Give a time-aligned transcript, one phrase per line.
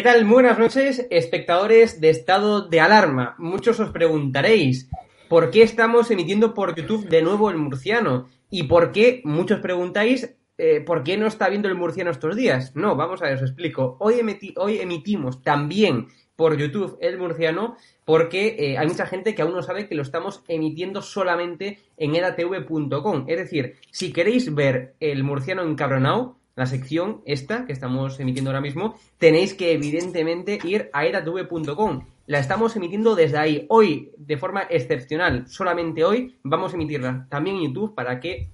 [0.00, 0.24] ¿Qué tal?
[0.24, 3.34] Buenas noches, espectadores de estado de alarma.
[3.36, 4.88] Muchos os preguntaréis,
[5.28, 8.30] ¿por qué estamos emitiendo por YouTube de nuevo el murciano?
[8.48, 12.74] ¿Y por qué, muchos preguntáis, eh, ¿por qué no está viendo el murciano estos días?
[12.74, 13.98] No, vamos a ver, os explico.
[14.00, 14.18] Hoy,
[14.80, 19.86] emitimos también por YouTube el murciano porque eh, hay mucha gente que aún no sabe
[19.86, 23.26] que lo estamos emitiendo solamente en edatv.com.
[23.28, 28.60] Es decir, si queréis ver el murciano encabronado, la sección esta que estamos emitiendo ahora
[28.60, 32.04] mismo, tenéis que evidentemente ir a edatv.com.
[32.26, 33.64] La estamos emitiendo desde ahí.
[33.70, 38.50] Hoy, de forma excepcional, solamente hoy, vamos a emitirla también en YouTube para que,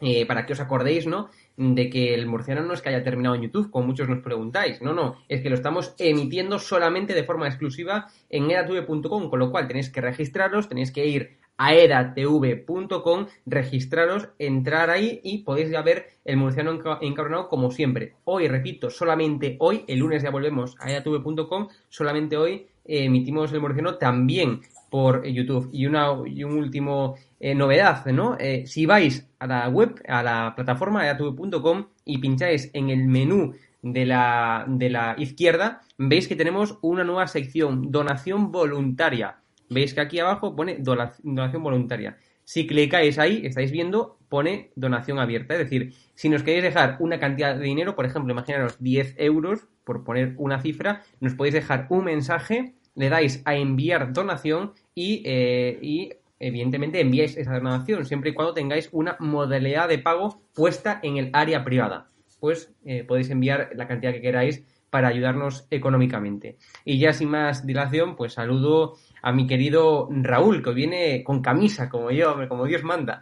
[0.00, 1.30] eh, para que os acordéis, ¿no?
[1.56, 4.80] de que el murciano no es que haya terminado en YouTube, como muchos nos preguntáis.
[4.80, 9.50] No, no, es que lo estamos emitiendo solamente de forma exclusiva en edatv.com, con lo
[9.50, 16.06] cual tenéis que registraros, tenéis que ir aeratv.com, registraros, entrar ahí y podéis ya ver
[16.24, 18.14] el murciano encabronado como siempre.
[18.24, 23.60] Hoy, repito, solamente hoy, el lunes ya volvemos a aeratv.com, solamente hoy eh, emitimos el
[23.60, 25.68] murciano también por YouTube.
[25.72, 28.36] Y una y un último eh, novedad, ¿no?
[28.38, 33.54] Eh, si vais a la web, a la plataforma aeratv.com y pincháis en el menú
[33.82, 39.38] de la, de la izquierda, veis que tenemos una nueva sección, donación voluntaria
[39.70, 42.16] veis que aquí abajo pone donación voluntaria.
[42.44, 45.52] Si clicáis ahí, estáis viendo, pone donación abierta.
[45.52, 49.66] Es decir, si nos queréis dejar una cantidad de dinero, por ejemplo, imaginaros 10 euros,
[49.84, 55.22] por poner una cifra, nos podéis dejar un mensaje, le dais a enviar donación y,
[55.26, 61.18] eh, evidentemente enviáis esa donación, siempre y cuando tengáis una modalidad de pago puesta en
[61.18, 62.10] el área privada.
[62.40, 66.56] Pues eh, podéis enviar la cantidad que queráis para ayudarnos económicamente.
[66.84, 71.88] Y ya sin más dilación, pues saludo a mi querido Raúl, que viene con camisa,
[71.88, 73.20] como yo, como Dios manda.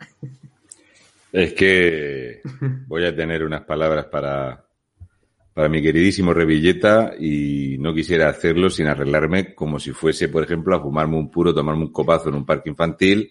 [1.32, 2.40] Es que
[2.86, 4.64] voy a tener unas palabras para,
[5.52, 10.76] para mi queridísimo Revilleta y no quisiera hacerlo sin arreglarme como si fuese, por ejemplo,
[10.76, 13.30] a fumarme un puro, tomarme un copazo en un parque infantil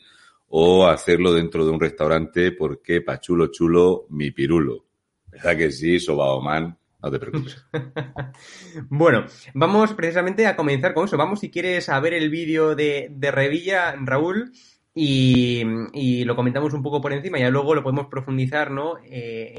[0.50, 4.86] o hacerlo dentro de un restaurante porque pa' chulo chulo mi pirulo.
[5.32, 6.78] ¿Verdad que sí, Sobaoman?
[7.06, 7.64] No te preocupes.
[8.90, 11.18] bueno, vamos precisamente a comenzar con eso.
[11.18, 14.52] Vamos, si quieres, a ver el vídeo de, Revilla, Raúl,
[14.92, 17.38] y, lo comentamos un poco por encima.
[17.38, 18.96] Ya luego lo podemos profundizar, ¿no?
[19.04, 19.56] Eh,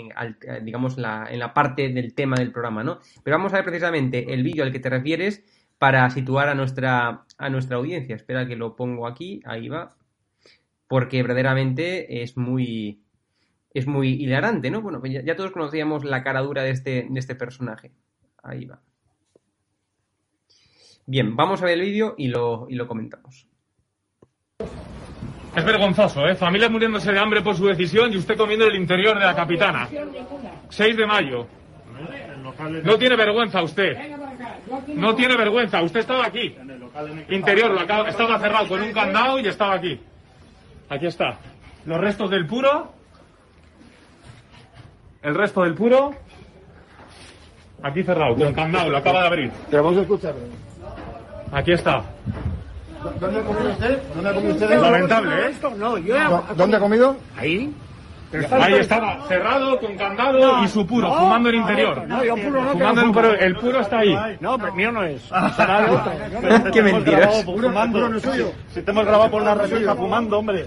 [0.65, 2.99] digamos, la, en la parte del tema del programa, ¿no?
[3.23, 5.45] Pero vamos a ver precisamente el vídeo al que te refieres
[5.79, 8.17] para situar a nuestra, a nuestra audiencia.
[8.17, 9.95] Espera que lo pongo aquí, ahí va.
[10.89, 13.06] Porque verdaderamente es muy,
[13.79, 14.81] es muy hilarante, ¿no?
[14.81, 17.93] Bueno, pues ya, todos conocíamos la cara dura de este, de este personaje.
[18.43, 18.81] Ahí va.
[21.07, 23.47] Bien, vamos a ver el vídeo y lo, y lo comentamos.
[25.57, 26.35] Es vergonzoso, ¿eh?
[26.35, 29.35] Familias muriéndose de hambre por su decisión y usted comiendo en el interior de la
[29.35, 29.89] capitana.
[30.69, 31.47] 6 de mayo.
[32.83, 33.97] No tiene vergüenza usted.
[34.95, 35.83] No tiene vergüenza.
[35.83, 36.55] Usted estaba aquí.
[37.31, 37.77] Interior,
[38.09, 40.01] estaba cerrado con un candado y estaba aquí.
[40.89, 41.39] Aquí está.
[41.85, 42.96] Los restos del puro.
[45.23, 46.13] El resto del puro.
[47.83, 49.51] Aquí cerrado, con candado, lo acaba de abrir.
[49.71, 50.35] Te vamos a escuchar.
[51.53, 52.03] Aquí está.
[53.21, 54.03] ¿Dónde ha comido usted?
[54.15, 54.81] ¿Dónde ha comido usted?
[54.81, 55.55] Lamentable, ¿eh?
[55.77, 57.17] No, yo ¿Dó- ¿Dónde ha comido?
[57.37, 57.73] ahí.
[58.51, 62.07] Ahí estaba, cerrado, con candado y su puro, fumando en el interior.
[62.09, 64.37] No, yo puro no Fumando en un puro, el puro está ahí.
[64.41, 65.23] No, pero mío no es.
[65.57, 66.73] Será de otro.
[66.73, 67.45] Qué mentiras.
[67.45, 68.11] Fumando.
[68.75, 70.67] Si te hemos grabado por la reserva fumando, hombre.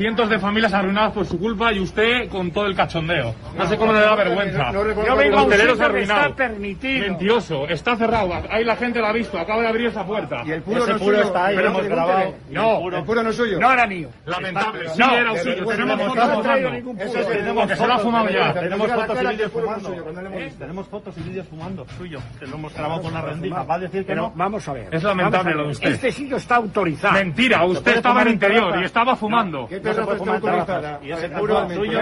[0.00, 3.34] Cientos de familias arruinadas por su culpa y usted con todo el cachondeo.
[3.54, 4.72] No sé cómo le da vergüenza.
[4.72, 6.32] No Yo vengo a un que está arruinados.
[6.36, 7.06] permitido.
[7.06, 8.32] Mentiroso, está cerrado.
[8.48, 10.42] Ahí la gente lo ha visto, acaba de abrir esa puerta.
[10.46, 11.26] Y el puro Ese no puro suyo.
[11.26, 12.34] está ahí, Pero hemos grabado.
[12.48, 13.60] No, El puro no es suyo.
[13.60, 14.08] no era mío.
[14.24, 15.66] Lamentable, sí No, era suyo.
[15.66, 16.68] Tenemos no fotos fumando.
[16.70, 17.02] Eso puro.
[17.20, 18.54] es que Tenemos que se lo ha fumado ya.
[18.54, 20.58] Tenemos Diga la fotos y vídeos el puro no fumando.
[20.58, 22.18] Tenemos fotos y vídeos fumando, suyo.
[22.38, 23.62] Que lo hemos grabado con la rendija.
[23.64, 24.32] Va a decir que no.
[24.34, 24.88] vamos a ver.
[24.94, 25.90] Es lamentable lo de usted.
[25.90, 27.12] Este sitio está autorizado.
[27.12, 29.68] Mentira, usted estaba en interior y estaba fumando.
[31.38, 32.00] Puro suyo.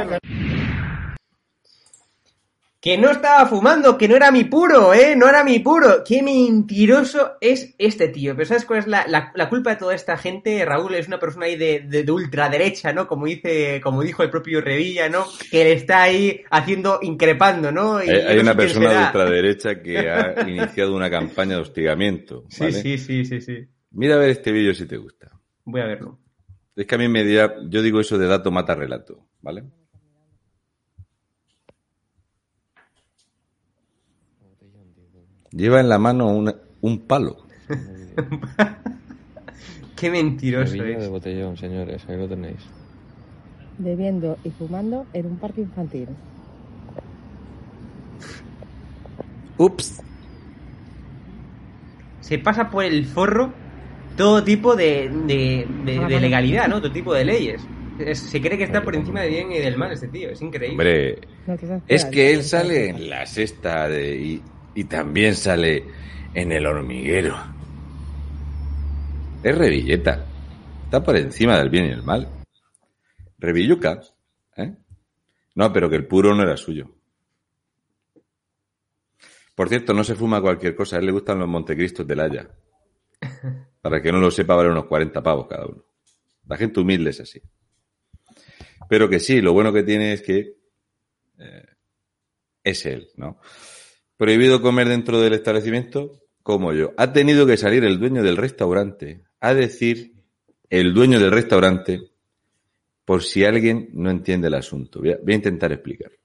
[2.81, 5.17] Que no estaba fumando, que no era mi puro, ¿eh?
[5.17, 6.05] No era mi puro.
[6.07, 8.37] Qué mentiroso es este tío.
[8.37, 10.65] Pero ¿sabes cuál es la, la- la culpa de toda esta gente?
[10.65, 13.09] Raúl es una persona ahí de, de, de ultraderecha, ¿no?
[13.09, 15.27] Como dice, como dijo el propio Revilla, ¿no?
[15.51, 18.03] Que le está ahí haciendo, increpando, ¿no?
[18.03, 21.63] Y Hay, yo hay no una persona de ultraderecha que ha iniciado una campaña de
[21.63, 22.45] hostigamiento.
[22.49, 23.67] Sí, sí, sí, sí, sí.
[23.91, 25.33] Mira a ver este vídeo si te gusta.
[25.65, 26.21] Voy a verlo.
[26.79, 29.65] Es que a mí me dirá, yo digo eso de dato mata relato, ¿vale?
[35.51, 37.47] Lleva en la mano una- un palo.
[39.97, 41.11] Qué mentiroso Revilla de es.
[41.11, 42.59] botellón, señores, ahí lo tenéis.
[43.81, 46.09] bebiendo y fumando en un parque infantil.
[49.57, 50.03] Ups.
[52.21, 53.53] Se pasa por el forro
[54.19, 56.81] todo tipo de, de, de- de legalidad, ¿no?
[56.83, 57.63] Todo tipo de leyes.
[57.99, 60.29] Es- se cree que está por encima del bien y del mal este tío.
[60.31, 60.73] Es increíble.
[61.47, 64.43] Hombre, es que él sale en la sexta de, y,
[64.75, 65.85] y también sale
[66.35, 67.35] en el hormiguero.
[69.43, 70.27] Es Revilleta.
[70.85, 72.29] Está por encima del bien y el mal.
[73.39, 74.01] Revilluca.
[74.57, 74.75] ¿eh?
[75.55, 76.91] No, pero que el puro no era suyo.
[79.55, 80.97] Por cierto, no se fuma cualquier cosa.
[80.97, 82.49] A él le gustan los Montecristos del Haya.
[83.89, 85.83] Para que no lo sepa, vale unos 40 pavos cada uno.
[86.47, 87.41] La gente humilde es así.
[88.87, 90.57] Pero que sí, lo bueno que tiene es que
[91.39, 91.67] eh,
[92.63, 93.41] es él, ¿no?
[94.19, 96.93] Prohibido comer dentro del establecimiento, como yo.
[96.99, 100.13] Ha tenido que salir el dueño del restaurante a decir
[100.69, 102.11] el dueño del restaurante
[103.07, 104.99] por si alguien no entiende el asunto.
[104.99, 106.19] Voy a, voy a intentar explicarlo.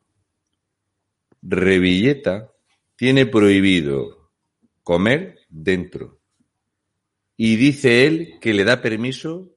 [1.42, 2.52] Revilleta
[2.98, 4.32] tiene prohibido
[4.84, 6.20] comer dentro.
[7.46, 9.50] Y dice él que le da permiso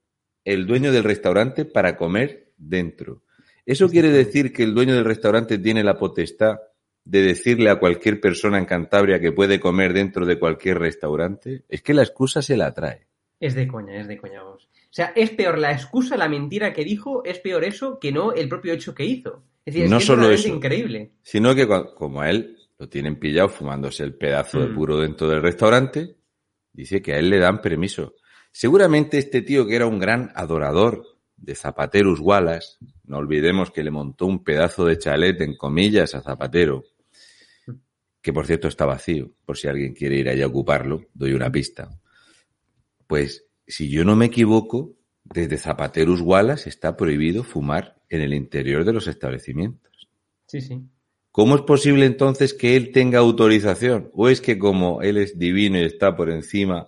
[0.45, 3.23] el dueño del restaurante para comer dentro.
[3.65, 6.57] ¿Eso quiere decir que el dueño del restaurante tiene la potestad
[7.05, 11.63] de decirle a cualquier persona en Cantabria que puede comer dentro de cualquier restaurante?
[11.69, 13.07] Es que la excusa se la trae.
[13.39, 14.65] Es de coña, es de coña, vamos.
[14.65, 18.33] O sea, es peor la excusa, la mentira que dijo, es peor eso que no
[18.33, 19.45] el propio hecho que hizo.
[19.65, 20.49] Es decir, es, No que es solo eso.
[20.49, 21.13] increíble.
[21.23, 24.75] Sino que como a él lo tienen pillado fumándose el pedazo de Mm.
[24.75, 26.17] puro dentro del restaurante,
[26.77, 28.15] dice que a él le dan permiso.
[28.53, 31.05] Seguramente este tío que era un gran adorador
[31.37, 36.21] de Zapaterus Wallace, no olvidemos que le montó un pedazo de chalet en comillas a
[36.21, 36.85] Zapatero,
[38.23, 41.51] que por cierto está vacío, por si alguien quiere ir allá a ocuparlo, doy una
[41.51, 41.91] pista.
[43.07, 48.85] Pues si yo no me equivoco, desde Zapaterus Wallace está prohibido fumar en el interior
[48.85, 50.09] de los establecimientos.
[50.47, 50.83] Sí, sí.
[51.37, 54.11] ¿Cómo es posible entonces que él tenga autorización?
[54.15, 56.87] ¿O es que como él es divino y está por encima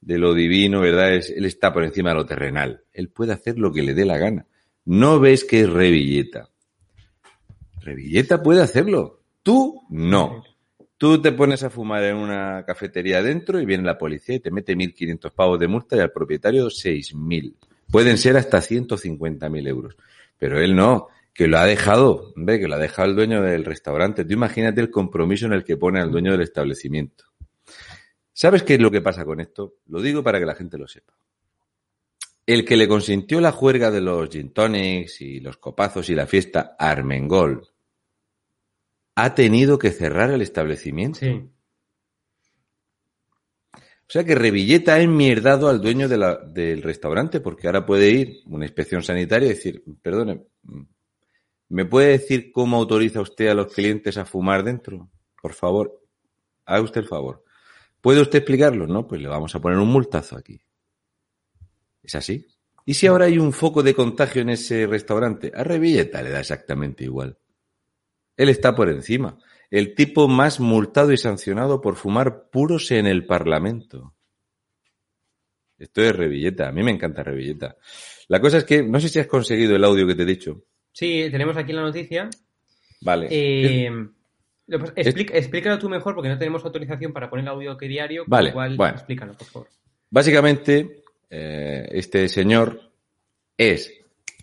[0.00, 1.12] de lo divino, verdad?
[1.12, 2.82] Es, él está por encima de lo terrenal.
[2.94, 4.46] Él puede hacer lo que le dé la gana.
[4.86, 6.48] ¿No ves que es Revilleta?
[7.80, 9.20] Revilleta puede hacerlo.
[9.42, 10.44] Tú no.
[10.96, 14.50] Tú te pones a fumar en una cafetería adentro y viene la policía y te
[14.50, 17.54] mete 1.500 pavos de multa y al propietario 6.000.
[17.90, 19.94] Pueden ser hasta 150.000 euros.
[20.38, 23.64] Pero él no, que lo ha dejado, hombre, que lo ha dejado el dueño del
[23.64, 24.24] restaurante.
[24.24, 27.24] Tú imagínate el compromiso en el que pone al dueño del establecimiento.
[28.32, 29.76] ¿Sabes qué es lo que pasa con esto?
[29.86, 31.12] Lo digo para que la gente lo sepa.
[32.46, 36.26] El que le consintió la juerga de los gin tonics y los copazos y la
[36.26, 37.68] fiesta Armengol
[39.14, 41.18] ha tenido que cerrar el establecimiento.
[41.20, 41.48] Sí.
[43.74, 48.10] O sea que Revilleta ha enmierdado al dueño de la- del restaurante porque ahora puede
[48.10, 50.42] ir una inspección sanitaria y decir, perdone,
[51.70, 55.08] ¿me puede decir cómo autoriza usted a los clientes a fumar dentro?
[55.40, 56.02] Por favor,
[56.66, 57.44] haga usted el favor.
[58.00, 58.86] ¿Puede usted explicarlo?
[58.86, 60.60] No, pues le vamos a poner un multazo aquí.
[62.02, 62.46] ¿Es así?
[62.84, 65.52] ¿Y si ahora hay un foco de contagio en ese restaurante?
[65.54, 67.38] A Revilleta le da exactamente igual.
[68.36, 69.38] Él está por encima.
[69.70, 74.14] El tipo más multado y sancionado por fumar puros en el Parlamento.
[75.78, 76.68] Esto es Revilleta.
[76.68, 77.76] A mí me encanta Revilleta.
[78.28, 80.64] La cosa es que, no sé si has conseguido el audio que te he dicho.
[80.92, 82.28] Sí, tenemos aquí la noticia.
[83.02, 83.28] Vale.
[83.30, 83.90] Eh,
[84.96, 88.24] explica- explícalo tú mejor porque no tenemos autorización para poner el audio que diario.
[88.26, 88.94] Vale, cual, bueno.
[88.94, 89.68] explícalo, por favor.
[90.10, 92.90] Básicamente, eh, este señor
[93.56, 93.92] es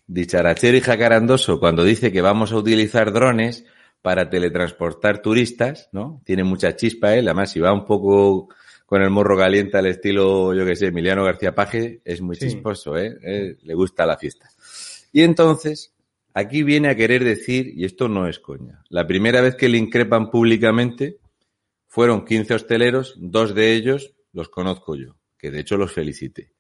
[0.08, 3.66] dicharachero y jacarandoso cuando dice que vamos a utilizar drones
[4.02, 6.22] para teletransportar turistas, ¿no?
[6.24, 8.48] Tiene mucha chispa él, además si va un poco
[8.86, 12.48] con el morro caliente al estilo, yo que sé, Emiliano García Paje, es muy Sí.
[12.48, 13.18] chisposo, ¿eh?
[13.22, 14.50] Eh, Le gusta la fiesta.
[15.12, 15.94] Y entonces,
[16.38, 19.80] aquí viene a querer decir, y esto no es coña, la primera vez que le
[19.80, 21.18] increpan públicamente
[21.88, 26.54] fueron 15 hosteleros, dos de ellos los conozco yo, que de hecho los felicité.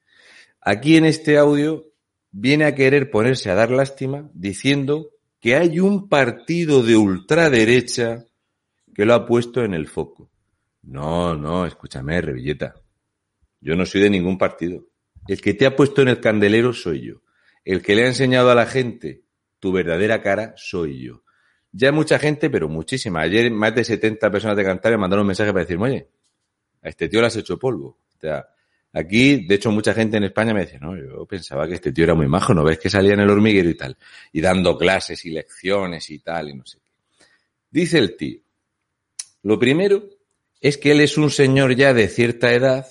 [0.62, 1.86] Aquí en este audio
[2.32, 8.26] viene a querer ponerse a dar lástima diciendo que hay un partido de ultraderecha
[8.96, 10.32] que lo ha puesto en el foco.
[10.82, 12.82] No, no, escúchame, Revilleta.
[13.62, 14.88] Yo no soy de ningún partido.
[15.28, 17.22] El que te ha puesto en el candelero soy yo.
[17.64, 19.27] El que le ha enseñado a la gente
[19.60, 21.24] tu verdadera cara soy yo.
[21.72, 23.22] Ya mucha gente, pero muchísima.
[23.22, 26.08] Ayer más de 70 personas de Cantabria mandaron un mensaje para decirme, oye,
[26.82, 27.88] a este tío le has hecho polvo.
[27.88, 28.48] O sea,
[28.94, 32.06] aquí, de hecho, mucha gente en España me dice, no, yo pensaba que este tío
[32.06, 33.98] era muy majo, ¿no ves que salía en el hormiguero y tal?
[34.32, 36.92] Y dando clases y lecciones y tal, y no sé qué.
[37.70, 38.40] Dice el tío,
[39.44, 40.10] lo primero
[40.62, 42.88] es que él es un señor ya de cierta edad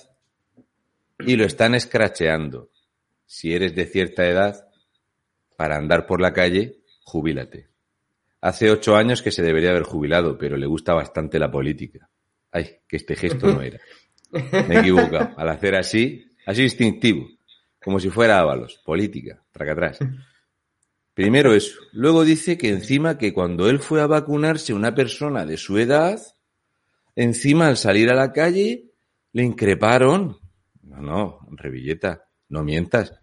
[1.19, 2.69] y lo están escracheando.
[3.25, 4.66] Si eres de cierta edad,
[5.57, 7.67] para andar por la calle, jubílate.
[8.39, 12.09] Hace ocho años que se debería haber jubilado, pero le gusta bastante la política.
[12.51, 13.79] Ay, que este gesto no era.
[14.31, 15.31] Me he equivocado.
[15.35, 17.27] Al hacer así, así instintivo,
[17.83, 19.99] como si fuera Ábalos, política, traca atrás.
[21.13, 21.79] Primero eso.
[21.93, 26.21] Luego dice que encima que cuando él fue a vacunarse una persona de su edad,
[27.15, 28.91] encima al salir a la calle
[29.33, 30.37] le increparon.
[30.83, 33.13] No, no, Revilleta, no mientas.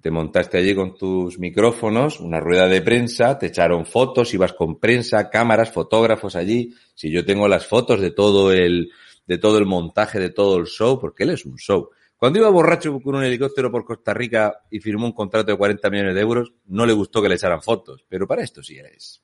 [0.00, 4.78] Te montaste allí con tus micrófonos, una rueda de prensa, te echaron fotos, ibas con
[4.78, 6.72] prensa, cámaras, fotógrafos allí.
[6.94, 8.90] Si yo tengo las fotos de todo el,
[9.26, 11.90] de todo el montaje, de todo el show, porque él es un show.
[12.16, 15.90] Cuando iba borracho con un helicóptero por Costa Rica y firmó un contrato de 40
[15.90, 18.04] millones de euros, no le gustó que le echaran fotos.
[18.08, 19.22] Pero para esto sí eres.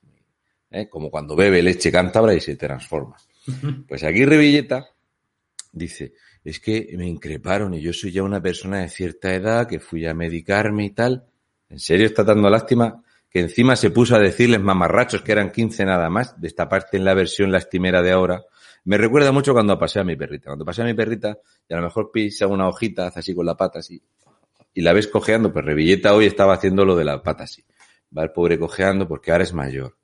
[0.71, 0.87] ¿eh?
[0.89, 3.17] Como cuando bebe leche cántabra y se transforma.
[3.87, 4.89] Pues aquí Revilleta
[5.71, 6.13] dice,
[6.45, 10.05] es que me increparon y yo soy ya una persona de cierta edad que fui
[10.05, 11.25] a medicarme y tal.
[11.69, 13.03] ¿En serio está dando lástima?
[13.31, 16.97] Que encima se puso a decirles mamarrachos que eran 15 nada más, de esta parte
[16.97, 18.43] en la versión lastimera de ahora.
[18.83, 20.45] Me recuerda mucho cuando pasé a mi perrita.
[20.51, 21.35] Cuando pasé a mi perrita,
[21.67, 23.99] y a lo mejor pisa una hojita, hace así con la pata así,
[24.75, 27.63] y la ves cojeando, pues Revilleta hoy estaba haciendo lo de la pata así.
[28.15, 29.97] Va el pobre cojeando porque ahora es mayor.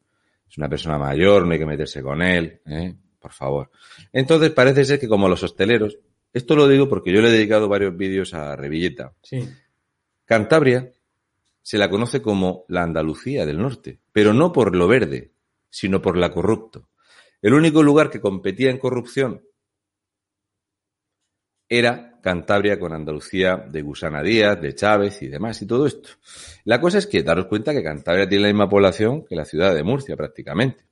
[0.50, 2.96] Es una persona mayor, no hay que meterse con él, ¿eh?
[3.20, 3.70] por favor.
[4.12, 6.00] Entonces parece ser que como los hosteleros,
[6.34, 9.14] esto lo digo porque yo le he dedicado varios vídeos a Revilleta.
[9.22, 9.48] Sí.
[10.26, 10.92] Cantabria
[11.62, 15.34] se la conoce como la Andalucía del norte, pero no por lo verde,
[15.70, 16.90] sino por la corrupto.
[17.42, 19.44] El único lugar que competía en corrupción
[21.68, 26.10] era Cantabria con Andalucía de Gusana Díaz, de Chávez y demás y todo esto.
[26.66, 29.74] La cosa es que daros cuenta que Cantabria tiene la misma población que la ciudad
[29.74, 30.86] de Murcia prácticamente.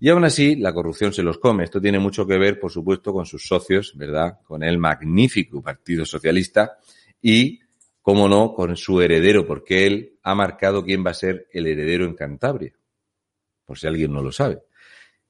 [0.00, 1.64] Y aún así, la corrupción se los come.
[1.64, 4.40] Esto tiene mucho que ver, por supuesto, con sus socios, ¿verdad?
[4.44, 6.78] Con el magnífico Partido Socialista
[7.20, 7.60] y,
[8.02, 12.04] cómo no, con su heredero, porque él ha marcado quién va a ser el heredero
[12.04, 12.72] en Cantabria.
[13.64, 14.62] Por si alguien no lo sabe.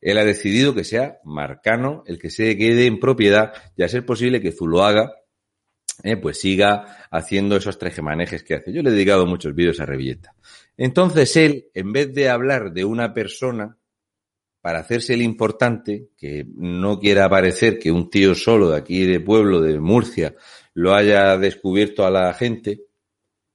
[0.01, 4.05] Él ha decidido que sea Marcano el que se quede en propiedad y a ser
[4.05, 5.13] posible que Zuloaga
[6.03, 8.73] eh, pues siga haciendo esos trejemanejes que hace.
[8.73, 10.35] Yo le he dedicado muchos vídeos a Revilleta.
[10.77, 13.79] Entonces él, en vez de hablar de una persona
[14.65, 19.21] para hacerse el importante, que no quiera parecer que un tío solo de aquí de
[19.21, 20.37] pueblo, de Murcia,
[20.73, 22.81] lo haya descubierto a la gente,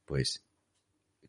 [0.05, 0.45] pues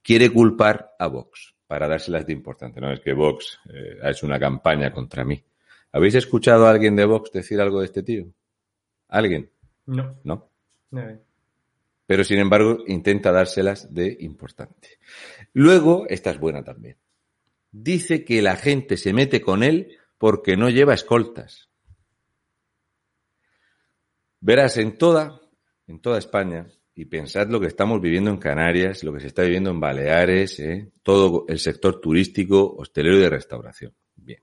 [0.02, 2.78] quiere culpar a Vox para dárselas de importante.
[2.78, 5.42] No es que Vox eh, ha hecho una campaña contra mí.
[5.92, 8.26] ¿Habéis escuchado a alguien de Vox decir algo de este tío?
[9.08, 9.50] ¿Alguien?
[9.86, 10.14] No.
[10.24, 10.50] ¿No?
[10.90, 11.22] Ver.
[12.04, 14.98] Pero sin embargo intenta dárselas de importante.
[15.54, 16.98] Luego, esta es buena también.
[17.72, 21.68] Dice que la gente se mete con él porque no lleva escoltas.
[24.40, 25.40] Verás, en toda
[25.90, 29.42] en toda España y pensad lo que estamos viviendo en Canarias, lo que se está
[29.42, 30.92] viviendo en Baleares, ¿eh?
[31.02, 33.94] todo el sector turístico, hostelero y de restauración.
[34.14, 34.42] Bien.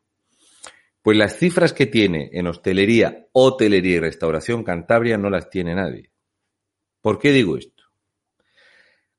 [1.01, 6.11] Pues las cifras que tiene en hostelería, hotelería y restauración Cantabria no las tiene nadie.
[7.01, 7.83] ¿Por qué digo esto?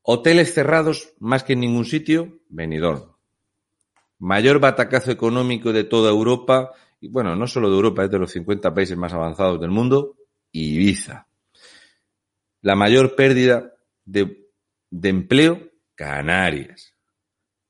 [0.01, 3.15] Hoteles cerrados más que en ningún sitio, Benidorm.
[4.19, 8.31] Mayor batacazo económico de toda Europa, y bueno, no solo de Europa, es de los
[8.31, 10.17] 50 países más avanzados del mundo,
[10.51, 11.27] Ibiza.
[12.61, 13.73] La mayor pérdida
[14.03, 14.49] de,
[14.89, 16.93] de empleo, Canarias.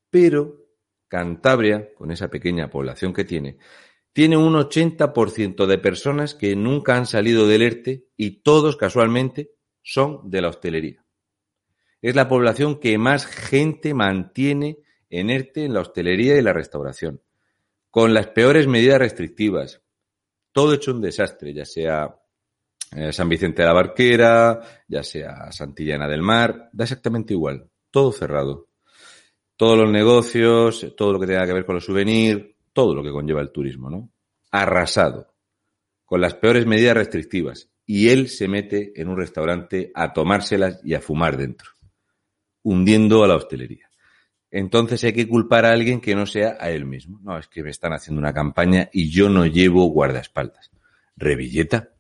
[0.10, 0.60] Pero
[1.08, 3.58] Cantabria, con esa pequeña población que tiene,
[4.14, 9.52] tiene un 80% de personas que nunca han salido del ERTE y todos casualmente
[9.82, 11.06] son de la hostelería.
[12.02, 14.80] Es la población que más gente mantiene
[15.10, 17.22] en ERTE en la hostelería y la restauración,
[17.90, 19.82] con las peores medidas restrictivas.
[20.52, 22.16] Todo hecho un desastre, ya sea
[22.96, 28.12] eh, San Vicente de la Barquera, ya sea Santillana del Mar, da exactamente igual, todo
[28.12, 28.68] cerrado.
[29.56, 33.12] Todos los negocios, todo lo que tenga que ver con los souvenirs, todo lo que
[33.12, 34.10] conlleva el turismo, ¿no?
[34.52, 35.34] Arrasado,
[36.06, 37.70] con las peores medidas restrictivas.
[37.86, 41.72] Y él se mete en un restaurante a tomárselas y a fumar dentro,
[42.64, 43.89] hundiendo a la hostelería.
[44.52, 47.20] Entonces hay que culpar a alguien que no sea a él mismo.
[47.22, 50.72] No, es que me están haciendo una campaña y yo no llevo guardaespaldas.
[51.16, 51.92] Revilleta,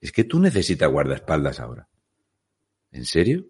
[0.00, 1.88] es que tú necesitas guardaespaldas ahora.
[2.92, 3.46] ¿En serio?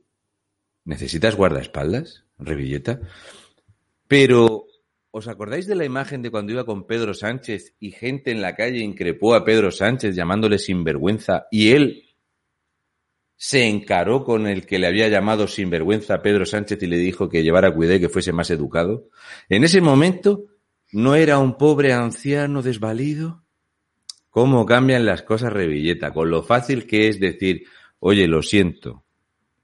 [0.84, 3.00] ¿Necesitas guardaespaldas, Revilleta?
[4.06, 4.66] Pero,
[5.10, 8.54] ¿os acordáis de la imagen de cuando iba con Pedro Sánchez y gente en la
[8.54, 12.07] calle increpó a Pedro Sánchez llamándole sinvergüenza y él
[13.40, 17.44] se encaró con el que le había llamado sinvergüenza Pedro Sánchez y le dijo que
[17.44, 19.08] llevara cuidado y que fuese más educado?
[19.48, 20.46] En ese momento,
[20.90, 23.44] ¿no era un pobre anciano desvalido?
[24.28, 26.12] ¿Cómo cambian las cosas, Revilleta?
[26.12, 27.62] Con lo fácil que es decir,
[28.00, 29.04] oye, lo siento,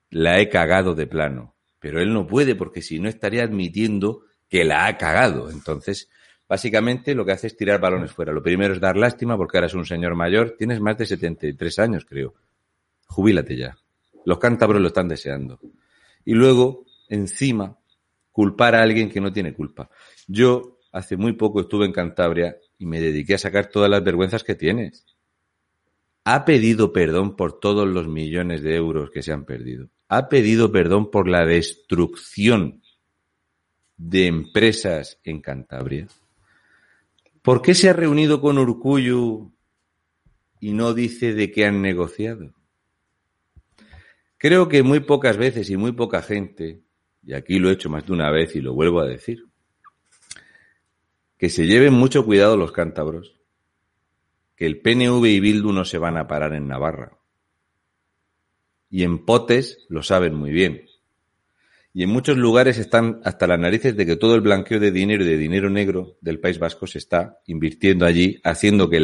[0.09, 1.57] la he cagado de plano.
[1.81, 5.51] Pero él no puede porque si no estaría admitiendo que la ha cagado.
[5.51, 6.09] Entonces,
[6.49, 8.33] básicamente lo que hace es tirar balones fuera.
[8.33, 10.55] Lo primero es dar lástima porque ahora es un señor mayor.
[10.57, 12.35] Tienes más de 73 años, creo.
[13.15, 13.79] Jubílate ya.
[14.25, 15.61] Los cántabros lo están deseando.
[16.25, 17.79] Y luego, encima,
[18.33, 19.89] culpar a alguien que no tiene culpa.
[20.27, 24.43] Yo hace muy poco estuve en Cantabria y me dediqué a sacar todas las vergüenzas
[24.43, 25.07] que tienes.
[26.25, 29.91] Ha pedido perdón por todos los millones de euros que se han perdido.
[30.09, 32.83] Ha pedido perdón por la destrucción
[33.97, 36.09] de empresas en Cantabria.
[37.43, 39.53] ¿Por qué se ha reunido con Urcuyu
[40.59, 42.55] y no dice de qué han negociado?
[44.45, 46.83] Creo que muy pocas veces y muy poca gente,
[47.23, 49.47] y aquí lo he hecho más de una vez y lo vuelvo a decir,
[51.39, 53.41] que se lleven mucho cuidado los cántabros,
[54.55, 57.17] que el PNV y Bildu no se van a parar en Navarra.
[58.91, 60.91] Y en Potes lo saben muy bien.
[61.95, 65.25] Y en muchos lugares están hasta las narices de que todo el blanqueo de dinero
[65.25, 69.03] y de dinero negro del País Vasco se está invirtiendo allí, haciendo que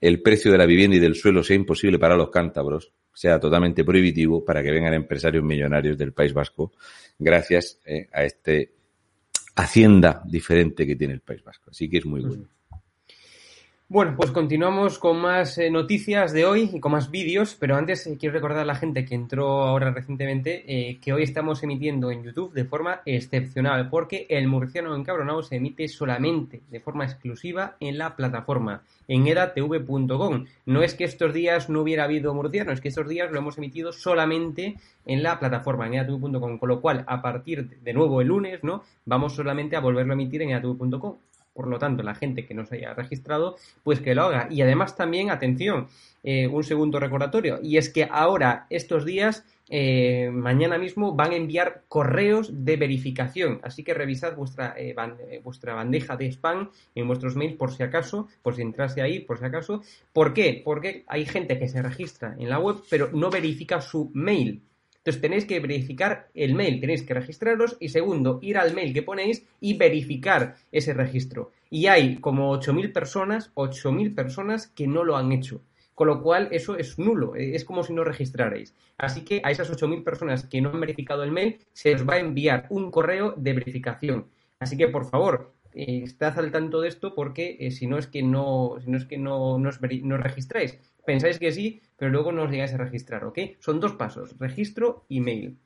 [0.00, 3.84] el precio de la vivienda y del suelo sea imposible para los cántabros, sea totalmente
[3.84, 6.72] prohibitivo para que vengan empresarios millonarios del País Vasco,
[7.18, 8.72] gracias eh, a este
[9.54, 11.70] hacienda diferente que tiene el País Vasco.
[11.70, 12.48] Así que es muy bueno.
[13.92, 18.06] Bueno, pues continuamos con más eh, noticias de hoy y con más vídeos, pero antes
[18.06, 22.10] eh, quiero recordar a la gente que entró ahora recientemente eh, que hoy estamos emitiendo
[22.10, 27.76] en YouTube de forma excepcional, porque el murciano encabronado se emite solamente de forma exclusiva
[27.80, 30.46] en la plataforma, en edatv.com.
[30.64, 33.58] No es que estos días no hubiera habido murciano, es que estos días lo hemos
[33.58, 38.28] emitido solamente en la plataforma, en edatv.com, con lo cual a partir de, nuevo el
[38.28, 38.84] lunes, ¿no?
[39.04, 41.16] Vamos solamente a volverlo a emitir en edatv.com.
[41.52, 44.48] Por lo tanto, la gente que no se haya registrado, pues que lo haga.
[44.50, 45.88] Y además también, atención,
[46.22, 51.36] eh, un segundo recordatorio, y es que ahora, estos días, eh, mañana mismo, van a
[51.36, 53.60] enviar correos de verificación.
[53.62, 54.94] Así que revisad vuestra, eh,
[55.30, 59.20] eh, vuestra bandeja de spam en vuestros mails por si acaso, por si entrase ahí,
[59.20, 59.82] por si acaso.
[60.12, 60.60] ¿Por qué?
[60.64, 64.62] Porque hay gente que se registra en la web, pero no verifica su mail.
[65.02, 69.02] Entonces tenéis que verificar el mail, tenéis que registraros y segundo, ir al mail que
[69.02, 71.50] ponéis y verificar ese registro.
[71.70, 75.60] Y hay como 8.000 personas, 8.000 personas que no lo han hecho.
[75.96, 78.74] Con lo cual eso es nulo, eh, es como si no registrarais.
[78.96, 82.14] Así que a esas 8.000 personas que no han verificado el mail se os va
[82.14, 84.28] a enviar un correo de verificación.
[84.60, 88.06] Así que por favor, eh, estad al tanto de esto porque eh, si no es
[88.06, 90.78] que no, si no es que no, no os, no registráis.
[91.04, 93.38] Pensáis que sí, pero luego no os llegáis a registrar, ¿ok?
[93.58, 95.58] Son dos pasos, registro y mail.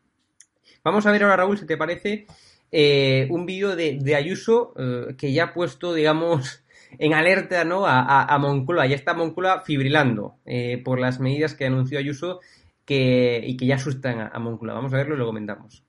[0.82, 2.26] Vamos a ver ahora, Raúl, si te parece,
[2.72, 6.64] eh, un vídeo de, Ayuso eh, que ya ha puesto, digamos,
[6.98, 7.86] en alerta ¿no?
[7.86, 8.86] a, a, a.
[8.86, 12.40] Ya está Moncloa fibrilando eh, por las medidas que anunció Ayuso
[12.88, 14.74] y que ya asustan a, a Moncloa.
[14.74, 15.84] Vamos a verlo y lo comentamos.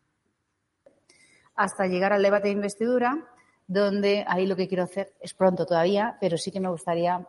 [1.56, 3.28] hasta llegar al debate de investidura,
[3.68, 7.28] donde ahí lo que quiero hacer es pronto todavía, pero sí que me gustaría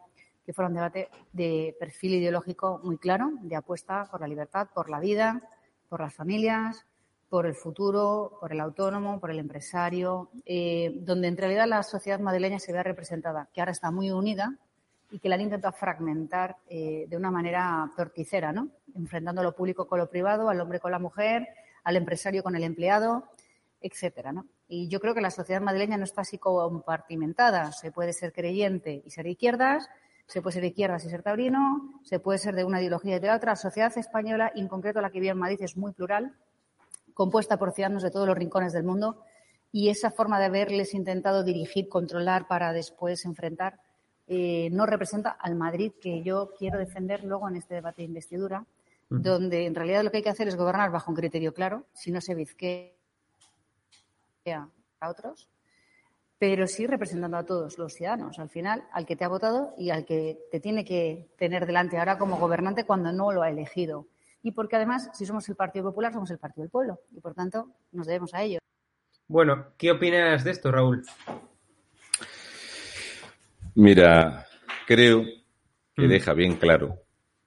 [0.48, 4.88] que fuera un debate de perfil ideológico muy claro, de apuesta por la libertad, por
[4.88, 5.42] la vida,
[5.90, 6.86] por las familias,
[7.28, 12.18] por el futuro, por el autónomo, por el empresario, eh, donde en realidad la sociedad
[12.18, 14.56] madrileña se vea representada, que ahora está muy unida
[15.10, 18.70] y que la han intentado fragmentar eh, de una manera torticera, ¿no?
[18.94, 21.46] Enfrentando lo público con lo privado, al hombre con la mujer,
[21.84, 23.24] al empresario con el empleado,
[23.82, 24.46] etcétera, ¿no?
[24.66, 27.70] Y yo creo que la sociedad madrileña no está así compartimentada.
[27.72, 29.90] Se puede ser creyente y ser de izquierdas,
[30.28, 33.18] se puede ser de izquierdas y ser taurino, se puede ser de una ideología y
[33.18, 33.52] de la otra.
[33.52, 36.34] La sociedad española, y en concreto la que vive en Madrid, es muy plural,
[37.14, 39.22] compuesta por ciudadanos de todos los rincones del mundo,
[39.72, 43.80] y esa forma de haberles intentado dirigir, controlar para después enfrentar,
[44.26, 48.66] eh, no representa al Madrid que yo quiero defender luego en este debate de investidura,
[49.08, 52.10] donde en realidad lo que hay que hacer es gobernar bajo un criterio claro, si
[52.10, 52.92] no se bizquea
[55.00, 55.48] a otros,
[56.38, 59.90] pero sí representando a todos los ciudadanos, al final, al que te ha votado y
[59.90, 64.06] al que te tiene que tener delante ahora como gobernante cuando no lo ha elegido.
[64.42, 67.34] Y porque además, si somos el Partido Popular, somos el Partido del Pueblo y por
[67.34, 68.60] tanto nos debemos a ellos.
[69.26, 71.04] Bueno, ¿qué opinas de esto, Raúl?
[73.74, 74.46] Mira,
[74.86, 75.24] creo
[75.94, 76.08] que Mm.
[76.08, 77.02] deja bien claro,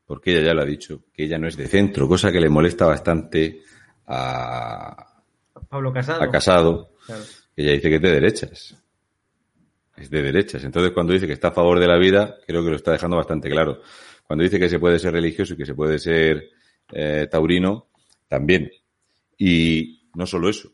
[0.06, 2.50] porque ella ya lo ha dicho, que ella no es de centro, cosa que le
[2.50, 3.62] molesta bastante
[4.08, 5.22] a,
[5.70, 6.22] Pablo Casado.
[6.24, 7.24] a Casado, Claro.
[7.56, 8.81] que ella dice que es de derechas.
[10.02, 10.64] Es de derechas.
[10.64, 13.18] Entonces, cuando dice que está a favor de la vida, creo que lo está dejando
[13.18, 13.82] bastante claro.
[14.26, 16.50] Cuando dice que se puede ser religioso y que se puede ser
[16.92, 17.90] eh, taurino,
[18.28, 18.72] también.
[19.38, 20.72] Y no solo eso,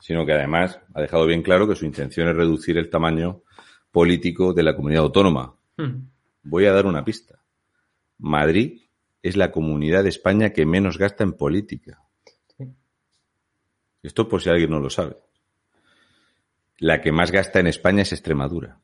[0.00, 3.42] sino que además ha dejado bien claro que su intención es reducir el tamaño
[3.90, 5.56] político de la comunidad autónoma.
[5.78, 6.06] Mm.
[6.44, 7.42] Voy a dar una pista.
[8.18, 8.82] Madrid
[9.20, 12.00] es la comunidad de España que menos gasta en política.
[12.56, 12.68] Sí.
[14.00, 15.16] Esto por si alguien no lo sabe.
[16.78, 18.80] La que más gasta en España es Extremadura.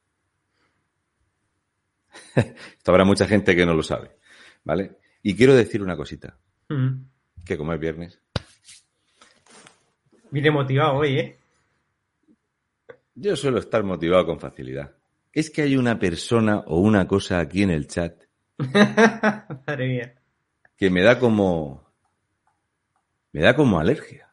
[2.35, 4.17] Esto habrá mucha gente que no lo sabe.
[4.65, 4.99] ¿Vale?
[5.23, 6.39] Y quiero decir una cosita.
[6.69, 7.03] Mm.
[7.45, 8.21] Que como es viernes,
[10.31, 11.39] Viene motivado hoy, ¿eh?
[13.15, 14.95] yo suelo estar motivado con facilidad.
[15.33, 18.23] Es que hay una persona o una cosa aquí en el chat
[18.59, 20.15] Madre mía.
[20.77, 21.91] que me da como.
[23.33, 24.29] me da como alergia.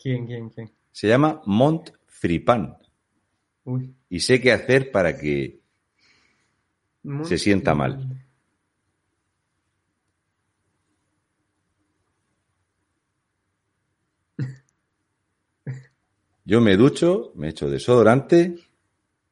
[0.00, 0.70] ¿Quién, quién, quién?
[0.92, 1.90] Se llama Mont
[2.24, 2.78] Fripan.
[3.64, 3.94] Uy.
[4.08, 5.60] Y sé qué hacer para que
[7.24, 8.24] se sienta mal.
[16.46, 18.54] Yo me ducho, me echo desodorante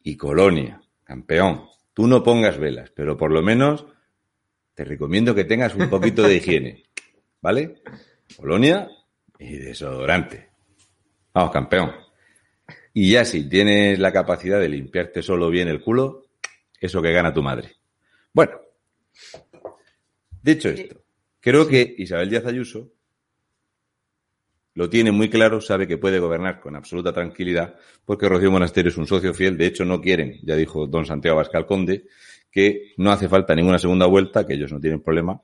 [0.03, 0.83] y colonia.
[1.03, 1.65] Campeón.
[1.95, 3.87] Tú no pongas velas, pero por lo menos
[4.75, 6.85] te recomiendo que tengas un poquito de higiene.
[7.41, 7.83] ¿Vale?
[8.37, 8.91] Colonia
[9.39, 10.51] y desodorante.
[11.33, 12.02] Vamos, campeón.
[12.95, 16.27] Y ya si tienes la capacidad de limpiarte solo bien el culo,
[16.81, 17.73] eso que gana tu madre.
[18.33, 18.53] Bueno,
[20.43, 21.03] dicho esto,
[21.41, 22.93] creo que Isabel Díaz Ayuso
[24.75, 28.97] lo tiene muy claro, sabe que puede gobernar con absoluta tranquilidad, porque Rocío Monasterio es
[28.97, 29.59] un socio fiel.
[29.59, 32.05] De hecho, no quieren, ya dijo don Santiago Abascal Conde,
[32.51, 35.41] que no hace falta ninguna segunda vuelta, que ellos no tienen problema.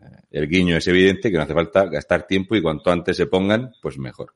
[0.00, 3.26] Eh, El guiño es evidente, que no hace falta gastar tiempo y cuanto antes se
[3.26, 4.34] pongan, pues mejor.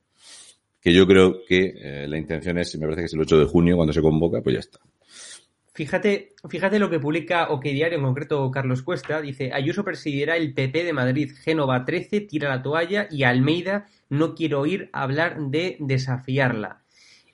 [0.83, 3.45] Que yo creo que eh, la intención es, me parece que es el 8 de
[3.47, 4.81] junio cuando se convoca, pues ya está.
[5.75, 9.23] Fíjate, fíjate lo que publica OK Diario, en concreto Carlos Cuesta.
[9.23, 14.35] Dice, Ayuso presidirá el PP de Madrid, Génova 13, tira la toalla y Almeida no
[14.35, 16.82] quiero oír hablar de desafiarla.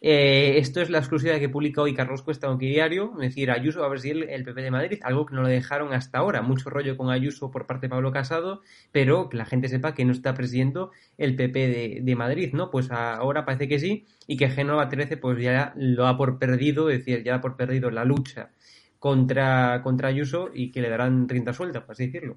[0.00, 3.80] Eh, esto es la exclusiva que publica hoy Carlos Cuesta en Diario, es decir, Ayuso
[3.80, 6.40] va a presidir el PP de Madrid, algo que no lo dejaron hasta ahora.
[6.40, 10.04] Mucho rollo con Ayuso por parte de Pablo Casado, pero que la gente sepa que
[10.04, 12.70] no está presidiendo el PP de, Madrid, ¿no?
[12.70, 16.90] Pues ahora parece que sí, y que Génova 13 pues ya lo ha por perdido,
[16.90, 18.50] es decir, ya da por perdido la lucha
[18.98, 22.36] contra, contra Ayuso y que le darán 30 sueltas, por así decirlo.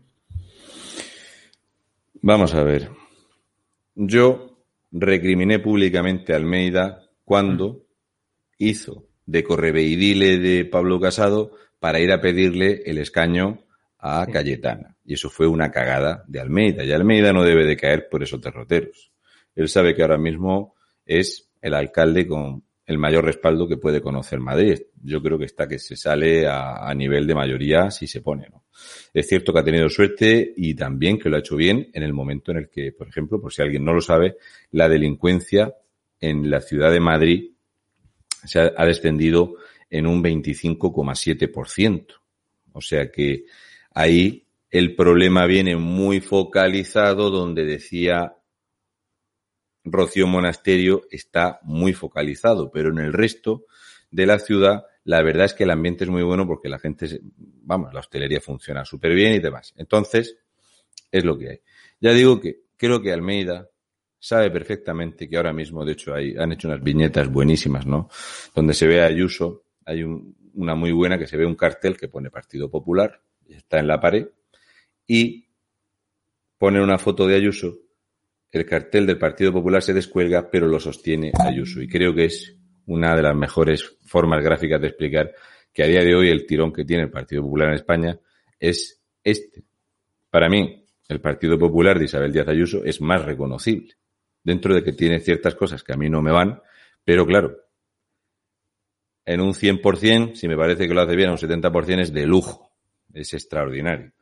[2.22, 2.90] Vamos a ver.
[3.96, 4.58] Yo
[4.92, 7.88] recriminé públicamente a Almeida cuando
[8.58, 13.64] hizo de correveidile de Pablo Casado para ir a pedirle el escaño
[14.00, 14.28] a.
[14.28, 14.98] Cayetana.
[15.06, 16.84] Y eso fue una cagada de Almeida.
[16.84, 19.14] Y Almeida no debe de caer por esos derroteros.
[19.56, 24.42] Él sabe que ahora mismo es el alcalde con el mayor respaldo que puede conocer
[24.42, 24.82] Madrid.
[25.02, 28.50] Yo creo que está que se sale a, a nivel de mayoría si se pone,
[28.52, 28.66] ¿no?
[29.14, 32.12] Es cierto que ha tenido suerte y también que lo ha hecho bien en el
[32.12, 34.36] momento en el que, por ejemplo, por si alguien no lo sabe,
[34.72, 35.74] la delincuencia
[36.22, 37.52] en la ciudad de Madrid
[38.46, 39.56] se ha, descendido
[39.90, 42.06] en un 25,7%.
[42.74, 43.46] O sea que
[43.94, 48.38] ahí El problema viene muy focalizado donde decía
[49.84, 53.66] Rocío Monasterio está muy focalizado, pero en el resto
[54.12, 57.20] de la ciudad la verdad es que el ambiente es muy bueno porque la gente,
[57.36, 59.74] vamos, la hostelería funciona súper bien y demás.
[59.76, 60.38] Entonces,
[61.12, 61.62] es lo que hay.
[62.00, 63.71] Ya digo que creo que Almeida
[64.24, 68.08] sabe perfectamente que ahora mismo, de hecho, hay, han hecho unas viñetas buenísimas, ¿no?
[68.56, 71.98] Donde se ve a Ayuso, hay un- una muy buena que se ve un cartel
[71.98, 74.28] que pone Partido Popular, está en la pared,
[75.08, 75.48] y
[76.58, 77.80] pone una foto de Ayuso,
[78.52, 81.82] el cartel del Partido Popular se descuelga, pero lo sostiene Ayuso.
[81.82, 82.56] Y creo que es
[82.86, 85.34] una de las mejores formas gráficas de explicar
[85.74, 88.20] que a día de hoy el tirón que tiene el Partido Popular en España
[88.60, 89.64] es este.
[90.30, 93.94] Para mí, el Partido Popular de Isabel Díaz Ayuso es más reconocible,
[94.44, 96.62] dentro de que tiene ciertas cosas que a mí no me van,
[97.04, 97.58] pero claro,
[99.26, 102.26] en un 100%, si me parece que lo hace bien, a un 70% es de
[102.26, 102.72] lujo,
[103.14, 104.14] es extraordinario.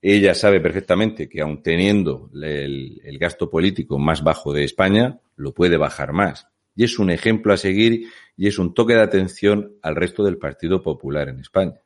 [0.00, 5.54] Ella sabe perfectamente que aun teniendo el, el gasto político más bajo de España, lo
[5.54, 6.48] puede bajar más.
[6.76, 10.38] Y es un ejemplo a seguir y es un toque de atención al resto del
[10.38, 11.80] Partido Popular en España.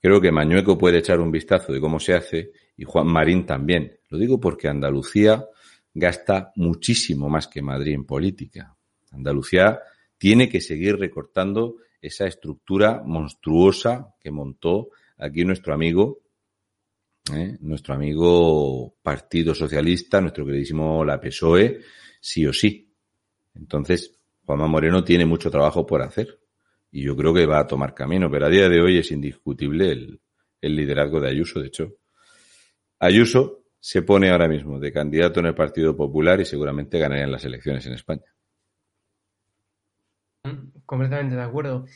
[0.00, 3.98] Creo que Mañueco puede echar un vistazo de cómo se hace y Juan Marín también.
[4.08, 5.46] Lo digo porque Andalucía
[5.98, 8.76] gasta muchísimo más que Madrid en política.
[9.12, 9.80] Andalucía
[10.18, 16.20] tiene que seguir recortando esa estructura monstruosa que montó aquí nuestro amigo,
[17.34, 17.56] ¿eh?
[17.60, 21.80] nuestro amigo Partido Socialista, nuestro queridísimo la PSOE,
[22.20, 22.92] sí o sí.
[23.54, 26.38] Entonces, Juanma Moreno tiene mucho trabajo por hacer
[26.92, 29.92] y yo creo que va a tomar camino, pero a día de hoy es indiscutible
[29.92, 30.20] el,
[30.60, 31.60] el liderazgo de Ayuso.
[31.60, 31.96] De hecho,
[32.98, 37.44] Ayuso se pone ahora mismo de candidato en el Partido Popular y seguramente ganarían las
[37.44, 38.24] elecciones en España.
[40.84, 41.86] Completamente de acuerdo.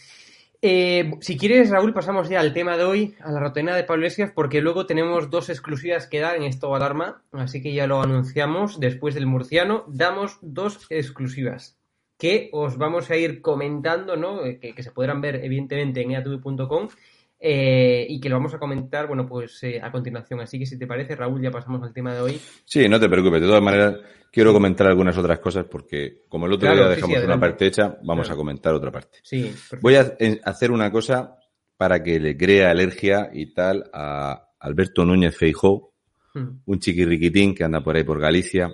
[0.63, 4.05] Eh, si quieres, Raúl, pasamos ya al tema de hoy, a la rutina de Pablo
[4.05, 8.01] Iglesias, porque luego tenemos dos exclusivas que dar en esto alarma, así que ya lo
[8.01, 8.79] anunciamos.
[8.79, 11.77] Después del murciano, damos dos exclusivas
[12.17, 14.47] que os vamos a ir comentando, ¿no?
[14.47, 16.89] Eh, Que, que se podrán ver, evidentemente, en eatv.com
[17.41, 20.41] eh, y que lo vamos a comentar, bueno, pues eh, a continuación.
[20.41, 22.41] Así que si te parece, Raúl, ya pasamos al tema de hoy.
[22.65, 23.41] Sí, no te preocupes.
[23.41, 23.97] De todas maneras,
[24.31, 27.67] quiero comentar algunas otras cosas porque como el otro Claro, día dejamos sí, una parte
[27.67, 28.35] hecha, vamos Claro.
[28.35, 29.19] a comentar otra parte.
[29.23, 29.79] Sí, perfecto.
[29.83, 31.37] Voy a en- hacer una cosa
[31.77, 35.89] para que le crea alergia y tal a Alberto Núñez Feijó,
[36.35, 36.61] Mm.
[36.67, 38.71] un chiquirriquitín que anda por ahí por Galicia.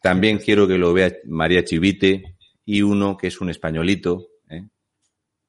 [0.00, 4.62] También quiero que lo vea María Chivite y uno que es un españolito, ¿eh?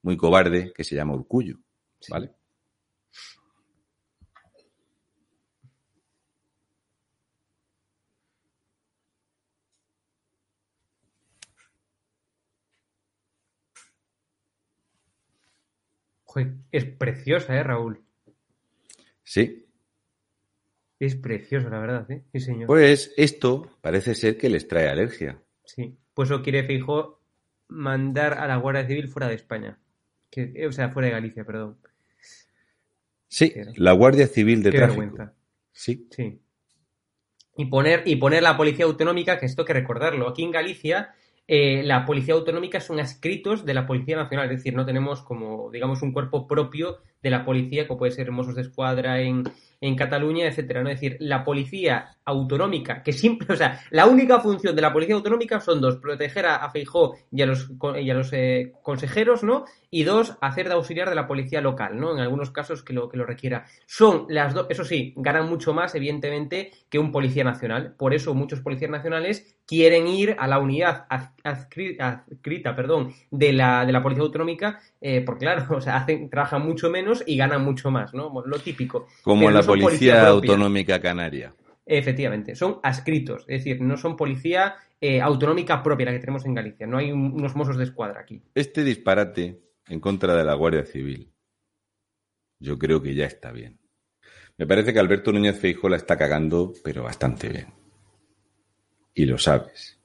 [0.01, 1.56] muy cobarde, que se llama Urcullo.
[2.10, 2.32] ¿Vale?
[16.24, 18.04] Joder, es preciosa, ¿eh, Raúl?
[19.24, 19.66] Sí.
[20.98, 22.24] Es precioso, la verdad, ¿eh?
[22.32, 22.68] Sí, señor.
[22.68, 25.42] Pues esto parece ser que les trae alergia.
[25.66, 27.22] Sí, pues eso quiere Fijo
[27.68, 29.80] mandar a la Guardia Civil fuera de España.
[30.30, 31.80] Que, eh, o sea, fuera de Galicia, perdón.
[33.32, 35.00] Sí, la Guardia Civil de Qué Tráfico.
[35.00, 35.34] vergüenza.
[35.72, 36.06] Sí.
[36.12, 36.41] Sí.
[37.56, 40.28] Y poner, y poner la policía autonómica, que esto hay que recordarlo.
[40.28, 41.15] Aquí en Galicia,
[41.48, 45.72] eh, la policía autonómica son adscritos de la Policía Nacional, es decir, no tenemos como,
[45.72, 49.43] digamos, un cuerpo propio de la policía, como puede ser Mossos de Escuadra en,
[49.79, 50.89] en Cataluña, etcétera, ¿no?
[50.89, 55.15] Es decir, la policía autonómica, que siempre, o sea, la única función de la policía
[55.15, 59.43] autonómica son dos, proteger a, a Feijó y a los, y a los eh, consejeros,
[59.43, 59.65] ¿no?
[59.89, 62.13] Y dos, hacer de auxiliar de la policía local, ¿no?
[62.13, 63.65] En algunos casos que lo, que lo requiera.
[63.88, 67.95] Son las dos, eso sí, ganan mucho más, evidentemente, que un policía nacional.
[67.97, 73.51] Por eso muchos policías nacionales quieren ir a la unidad ad- adscri- adscrita, perdón, de
[73.53, 77.36] la, de la policía autonómica, eh, porque claro, o sea, hacen, trabajan mucho menos y
[77.38, 78.32] ganan mucho más, ¿no?
[78.45, 79.08] Lo típico.
[79.24, 80.28] Como Pero la no Policía.
[80.28, 81.54] Autonómica Canaria.
[81.86, 86.54] Efectivamente, son adscritos, es decir, no son policía eh, autonómica propia la que tenemos en
[86.54, 88.41] Galicia, no hay un- unos mozos de escuadra aquí.
[88.54, 91.32] Este disparate en contra de la Guardia Civil,
[92.60, 93.80] yo creo que ya está bien.
[94.58, 97.67] Me parece que Alberto Núñez Feijóo la está cagando, pero bastante bien.
[99.15, 100.00] Y lo sabes.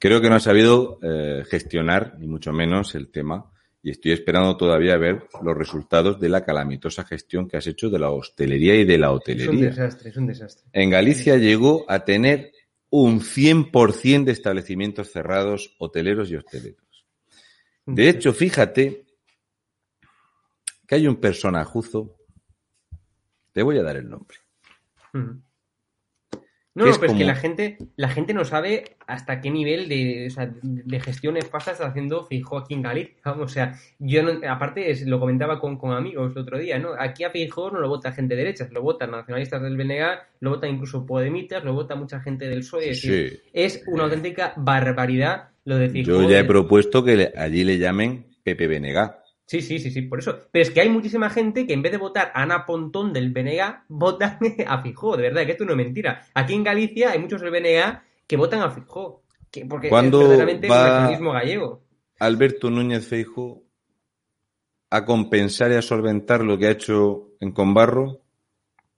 [0.00, 3.50] Creo que no ha sabido eh, gestionar, ni mucho menos, el tema,
[3.88, 7.98] y estoy esperando todavía ver los resultados de la calamitosa gestión que has hecho de
[7.98, 9.70] la hostelería y de la Es un hotelería.
[9.70, 10.68] desastre, es un desastre.
[10.74, 12.52] En Galicia llegó a tener
[12.90, 17.06] un 100% de establecimientos cerrados, hoteleros y hosteleros.
[17.86, 19.06] De hecho, fíjate
[20.86, 22.14] que hay un personajuzo,
[23.52, 24.36] te voy a dar el nombre,
[25.14, 25.40] Ujú.
[26.78, 29.88] No, no, es pero es que la gente, la gente no sabe hasta qué nivel
[29.88, 33.14] de, o sea, de gestión nefasta está haciendo Feijóo aquí en Galicia.
[33.24, 36.78] Vamos, o sea, yo no- aparte es- lo comentaba con, con amigos el otro día,
[36.78, 36.90] ¿no?
[36.98, 40.50] Aquí a Feijóo no lo vota gente de derechas, lo votan nacionalistas del BNG, lo
[40.50, 42.90] vota incluso Podemitas, lo vota mucha gente del PSOE.
[42.90, 46.22] es, decir, es una auténtica barbaridad lo de Feijóo.
[46.22, 49.22] Yo ya he propuesto que allí le llamen Pepe Benegá.
[49.50, 50.38] Sí, sí, sí, sí, por eso.
[50.52, 53.32] Pero es que hay muchísima gente que en vez de votar a Ana Pontón del
[53.32, 56.20] BNG, votan a Fijó, de verdad, que esto no es mentira.
[56.34, 60.28] Aquí en Galicia hay muchos del BNG que votan a Fijó, que, porque ¿Cuándo es
[60.28, 61.82] verdaderamente va- un nacionalismo gallego.
[62.20, 63.62] Alberto Núñez Feijo
[64.90, 68.20] a compensar y a solventar lo que ha hecho en Conbarro,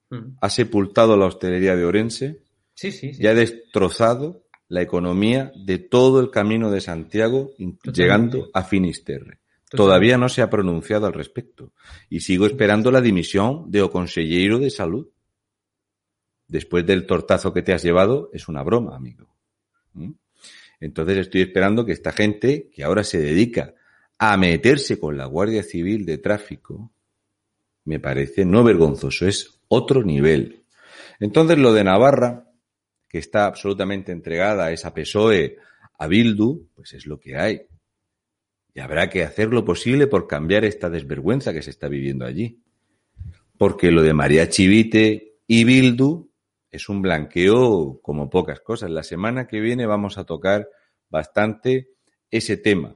[0.09, 0.35] Mm.
[0.41, 2.41] ha sepultado la hostelería de Orense
[2.73, 3.23] Sí, sí, sí.
[3.23, 7.91] y ha destrozado la economía de todo el camino de Santiago, Totalmente.
[7.93, 9.39] llegando a Finisterre.
[9.71, 11.73] Todavía no se ha pronunciado al respecto.
[12.09, 15.07] Y sigo esperando la dimisión de o consejero de salud.
[16.47, 19.33] Después del tortazo que te has llevado, es una broma, amigo.
[19.93, 20.11] ¿Mm?
[20.81, 23.75] Entonces estoy esperando que esta gente, que ahora se dedica
[24.17, 26.91] a meterse con la Guardia Civil de Tráfico,
[27.85, 30.63] me parece no vergonzoso, es otro nivel.
[31.19, 32.51] Entonces lo de Navarra,
[33.07, 35.57] que está absolutamente entregada a esa PSOE,
[35.97, 37.61] a Bildu, pues es lo que hay.
[38.73, 42.61] Y habrá que hacer lo posible por cambiar esta desvergüenza que se está viviendo allí.
[43.57, 46.31] Porque lo de María Chivite y Bildu
[46.71, 48.89] es un blanqueo como pocas cosas.
[48.89, 50.69] La semana que viene vamos a tocar
[51.09, 51.89] bastante
[52.29, 52.95] ese tema.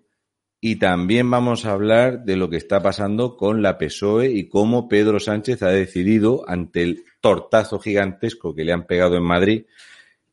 [0.62, 4.88] Y también vamos a hablar de lo que está pasando con la PSOE y cómo
[4.88, 9.66] Pedro Sánchez ha decidido, ante el tortazo gigantesco que le han pegado en Madrid,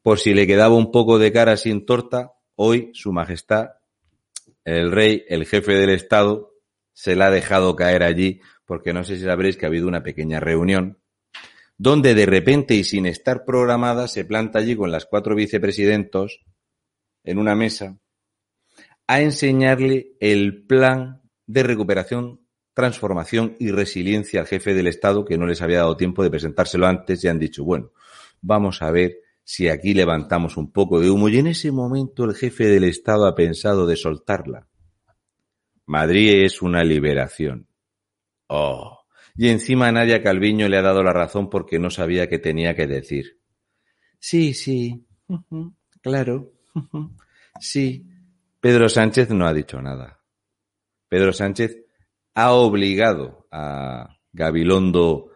[0.01, 3.73] por si le quedaba un poco de cara sin torta, hoy Su Majestad,
[4.64, 6.53] el rey, el jefe del Estado,
[6.92, 10.03] se la ha dejado caer allí, porque no sé si sabréis que ha habido una
[10.03, 11.03] pequeña reunión
[11.83, 16.44] donde de repente y sin estar programada se planta allí con las cuatro vicepresidentos
[17.25, 17.98] en una mesa
[19.09, 25.44] a enseñarle el plan de recuperación, transformación y resiliencia al jefe del Estado que no
[25.44, 27.90] les había dado tiempo de presentárselo antes y han dicho, bueno,
[28.40, 31.29] vamos a ver si aquí levantamos un poco de humo.
[31.29, 34.69] Y en ese momento el jefe del Estado ha pensado de soltarla.
[35.87, 37.69] Madrid es una liberación.
[38.47, 39.01] Oh.
[39.35, 42.87] Y encima Nadia Calviño le ha dado la razón porque no sabía qué tenía que
[42.87, 43.41] decir.
[44.19, 45.05] Sí, sí,
[46.01, 46.53] claro,
[47.59, 48.07] sí.
[48.61, 50.21] Pedro Sánchez no ha dicho nada.
[51.09, 51.85] Pedro Sánchez
[52.35, 55.31] ha obligado a Gabilondo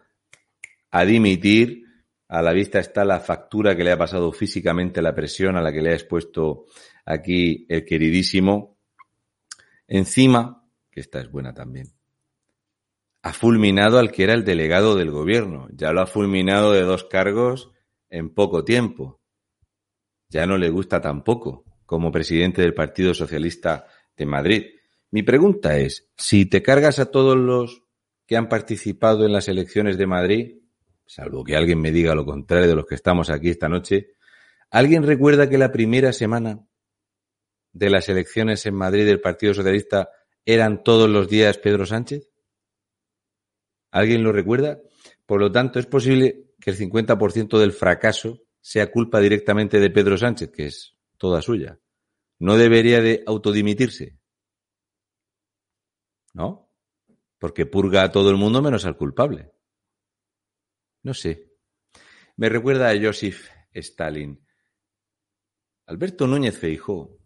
[0.91, 1.86] a dimitir.
[2.29, 5.73] A la vista está la factura que le ha pasado físicamente, la presión a la
[5.73, 6.67] que le ha expuesto
[7.05, 8.79] aquí el queridísimo.
[9.87, 11.87] Encima, que esta es buena también,
[13.23, 15.69] ha fulminado al que era el delegado del gobierno.
[15.73, 17.71] Ya lo ha fulminado de dos cargos
[18.09, 19.21] en poco tiempo.
[20.29, 23.87] Ya no le gusta tampoco como presidente del Partido Socialista
[24.17, 24.65] de Madrid.
[25.11, 27.83] Mi pregunta es, si te cargas a todos los
[28.27, 30.59] que han participado en las elecciones de Madrid,
[31.07, 34.15] salvo que alguien me diga lo contrario de los que estamos aquí esta noche,
[34.71, 36.67] ¿alguien recuerda que la primera semana
[37.73, 40.11] de las elecciones en Madrid del Partido Socialista
[40.45, 42.29] eran todos los días Pedro Sánchez?
[43.91, 44.81] ¿Alguien lo recuerda?
[45.25, 50.19] Por lo tanto, es posible que el 50% del fracaso sea culpa directamente de Pedro
[50.19, 51.79] Sánchez, que es toda suya.
[52.39, 54.19] ¿No debería de autodimitirse?
[56.35, 56.71] ¿No?
[57.39, 59.53] Porque purga a todo el mundo menos al culpable.
[61.07, 61.53] No sé.
[62.37, 64.45] Me recuerda a Joseph Stalin.
[65.87, 67.17] Alberto Núñez Feijó,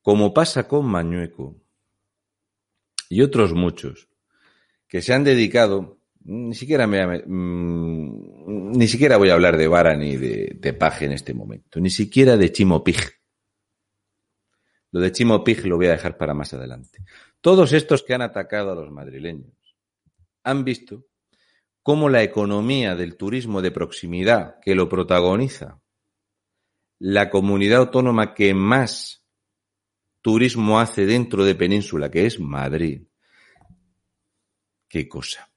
[0.00, 1.60] como pasa con Mañueco
[3.08, 4.08] y otros muchos,
[4.86, 9.96] que se han dedicado, ni siquiera, me, mmm, ni siquiera voy a hablar de Vara
[9.96, 13.00] ni de, de Paje en este momento, ni siquiera de Chimo Pig.
[14.92, 17.02] Lo de Chimo Pig lo voy a dejar para más adelante.
[17.40, 19.58] Todos estos que han atacado a los madrileños
[20.44, 21.07] han visto
[21.82, 25.80] cómo la economía del turismo de proximidad que lo protagoniza,
[26.98, 29.24] la comunidad autónoma que más
[30.20, 33.02] turismo hace dentro de península, que es Madrid.
[34.88, 35.50] Qué cosa.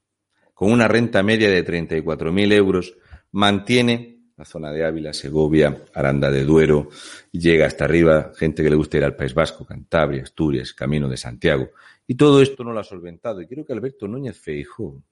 [0.53, 2.95] Con una renta media de 34.000 euros,
[3.31, 4.11] mantiene
[4.41, 6.89] la zona de Ávila, Segovia, Aranda de Duero,
[7.31, 11.17] llega hasta arriba, gente que le gusta ir al País Vasco, Cantabria, Asturias, Camino de
[11.17, 11.69] Santiago.
[12.07, 13.41] Y todo esto no lo ha solventado.
[13.41, 15.03] Y creo que Alberto Núñez Feijó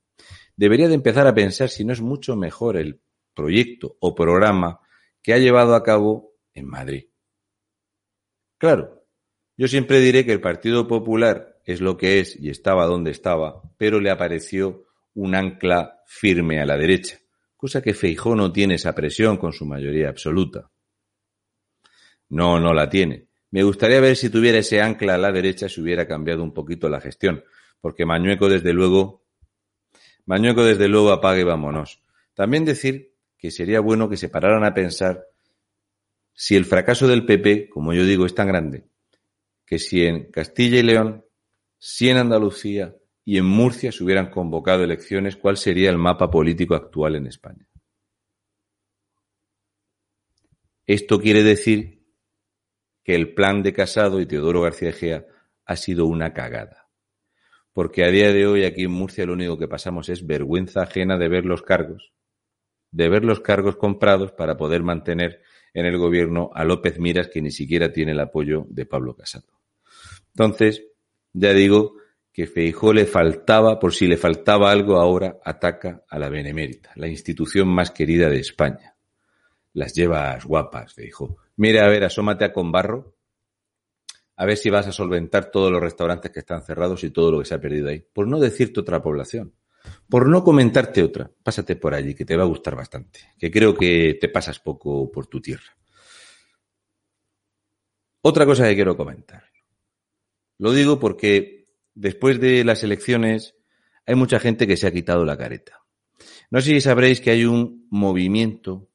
[0.55, 3.01] debería de empezar a pensar si no es mucho mejor el
[3.33, 4.79] proyecto o programa
[5.21, 7.05] que ha llevado a cabo en Madrid.
[8.57, 9.05] Claro,
[9.57, 13.61] yo siempre diré que el Partido Popular es lo que es y estaba donde estaba,
[13.77, 17.19] pero le apareció un ancla firme a la derecha,
[17.55, 20.71] cosa que Feijó no tiene esa presión con su mayoría absoluta.
[22.29, 23.27] No, no la tiene.
[23.51, 26.87] Me gustaría ver si tuviera ese ancla a la derecha si hubiera cambiado un poquito
[26.87, 27.43] la gestión,
[27.81, 29.25] porque Mañueco desde luego,
[30.29, 32.03] Mañueco desde luego apague y vámonos.
[32.35, 35.25] También decir que sería bueno que se pararan a pensar
[36.33, 38.85] si el fracaso del PP, como yo digo, es tan grande,
[39.65, 41.25] que si en Castilla y León,
[41.79, 46.75] si en Andalucía y en Murcia se hubieran convocado elecciones, ¿cuál sería el mapa político
[46.75, 47.67] actual en España?
[50.85, 52.05] Esto quiere decir
[53.03, 55.25] que el plan de Casado y Teodoro García Egea
[55.65, 56.78] ha sido una cagada.
[57.73, 61.17] Porque a día de hoy aquí en Murcia lo único que pasamos es vergüenza ajena
[61.17, 62.11] de ver los cargos,
[62.91, 65.41] de ver los cargos comprados para poder mantener
[65.73, 69.47] en el gobierno a López Miras, que ni siquiera tiene el apoyo de Pablo Casado.
[70.33, 70.83] Entonces,
[71.33, 71.93] ya digo
[72.33, 77.07] que Feijó le faltaba, por si le faltaba algo ahora, ataca a la Benemérita, la
[77.07, 78.95] institución más querida de España.
[79.73, 81.37] Las llevas guapas, Feijó.
[81.57, 83.15] Mira, a ver, asómate a Conbarro,
[84.39, 87.39] a ver si vas a solventar todos los restaurantes que están cerrados y todo lo
[87.39, 87.99] que se ha perdido ahí.
[87.99, 89.53] Por no decirte otra población.
[90.07, 91.29] Por no comentarte otra.
[91.43, 93.19] Pásate por allí, que te va a gustar bastante.
[93.37, 95.77] Que creo que te pasas poco por tu tierra.
[98.21, 99.43] Otra cosa que quiero comentar.
[100.57, 103.55] Lo digo porque después de las elecciones
[104.05, 105.81] hay mucha gente que se ha quitado la careta.
[106.49, 108.89] No sé si sabréis que hay un movimiento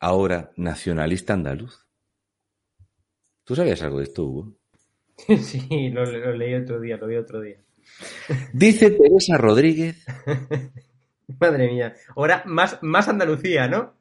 [0.00, 1.86] ahora nacionalista andaluz.
[3.44, 4.52] ¿Tú sabías algo de esto, Hugo?
[5.42, 7.58] Sí, lo, lo leí otro día, lo vi otro día.
[8.52, 10.04] Dice Teresa Rodríguez.
[11.40, 11.94] Madre mía.
[12.16, 13.94] Ahora más, más Andalucía, ¿no?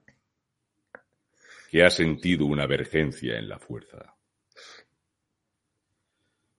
[1.69, 4.15] Que ha sentido una vergencia en la fuerza.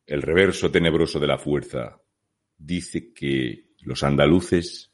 [0.07, 2.01] El reverso tenebroso de la fuerza
[2.57, 4.91] dice que los andaluces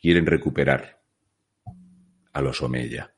[0.00, 1.00] quieren recuperar
[2.32, 3.14] a los Omeya.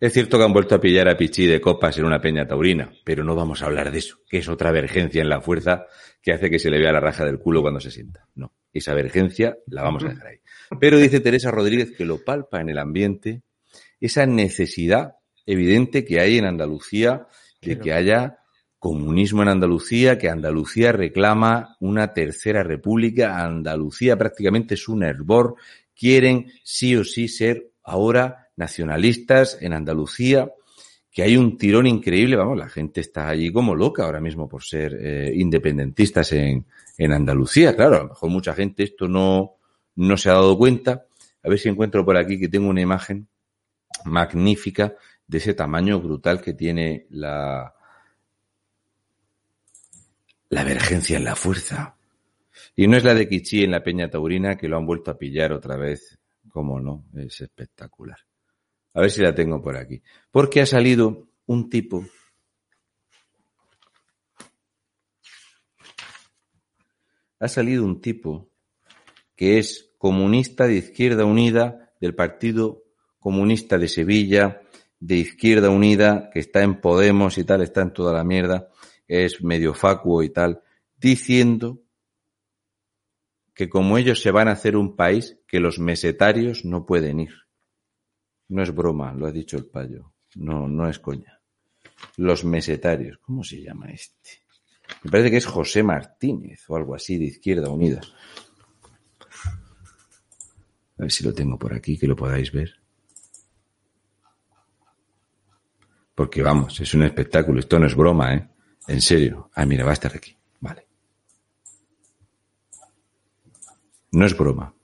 [0.00, 2.90] Es cierto que han vuelto a pillar a Pichí de copas en una peña taurina,
[3.04, 5.84] pero no vamos a hablar de eso, que es otra vergencia en la fuerza
[6.22, 8.26] que hace que se le vea la raja del culo cuando se sienta.
[8.34, 10.38] No, esa vergencia la vamos a dejar ahí.
[10.80, 13.42] Pero dice Teresa Rodríguez que lo palpa en el ambiente
[14.00, 17.26] esa necesidad evidente que hay en Andalucía
[17.60, 18.38] de que haya
[18.78, 25.56] comunismo en Andalucía, que Andalucía reclama una tercera república, Andalucía prácticamente es un hervor,
[25.94, 30.52] quieren sí o sí ser ahora nacionalistas en Andalucía,
[31.10, 34.62] que hay un tirón increíble, vamos, la gente está allí como loca ahora mismo por
[34.62, 39.56] ser eh, independentistas en, en Andalucía, claro, a lo mejor mucha gente esto no,
[39.96, 41.06] no se ha dado cuenta,
[41.42, 43.26] a ver si encuentro por aquí que tengo una imagen
[44.04, 44.94] magnífica
[45.26, 47.74] de ese tamaño brutal que tiene la,
[50.50, 51.96] la vergencia en la fuerza.
[52.76, 55.18] Y no es la de Kichi en la Peña Taurina que lo han vuelto a
[55.18, 56.18] pillar otra vez.
[56.50, 58.18] Cómo no, es espectacular.
[58.94, 60.02] A ver si la tengo por aquí.
[60.30, 62.04] Porque ha salido un tipo
[67.40, 68.50] ha salido un tipo
[69.34, 72.84] que es comunista de Izquierda Unida del Partido
[73.18, 74.62] Comunista de Sevilla,
[74.98, 78.68] de Izquierda Unida, que está en Podemos y tal, está en toda la mierda,
[79.08, 80.62] es medio facuo y tal,
[80.96, 81.82] diciendo
[83.54, 87.39] que como ellos se van a hacer un país, que los mesetarios no pueden ir.
[88.50, 90.12] No es broma, lo ha dicho el payo.
[90.34, 91.40] No, no es coña.
[92.16, 93.18] Los mesetarios.
[93.18, 94.42] ¿Cómo se llama este?
[95.04, 98.00] Me parece que es José Martínez o algo así de Izquierda Unida.
[100.98, 102.74] A ver si lo tengo por aquí, que lo podáis ver.
[106.16, 107.60] Porque vamos, es un espectáculo.
[107.60, 108.50] Esto no es broma, ¿eh?
[108.88, 109.50] En serio.
[109.54, 110.36] Ah, mira, va a estar aquí.
[110.58, 110.88] Vale.
[114.10, 114.74] No es broma.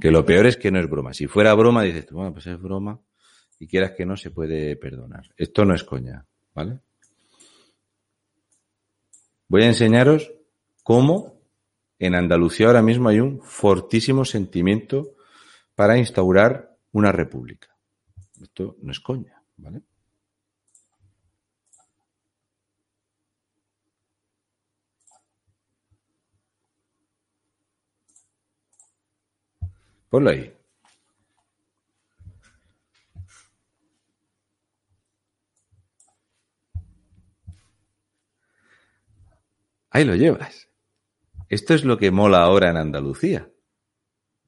[0.00, 1.12] Que lo peor es que no es broma.
[1.12, 3.00] Si fuera broma, dices tú, bueno, pues es broma
[3.58, 5.32] y quieras que no se puede perdonar.
[5.36, 6.80] Esto no es coña, ¿vale?
[9.48, 10.32] Voy a enseñaros
[10.82, 11.42] cómo
[11.98, 15.16] en Andalucía ahora mismo hay un fortísimo sentimiento
[15.74, 17.76] para instaurar una república.
[18.40, 19.82] Esto no es coña, ¿vale?
[30.10, 30.52] Ponlo ahí.
[39.90, 40.68] Ahí lo llevas.
[41.48, 43.48] Esto es lo que mola ahora en Andalucía.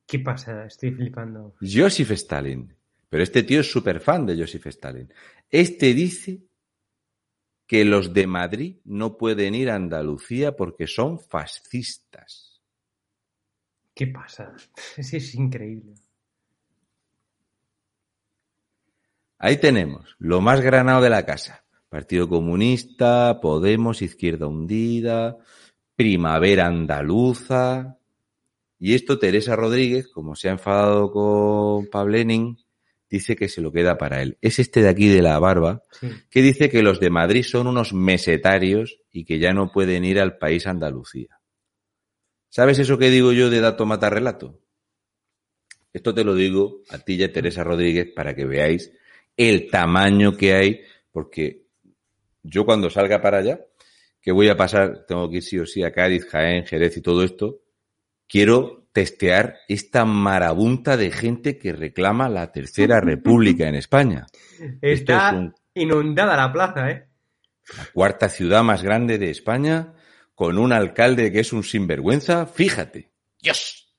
[0.06, 0.66] ¿Qué pasa?
[0.66, 1.54] Estoy flipando.
[1.60, 2.74] Joseph Stalin.
[3.08, 5.12] Pero este tío es súper fan de Joseph Stalin.
[5.48, 6.42] Este dice
[7.66, 12.51] que los de Madrid no pueden ir a Andalucía porque son fascistas.
[14.03, 14.53] ¿Qué pasa?
[14.96, 15.94] Es, es increíble.
[19.38, 21.64] Ahí tenemos lo más granado de la casa.
[21.88, 25.36] Partido Comunista, Podemos, Izquierda Hundida,
[25.94, 27.96] Primavera Andaluza.
[28.80, 32.59] Y esto Teresa Rodríguez, como se ha enfadado con Pablenin,
[33.09, 34.36] dice que se lo queda para él.
[34.40, 36.09] Es este de aquí de la barba, Sí.
[36.28, 40.18] que dice que los de Madrid son unos mesetarios y que ya no pueden ir
[40.18, 41.38] al país Andalucía.
[42.55, 44.61] ¿Sabes eso que digo yo de dato mata relato?
[45.90, 48.92] Esto te lo digo a ti y a Teresa Rodríguez para que veáis
[49.38, 50.80] el tamaño que hay,
[51.12, 51.62] porque
[52.42, 53.61] yo cuando salga para allá,
[54.20, 57.00] que voy a pasar, tengo que ir sí o sí a Cádiz, Jaén, Jerez y
[57.00, 57.61] todo esto,
[58.28, 64.26] quiero testear esta marabunta de gente que reclama la tercera república en España.
[64.82, 67.07] Está es un- inundada la plaza, ¿eh?
[67.78, 69.94] la cuarta ciudad más grande de España,
[70.35, 73.12] con un alcalde que es un sinvergüenza, fíjate.
[73.41, 73.95] Dios.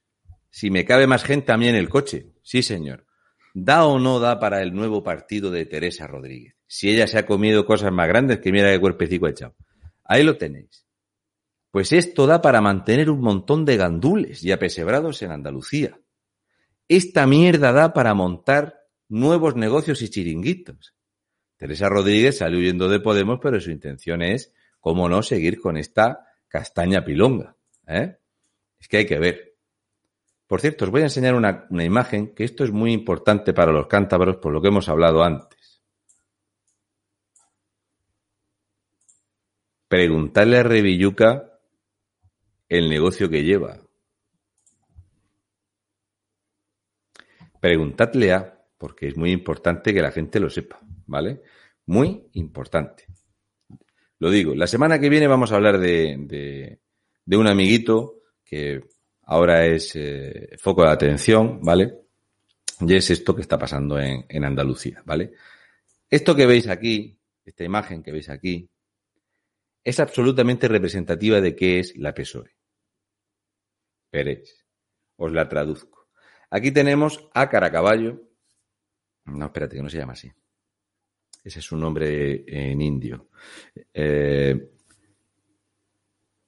[0.50, 2.34] Si me cabe más gente a mí en el coche.
[2.44, 3.06] Sí, señor.
[3.54, 6.56] ¿Da o no da para el nuevo partido de Teresa Rodríguez?
[6.68, 9.56] Si ella se ha comido cosas más grandes que mira qué cuerpecico ha echado.
[10.04, 10.86] Ahí lo tenéis.
[11.72, 16.00] Pues esto da para mantener un montón de gandules y apesebrados en Andalucía.
[16.88, 20.96] Esta mierda da para montar nuevos negocios y chiringuitos.
[21.58, 26.23] Teresa Rodríguez salió huyendo de Podemos, pero su intención es, cómo no, seguir con esta
[26.54, 27.58] castaña pilonga.
[27.88, 28.16] ¿eh?
[28.80, 29.56] Es que hay que ver.
[30.46, 33.72] Por cierto, os voy a enseñar una, una imagen que esto es muy importante para
[33.72, 35.82] los cántabros por lo que hemos hablado antes.
[39.88, 41.60] Preguntarle a Revilluca
[42.70, 43.80] el negocio que lleva.
[47.60, 51.42] Preguntadle a, porque es muy importante que la gente lo sepa, ¿vale?
[51.88, 53.13] Muy importante.
[54.24, 56.80] Lo digo, la semana que viene vamos a hablar de,
[57.28, 58.80] un amiguito que
[59.24, 61.94] ahora es eh, foco de atención, ¿vale?
[62.80, 65.34] Y es esto que está pasando en, Andalucía, ¿vale?
[66.10, 68.70] Esto que veis aquí, esta imagen que veis aquí,
[69.84, 72.56] es absolutamente representativa de qué es la PSOE.
[74.10, 74.66] Veréis.
[75.18, 76.08] Os la traduzco.
[76.50, 78.22] Aquí tenemos a Caracaballo.
[79.26, 80.32] No, espérate, que no se llama así.
[81.44, 83.28] Ese es su nombre en indio.
[83.94, 84.70] Eh,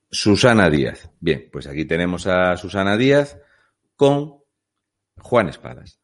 [0.09, 1.09] Susana Díaz.
[1.19, 3.37] Bien, pues aquí tenemos a Susana Díaz
[3.95, 4.37] con
[5.17, 5.99] Juan Espadas.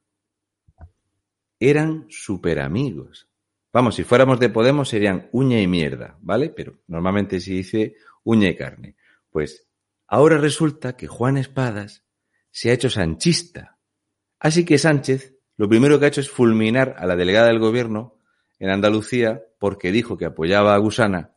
[1.59, 3.29] Eran súper amigos.
[3.71, 6.49] Vamos, si fuéramos de Podemos serían uña y mierda, ¿vale?
[6.49, 8.95] Pero normalmente se dice uña y carne.
[9.29, 9.67] Pues
[10.07, 12.03] ahora resulta que Juan Espadas
[12.49, 13.77] se ha hecho sanchista.
[14.39, 18.17] Así que Sánchez lo primero que ha hecho es fulminar a la delegada del gobierno
[18.61, 21.31] en Andalucía porque dijo que apoyaba a Gusana,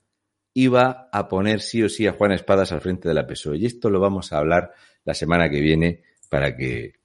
[0.53, 3.57] iba a poner sí o sí a Juan Espadas al frente de la PSOE.
[3.57, 4.73] Y esto lo vamos a hablar
[5.05, 6.97] la semana que viene para que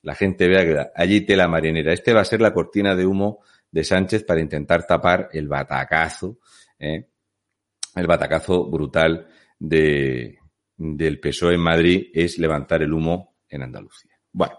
[0.00, 1.92] la gente vea que allí tela marinera.
[1.92, 6.38] Este va a ser la cortina de humo de Sánchez para intentar tapar el batacazo,
[6.78, 7.08] ¿eh?
[7.94, 10.38] el batacazo brutal de,
[10.78, 14.18] del PSOE en Madrid es levantar el humo en Andalucía.
[14.32, 14.54] Bueno,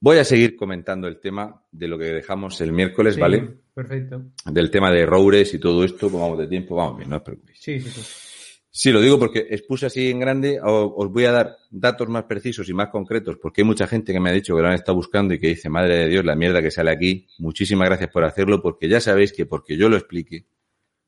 [0.00, 3.48] voy a seguir comentando el tema de lo que dejamos el miércoles, Sí, ¿vale?
[3.74, 4.22] Perfecto.
[4.46, 7.22] Del tema de Roures y todo esto, como vamos de tiempo, vamos bien, no os
[7.22, 7.58] preocupéis.
[7.60, 8.24] Sí, sí, sí.
[8.70, 12.68] Sí, lo digo porque expuse así en grande, os voy a dar datos más precisos
[12.68, 14.94] y más concretos, porque hay mucha gente que me ha dicho que lo han estado
[14.94, 17.26] buscando y que dice, madre de Dios, la mierda que sale aquí.
[17.38, 20.46] Muchísimas gracias por hacerlo, porque ya sabéis que porque yo lo explique,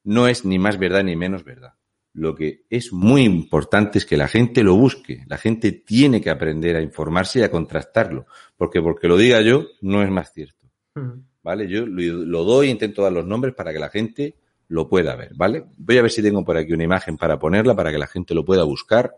[0.02, 1.74] no es ni más verdad ni menos verdad.
[2.12, 5.24] Lo que es muy importante es que la gente lo busque.
[5.28, 9.66] La gente tiene que aprender a informarse y a contrastarlo, porque porque lo diga yo,
[9.80, 10.66] no es más cierto.
[10.94, 11.30] Mm.
[11.42, 11.68] ¿vale?
[11.68, 14.36] Yo lo, lo doy, intento dar los nombres para que la gente
[14.68, 15.64] lo pueda ver, ¿vale?
[15.76, 18.34] Voy a ver si tengo por aquí una imagen para ponerla, para que la gente
[18.34, 19.16] lo pueda buscar.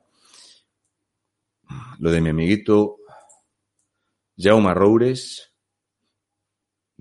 [1.99, 2.99] Lo de mi amiguito
[4.37, 5.53] Jaume Roures,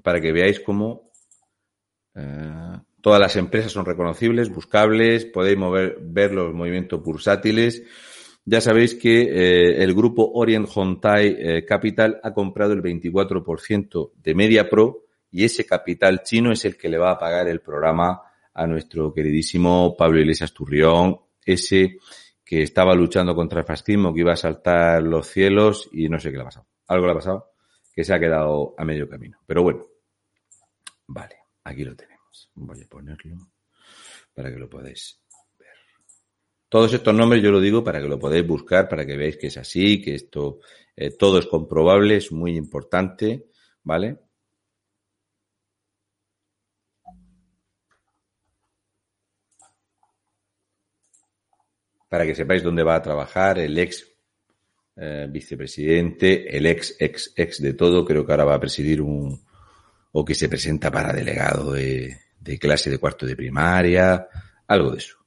[0.03, 1.11] para que veáis cómo
[2.13, 7.83] eh, todas las empresas son reconocibles, buscables, podéis mover, ver los movimientos bursátiles.
[8.45, 14.35] Ya sabéis que eh, el grupo Orient Hontai eh, Capital ha comprado el 24% de
[14.35, 18.21] MediaPro y ese capital chino es el que le va a pagar el programa
[18.53, 21.97] a nuestro queridísimo Pablo Iglesias Turrión, ese
[22.43, 26.31] que estaba luchando contra el fascismo, que iba a saltar los cielos y no sé
[26.31, 26.67] qué le ha pasado.
[26.87, 27.51] Algo le ha pasado
[27.93, 29.37] que se ha quedado a medio camino.
[29.45, 29.85] Pero bueno,
[31.07, 32.10] vale, aquí lo tenemos.
[32.55, 33.51] Voy a ponerlo
[34.33, 35.21] para que lo podáis
[35.57, 35.67] ver.
[36.69, 39.47] Todos estos nombres yo lo digo para que lo podáis buscar, para que veáis que
[39.47, 40.59] es así, que esto
[40.95, 43.47] eh, todo es comprobable, es muy importante,
[43.83, 44.19] ¿vale?
[52.11, 54.05] para que sepáis dónde va a trabajar el ex
[54.97, 59.41] eh, vicepresidente, el ex, ex, ex de todo, creo que ahora va a presidir un,
[60.11, 64.27] o que se presenta para delegado de, de clase de cuarto de primaria,
[64.67, 65.17] algo de eso.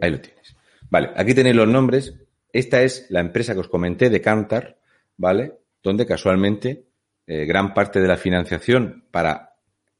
[0.00, 0.56] Ahí lo tienes.
[0.90, 2.14] Vale, aquí tenéis los nombres.
[2.52, 4.78] Esta es la empresa que os comenté de Cantar,
[5.16, 5.54] ¿vale?
[5.82, 6.86] Donde casualmente
[7.26, 9.56] eh, gran parte de la financiación para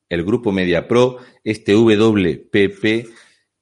[0.08, 3.08] el grupo MediaPro, este WPP,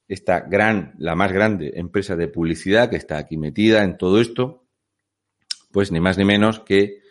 [0.07, 4.67] esta gran, la más grande empresa de publicidad que está aquí metida en todo esto,
[5.71, 7.02] pues ni más ni menos que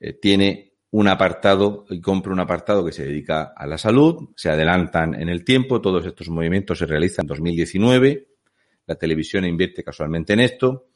[0.00, 4.50] eh, tiene un apartado y compra un apartado que se dedica a la salud, se
[4.50, 8.28] adelantan en el tiempo, todos estos movimientos se realizan en 2019,
[8.86, 10.88] la televisión invierte casualmente en esto.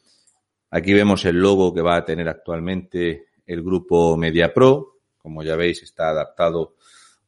[0.71, 5.83] Aquí vemos el logo que va a tener actualmente el grupo MediaPro, como ya veis
[5.83, 6.75] está adaptado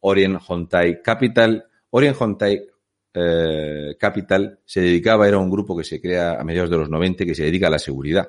[0.01, 1.65] Orient Hontai Capital.
[1.91, 2.67] Orient Hontai
[3.15, 7.25] eh, Capital se dedicaba, era un grupo que se crea a mediados de los 90
[7.25, 8.29] que se dedica a la seguridad.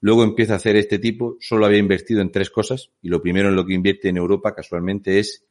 [0.00, 3.48] Luego empieza a hacer este tipo, solo había invertido en tres cosas y lo primero
[3.48, 5.44] en lo que invierte en Europa casualmente es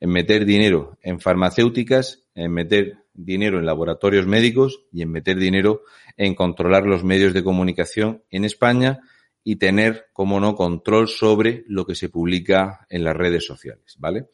[0.00, 5.82] en meter dinero en farmacéuticas, en meter dinero en laboratorios médicos y en meter dinero
[6.16, 9.00] en controlar los medios de comunicación en España
[9.42, 14.26] y tener, como no, control sobre lo que se publica en las redes sociales, ¿vale?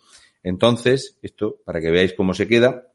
[0.42, 2.89] Entonces, esto para que veáis cómo se queda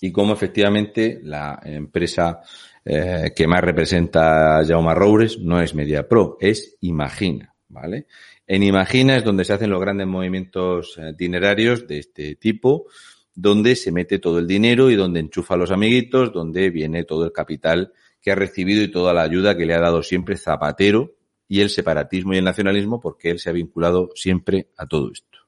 [0.00, 2.40] y cómo efectivamente la empresa
[2.84, 8.06] eh, que más representa a Jaume Roures no es MediaPro, es Imagina, ¿vale?
[8.46, 12.86] En Imagina es donde se hacen los grandes movimientos eh, dinerarios de este tipo,
[13.34, 17.24] donde se mete todo el dinero y donde enchufa a los amiguitos, donde viene todo
[17.24, 21.14] el capital que ha recibido y toda la ayuda que le ha dado siempre Zapatero
[21.46, 25.39] y el separatismo y el nacionalismo, porque él se ha vinculado siempre a todo esto.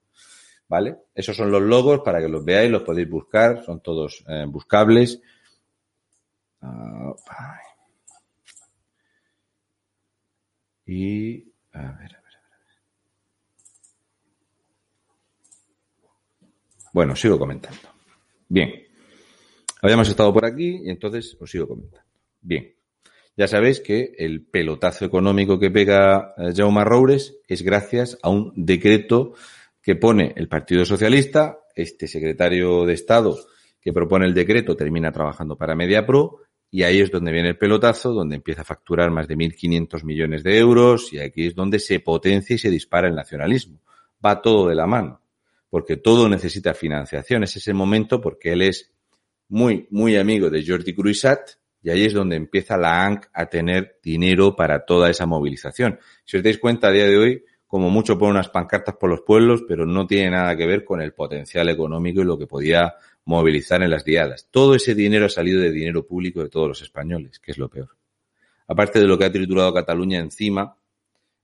[0.72, 0.96] ¿Vale?
[1.14, 5.20] Esos son los logos para que los veáis, los podéis buscar, son todos eh, buscables.
[6.62, 7.12] Ah,
[10.86, 12.76] y a ver, a ver, a ver.
[16.94, 17.90] Bueno, sigo comentando.
[18.48, 18.72] Bien.
[19.82, 22.08] Habíamos estado por aquí y entonces os sigo comentando.
[22.40, 22.74] Bien.
[23.36, 28.54] Ya sabéis que el pelotazo económico que pega eh, Jaume Roures es gracias a un
[28.56, 29.34] decreto
[29.82, 33.36] que pone el Partido Socialista, este secretario de Estado
[33.80, 36.38] que propone el decreto termina trabajando para MediaPro
[36.70, 40.42] y ahí es donde viene el pelotazo, donde empieza a facturar más de 1.500 millones
[40.42, 43.80] de euros y aquí es donde se potencia y se dispara el nacionalismo.
[44.24, 45.20] Va todo de la mano,
[45.68, 47.42] porque todo necesita financiación.
[47.42, 48.92] Es ese momento porque él es
[49.48, 51.40] muy, muy amigo de Jordi Cruisat
[51.82, 55.98] y ahí es donde empieza la ANC a tener dinero para toda esa movilización.
[56.24, 59.22] Si os dais cuenta a día de hoy, como mucho pone unas pancartas por los
[59.22, 62.96] pueblos, pero no tiene nada que ver con el potencial económico y lo que podía
[63.24, 64.46] movilizar en las diadas.
[64.50, 67.70] Todo ese dinero ha salido de dinero público de todos los españoles, que es lo
[67.70, 67.88] peor.
[68.66, 70.76] Aparte de lo que ha triturado Cataluña encima,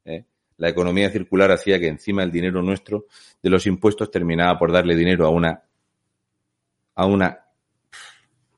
[0.05, 0.27] ¿eh?
[0.59, 3.07] la economía circular hacía que encima el dinero nuestro
[3.43, 5.63] de los impuestos terminaba por darle dinero a una
[6.95, 7.39] a una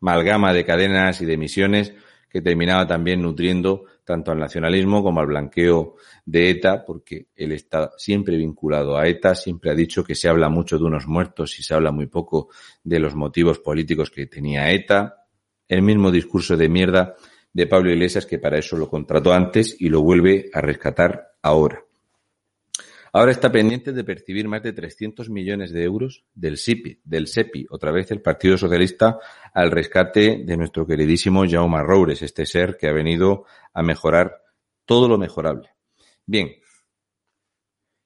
[0.02, 1.94] amalgama de cadenas y de emisiones
[2.30, 7.90] que terminaba también nutriendo tanto al nacionalismo como al blanqueo de ETA, porque él está
[7.96, 11.62] siempre vinculado a ETA, siempre ha dicho que se habla mucho de unos muertos y
[11.62, 12.48] se habla muy poco
[12.84, 15.26] de los motivos políticos que tenía ETA.
[15.68, 17.16] El mismo discurso de mierda
[17.52, 21.84] de Pablo Iglesias, que para eso lo contrató antes y lo vuelve a rescatar ahora.
[23.12, 27.66] Ahora está pendiente de percibir más de 300 millones de euros del SIPI, del SEPI,
[27.70, 29.18] otra vez el Partido Socialista,
[29.52, 34.42] al rescate de nuestro queridísimo Jaume Roures, este ser que ha venido a mejorar
[34.84, 35.70] todo lo mejorable.
[36.24, 36.52] Bien,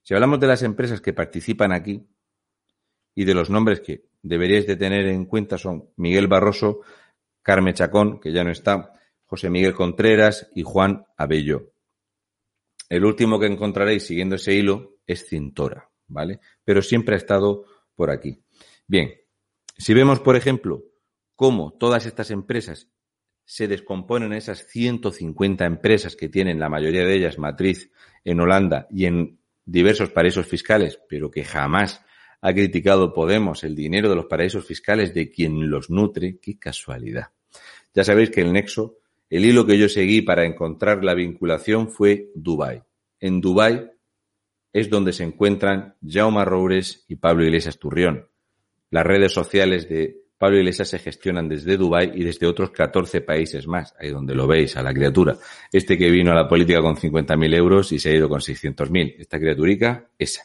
[0.03, 2.07] si hablamos de las empresas que participan aquí
[3.15, 6.81] y de los nombres que deberíais de tener en cuenta son Miguel Barroso,
[7.43, 8.93] Carmen Chacón, que ya no está,
[9.27, 11.73] José Miguel Contreras y Juan Abello.
[12.89, 16.41] El último que encontraréis siguiendo ese hilo es Cintora, ¿vale?
[16.65, 18.43] Pero siempre ha estado por aquí.
[18.87, 19.13] Bien,
[19.77, 20.85] si vemos, por ejemplo,
[21.35, 22.89] cómo todas estas empresas
[23.45, 27.91] se descomponen en esas 150 empresas que tienen la mayoría de ellas matriz
[28.25, 32.03] en Holanda y en diversos paraísos fiscales, pero que jamás
[32.41, 37.29] ha criticado Podemos el dinero de los paraísos fiscales de quien los nutre, qué casualidad.
[37.95, 38.99] Ya sabéis que el nexo,
[39.31, 42.83] el hilo que yo seguí para encontrar la vinculación fue Dubai.
[43.19, 43.91] En Dubai
[44.75, 48.29] es donde se encuentran Jaume Roures y Pablo Iglesias Turrión.
[48.91, 53.69] Las redes sociales de Pablo Iglesias se gestionan desde Dubái y desde otros 14 países
[53.69, 55.39] más, ahí donde lo veis, a la criatura.
[55.73, 59.15] Este que vino a la política con 50.000 euros y se ha ido con 600.000.
[59.21, 60.43] Esta criaturica, esa.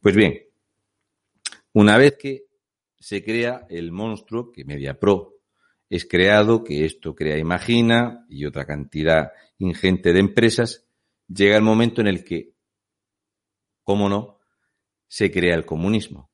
[0.00, 0.40] Pues bien,
[1.74, 2.46] una vez que
[2.98, 5.34] se crea el monstruo que MediaPro
[5.90, 10.86] es creado, que esto crea Imagina y otra cantidad ingente de empresas,
[11.28, 12.55] llega el momento en el que,
[13.86, 14.40] cómo no,
[15.06, 16.28] se crea el comunismo.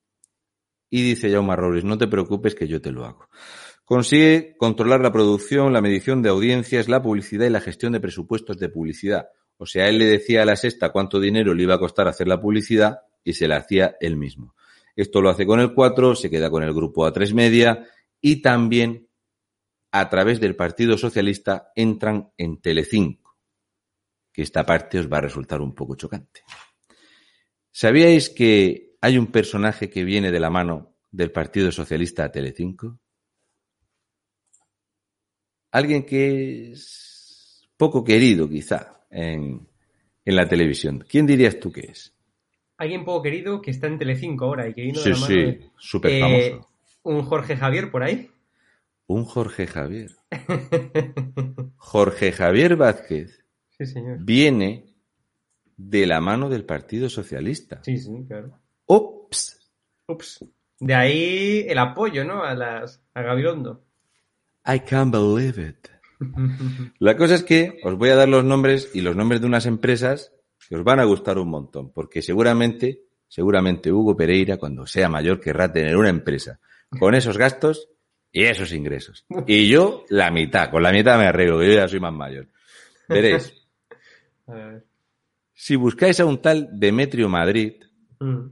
[0.88, 3.28] Y dice Jaume Robles, no te preocupes que yo te lo hago.
[3.84, 8.58] Consigue controlar la producción, la medición de audiencias, la publicidad y la gestión de presupuestos
[8.58, 9.28] de publicidad.
[9.58, 12.26] O sea, él le decía a la sexta cuánto dinero le iba a costar hacer
[12.26, 14.54] la publicidad y se la hacía él mismo.
[14.96, 17.86] Esto lo hace con el 4, se queda con el grupo A3 Media
[18.18, 19.08] y también
[19.90, 23.36] a través del Partido Socialista entran en Telecinco,
[24.32, 26.40] que esta parte os va a resultar un poco chocante.
[27.72, 32.98] ¿Sabíais que hay un personaje que viene de la mano del Partido Socialista a Telecinco?
[35.70, 39.66] Alguien que es poco querido quizá en,
[40.24, 41.04] en la televisión.
[41.08, 42.14] ¿Quién dirías tú que es?
[42.76, 45.26] Alguien poco querido que está en Telecinco ahora y que vino de Sí, la mano
[45.26, 46.68] sí, de- súper Eh, famoso.
[47.04, 48.30] Un Jorge Javier por ahí.
[49.06, 50.10] Un Jorge Javier.
[51.76, 53.44] Jorge Javier Vázquez
[53.76, 54.18] Sí, señor.
[54.20, 54.91] viene
[55.76, 57.80] de la mano del Partido Socialista.
[57.82, 58.58] Sí, sí, claro.
[58.86, 59.70] Ups.
[60.06, 60.44] Ups.
[60.78, 62.42] De ahí el apoyo, ¿no?
[62.42, 63.84] A las a Gabilondo.
[64.66, 65.88] I can't believe it.
[66.98, 69.66] La cosa es que os voy a dar los nombres y los nombres de unas
[69.66, 70.32] empresas
[70.68, 75.40] que os van a gustar un montón, porque seguramente, seguramente Hugo Pereira, cuando sea mayor,
[75.40, 76.60] querrá tener una empresa
[76.98, 77.88] con esos gastos
[78.30, 79.26] y esos ingresos.
[79.46, 82.48] Y yo, la mitad, con la mitad me arreglo, que yo ya soy más mayor.
[83.08, 83.52] Veréis,
[84.46, 84.84] A ver.
[85.54, 87.74] Si buscáis a un tal Demetrio Madrid,
[88.20, 88.50] Mm.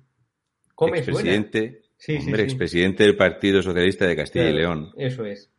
[0.94, 2.42] Expresidente, Sí, hombre, sí.
[2.44, 5.50] expresidente del Partido Socialista de Castilla y León, Eso es.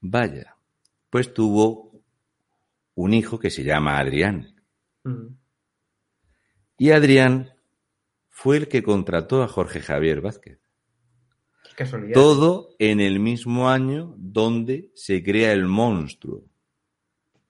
[0.00, 0.54] vaya,
[1.10, 2.02] pues tuvo
[2.94, 4.54] un hijo que se llama Adrián.
[5.04, 5.28] Mm.
[6.76, 7.52] Y Adrián
[8.28, 10.60] fue el que contrató a Jorge Javier Vázquez.
[11.64, 12.12] Qué casualidad.
[12.14, 16.44] Todo en el mismo año donde se crea el monstruo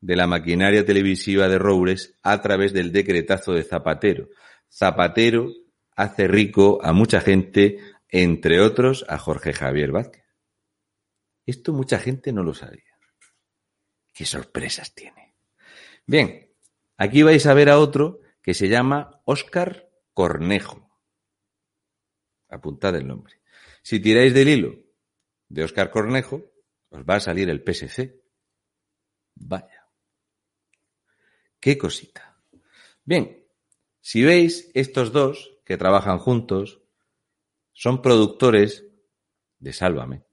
[0.00, 4.28] de la maquinaria televisiva de Roures a través del decretazo de Zapatero.
[4.70, 5.50] Zapatero
[5.96, 7.78] hace rico a mucha gente,
[8.08, 10.24] entre otros a Jorge Javier Vázquez.
[11.46, 12.84] Esto mucha gente no lo sabía.
[14.12, 15.36] Qué sorpresas tiene.
[16.06, 16.52] Bien,
[16.96, 20.88] aquí vais a ver a otro que se llama Óscar Cornejo.
[22.48, 23.40] Apuntad el nombre.
[23.82, 24.74] Si tiráis del hilo
[25.48, 26.50] de Óscar Cornejo,
[26.90, 28.22] os va a salir el PSC.
[29.34, 29.77] Vaya.
[31.60, 32.40] Qué cosita.
[33.04, 33.44] Bien,
[34.00, 36.80] si veis, estos dos que trabajan juntos
[37.72, 38.86] son productores
[39.58, 40.24] de Sálvame.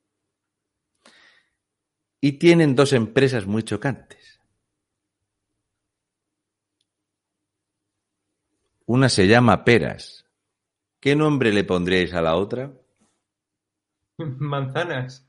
[2.21, 4.39] Y tienen dos empresas muy chocantes.
[8.85, 10.25] Una se llama Peras.
[10.99, 12.71] ¿Qué nombre le pondríais a la otra?
[14.17, 15.24] Manzanas.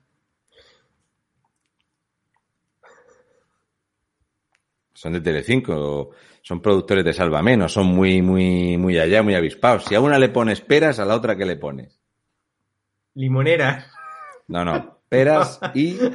[4.97, 9.84] Son de Telecinco, son productores de Sálvame, no son muy, muy, muy allá, muy avispados.
[9.84, 12.01] Si a una le pones peras, a la otra, ¿qué le pones?
[13.14, 13.86] Limoneras.
[14.49, 15.99] No, no, peras y...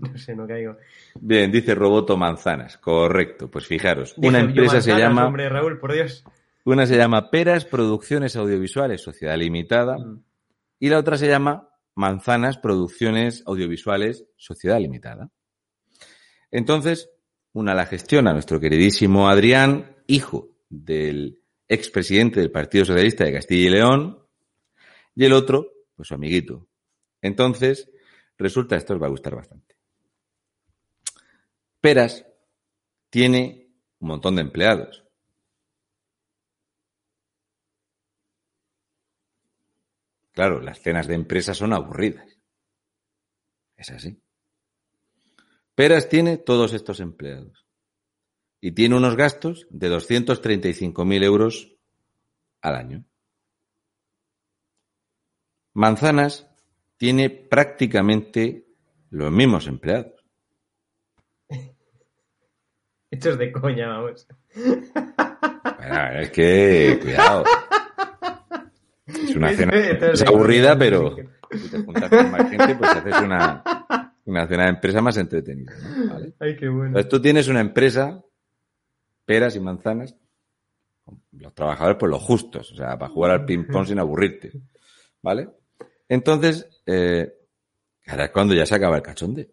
[0.00, 0.76] No sé, no caigo.
[1.20, 3.50] Bien, dice Roboto Manzanas, correcto.
[3.50, 5.26] Pues fijaros, una empresa se llama...
[5.26, 6.24] Hombre, Raúl, por Dios.
[6.64, 10.22] Una se llama Peras Producciones Audiovisuales, Sociedad Limitada, Mm.
[10.78, 15.30] y la otra se llama Manzanas Producciones Audiovisuales, Sociedad Limitada.
[16.52, 17.10] Entonces,
[17.54, 23.70] una la gestiona nuestro queridísimo Adrián, hijo del expresidente del Partido Socialista de Castilla y
[23.70, 24.28] León,
[25.14, 26.68] y el otro, pues su amiguito.
[27.22, 27.90] Entonces,
[28.36, 29.76] resulta, esto os va a gustar bastante.
[31.80, 32.26] Peras
[33.08, 35.04] tiene un montón de empleados.
[40.32, 42.38] Claro, las cenas de empresa son aburridas.
[43.76, 44.22] Es así.
[45.74, 47.66] Peras tiene todos estos empleados.
[48.60, 51.74] Y tiene unos gastos de 235.000 euros
[52.60, 53.04] al año.
[55.74, 56.48] Manzanas
[56.96, 58.66] tiene prácticamente
[59.10, 60.24] los mismos empleados.
[63.10, 64.26] Esto es de coña, vamos.
[64.54, 67.44] Bueno, es que, cuidado.
[69.06, 71.16] Es una cena es aburrida, pero
[71.50, 73.62] si te juntas con más gente, pues haces una,
[74.24, 75.72] una cena de empresa más entretenida.
[75.78, 76.14] ¿no?
[76.14, 76.34] ¿Vale?
[76.40, 76.86] Ay, qué bueno.
[76.88, 78.22] Entonces tú tienes una empresa,
[79.24, 80.16] peras y manzanas,
[81.32, 84.52] los trabajadores pues los justos, o sea, para jugar al ping-pong sin aburrirte.
[85.22, 85.48] ¿Vale?
[86.08, 87.32] Entonces, eh,
[88.06, 89.50] ahora es cuando ya se acaba el cachonde.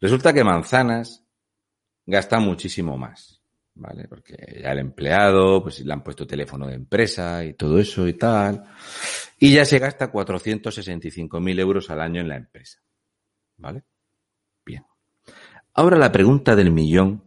[0.00, 1.24] Resulta que manzanas
[2.04, 3.40] gasta muchísimo más,
[3.74, 4.06] ¿vale?
[4.08, 8.14] Porque ya el empleado, pues le han puesto teléfono de empresa y todo eso y
[8.14, 8.64] tal.
[9.38, 12.80] Y ya se gasta 465.000 euros al año en la empresa.
[13.58, 13.84] ¿Vale?
[14.64, 14.84] Bien.
[15.74, 17.22] Ahora la pregunta del millón,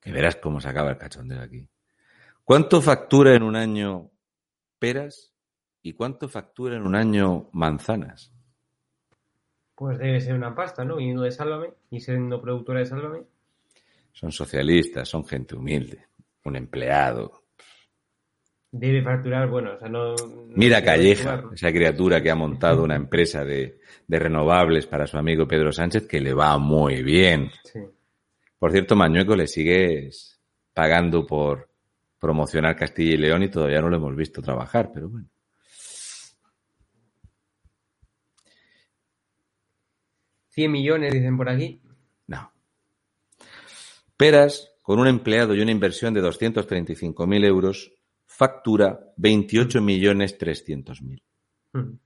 [0.00, 1.68] que verás cómo se acaba el cachondeo aquí.
[2.44, 4.10] ¿Cuánto factura en un año
[4.78, 5.32] peras
[5.82, 8.32] y cuánto factura en un año manzanas?
[9.74, 10.96] Pues debe ser una pasta, ¿no?
[10.96, 13.22] Viniendo de Sálvame y siendo productora de Sálvame.
[14.12, 16.06] Son socialistas, son gente humilde,
[16.44, 17.41] un empleado.
[18.74, 20.14] Debe facturar, bueno, o sea, no...
[20.48, 25.46] Mira Calleja, esa criatura que ha montado una empresa de, de renovables para su amigo
[25.46, 27.50] Pedro Sánchez, que le va muy bien.
[27.64, 27.80] Sí.
[28.58, 30.40] Por cierto, Mañueco le sigues
[30.72, 31.68] pagando por
[32.18, 35.28] promocionar Castilla y León y todavía no lo hemos visto trabajar, pero bueno.
[40.52, 41.80] 100 millones, dicen por aquí.
[42.26, 42.52] No.
[44.16, 47.91] Peras, con un empleado y una inversión de 235.000 euros,
[48.42, 51.22] factura 28.300.000.
[51.74, 51.98] Mm.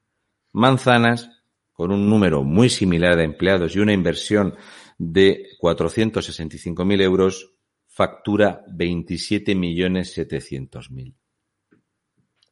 [0.52, 1.30] Manzanas,
[1.72, 4.54] con un número muy similar de empleados y una inversión
[4.98, 7.54] de 465.000 euros,
[7.86, 11.14] factura 27.700.000.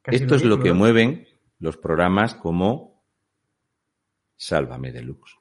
[0.00, 1.28] Casi Esto es lo que mueven
[1.58, 3.04] los programas como
[4.34, 5.36] Sálvame Deluxe.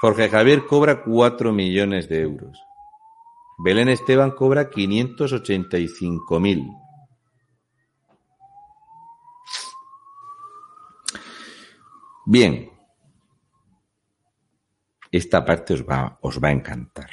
[0.00, 2.62] Jorge Javier cobra 4 millones de euros.
[3.58, 6.80] Belén Esteban cobra 585.000.
[12.24, 12.70] Bien.
[15.10, 17.10] Esta parte os va, os va a encantar.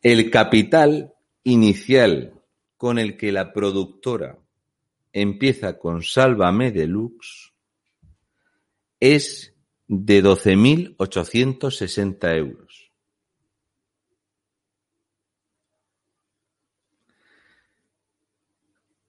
[0.00, 1.12] El capital
[1.42, 2.40] inicial
[2.78, 4.38] con el que la productora
[5.12, 7.52] empieza con Sálvame Deluxe
[8.98, 9.54] es
[9.88, 12.89] de 12.860 euros.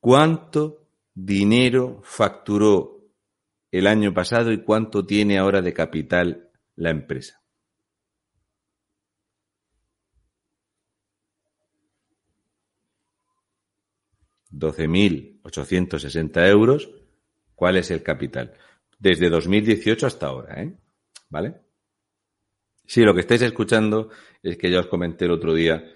[0.02, 3.06] ¿Cuánto dinero facturó
[3.70, 7.40] el año pasado y cuánto tiene ahora de capital la empresa?
[16.00, 16.90] Sesenta euros.
[17.54, 18.56] ¿Cuál es el capital?
[18.98, 20.76] Desde 2018 hasta ahora, ¿eh?
[21.30, 21.62] ¿Vale?
[22.88, 24.10] Sí, lo que estáis escuchando
[24.42, 25.94] es que ya os comenté el otro día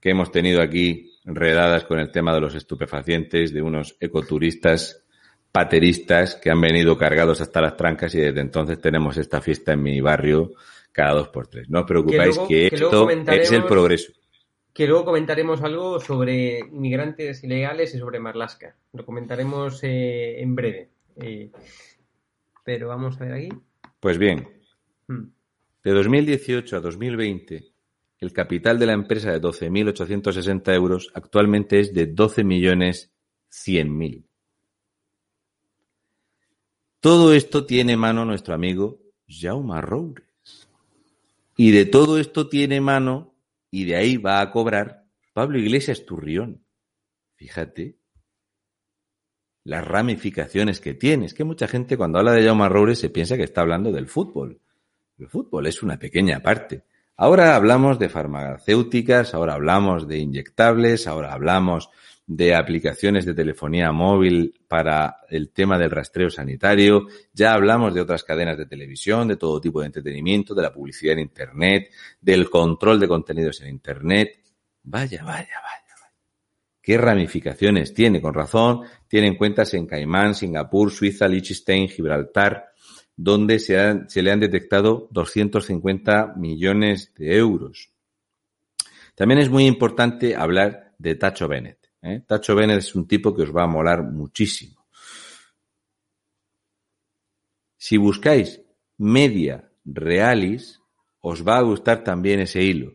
[0.00, 5.04] que hemos tenido aquí redadas con el tema de los estupefacientes de unos ecoturistas
[5.52, 9.82] pateristas que han venido cargados hasta las trancas y desde entonces tenemos esta fiesta en
[9.82, 10.52] mi barrio
[10.92, 11.68] cada dos por tres.
[11.68, 14.12] No os preocupáis luego- que, esto es el progreso.
[14.72, 18.76] Que luego comentaremos algo sobre inmigrantes ilegales y sobre Marlaska.
[18.92, 20.90] Lo comentaremos eh, en breve.
[21.16, 21.50] Eh,
[22.64, 23.48] pero vamos a ver aquí.
[23.98, 24.48] Pues bien,
[25.08, 25.24] Mm.
[25.82, 27.64] de 2018 a 2020,
[28.20, 34.24] el capital de la empresa de 12.860 euros actualmente es de 12.100.000.
[37.00, 40.26] Todo esto tiene mano nuestro amigo Jaume Roures.
[41.56, 43.34] Y de todo esto tiene mano,
[43.70, 46.64] y de ahí va a cobrar Pablo Iglesias Turrión.
[47.36, 47.96] Fíjate
[49.64, 51.26] las ramificaciones que tiene.
[51.26, 54.08] Es que mucha gente cuando habla de Jaume Roures se piensa que está hablando del
[54.08, 54.60] fútbol.
[55.18, 56.84] El fútbol es una pequeña parte.
[57.22, 61.90] Ahora hablamos de farmacéuticas, ahora hablamos de inyectables, ahora hablamos
[62.26, 68.24] de aplicaciones de telefonía móvil para el tema del rastreo sanitario, ya hablamos de otras
[68.24, 71.90] cadenas de televisión, de todo tipo de entretenimiento, de la publicidad en Internet,
[72.22, 74.40] del control de contenidos en Internet.
[74.84, 76.14] Vaya, vaya, vaya, vaya.
[76.80, 78.22] ¿Qué ramificaciones tiene?
[78.22, 82.69] Con razón, tienen cuentas en Caimán, Singapur, Suiza, Liechtenstein, Gibraltar,
[83.22, 87.90] donde se, han- se le han detectado 250 millones de euros.
[89.14, 91.90] También es muy importante hablar de Tacho Bennett.
[92.00, 92.22] ¿eh?
[92.26, 94.86] Tacho Bennett es un tipo que os va a molar muchísimo.
[97.76, 98.62] Si buscáis
[98.96, 100.80] media realis,
[101.20, 102.94] os va a gustar también ese hilo.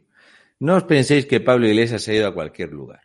[0.60, 3.02] No os penséis que Pablo Iglesias se ha ido a cualquier lugar.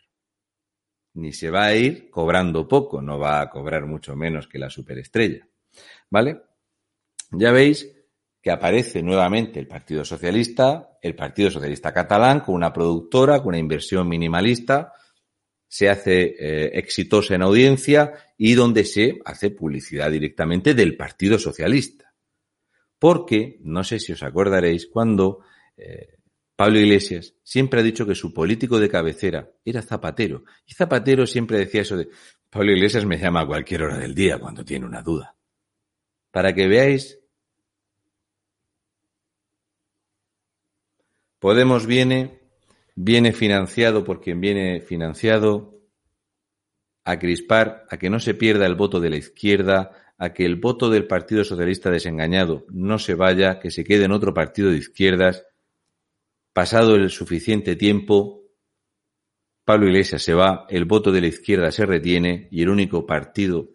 [1.14, 4.71] Ni se va a ir cobrando poco, no va a cobrar mucho menos que la
[4.71, 5.47] superestrella.
[6.09, 6.49] ¿Vale?
[7.31, 7.91] Ya veis
[8.43, 13.59] que aparece nuevamente el Partido Socialista, el Partido Socialista catalán, con una productora, con una
[13.59, 14.93] inversión minimalista,
[15.68, 22.12] se hace eh, exitosa en audiencia y donde se hace publicidad directamente del Partido Socialista.
[22.99, 25.41] Porque, no sé si os acordaréis, cuando
[25.76, 26.16] eh,
[26.57, 30.45] Pablo Iglesias siempre ha dicho que su político de cabecera era Zapatero.
[30.66, 32.09] Y Zapatero siempre decía eso de,
[32.51, 35.37] Pablo Iglesias me llama a cualquier hora del día cuando tiene una duda.
[36.33, 37.20] Para que veáis
[41.41, 42.38] Podemos viene,
[42.95, 45.78] viene financiado por quien viene financiado.
[47.03, 50.57] a crispar, a que no se pierda el voto de la izquierda, a que el
[50.57, 54.76] voto del Partido Socialista desengañado no se vaya, que se quede en otro partido de
[54.76, 55.47] izquierdas.
[56.53, 58.43] Pasado el suficiente tiempo,
[59.64, 63.70] Pablo Iglesias se va, el voto de la izquierda se retiene y el único partido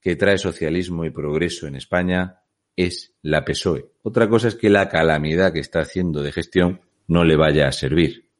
[0.00, 2.42] que trae socialismo y progreso en España
[2.76, 3.90] es la PSOE.
[4.02, 7.72] Otra cosa es que la calamidad que está haciendo de gestión no le vaya a
[7.72, 8.30] servir.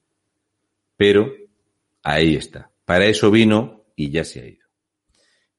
[0.96, 1.32] Pero
[2.02, 2.70] ahí está.
[2.84, 4.66] Para eso vino y ya se ha ido.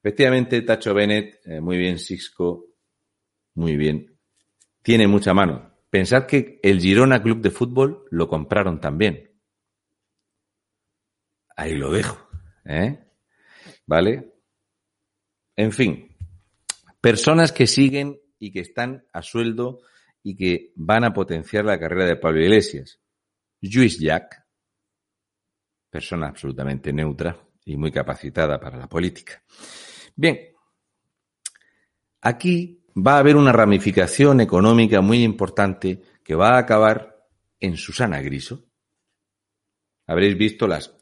[0.02, 2.66] Efectivamente, Tacho Bennett, eh, muy bien, Sixco,
[3.54, 4.18] muy bien.
[4.82, 5.74] Tiene mucha mano.
[5.90, 9.30] Pensad que el Girona Club de Fútbol lo compraron también.
[11.56, 12.30] Ahí lo dejo.
[12.64, 12.98] ¿eh?
[13.86, 14.32] ¿Vale?
[15.56, 16.16] En fin,
[17.00, 19.80] personas que siguen y que están a sueldo
[20.22, 23.00] y que van a potenciar la carrera de Pablo Iglesias.
[23.60, 24.44] Luis Jack,
[25.90, 29.42] persona absolutamente neutra y muy capacitada para la política.
[30.14, 30.38] Bien,
[32.20, 37.26] aquí va a haber una ramificación económica muy importante que va a acabar
[37.58, 38.66] en Susana Griso.
[40.06, 40.96] Habréis visto las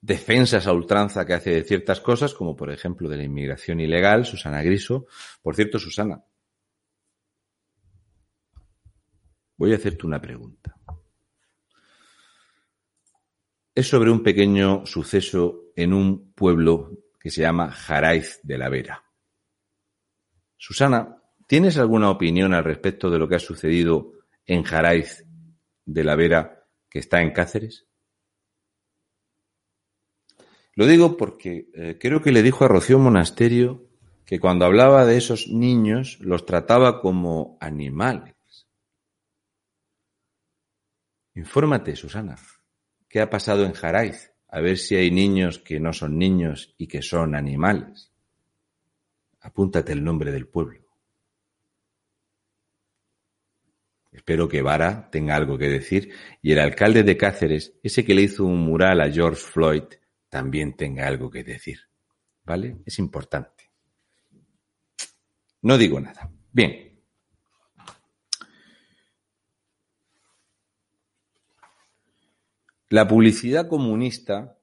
[0.00, 4.24] defensas a ultranza que hace de ciertas cosas, como por ejemplo de la inmigración ilegal,
[4.24, 5.06] Susana Griso.
[5.42, 6.22] Por cierto, Susana,
[9.58, 10.74] voy a hacerte una pregunta.
[13.74, 19.04] Es sobre un pequeño suceso en un pueblo que se llama Jaraiz de la Vera.
[20.56, 24.12] Susana, ¿tienes alguna opinión al respecto de lo que ha sucedido
[24.46, 25.24] en Jaraiz
[25.84, 27.86] de la Vera, que está en Cáceres?
[30.74, 33.88] Lo digo porque eh, creo que le dijo a Rocío Monasterio
[34.24, 38.37] que cuando hablaba de esos niños los trataba como animales.
[41.38, 42.34] Infórmate, Susana.
[43.08, 44.32] ¿Qué ha pasado en Jaraiz?
[44.48, 48.10] A ver si hay niños que no son niños y que son animales.
[49.42, 50.80] Apúntate el nombre del pueblo.
[54.10, 56.12] Espero que Vara tenga algo que decir
[56.42, 59.84] y el alcalde de Cáceres, ese que le hizo un mural a George Floyd,
[60.28, 61.78] también tenga algo que decir.
[62.42, 62.78] ¿Vale?
[62.84, 63.70] Es importante.
[65.62, 66.32] No digo nada.
[66.50, 66.87] Bien.
[72.90, 74.58] La publicidad comunista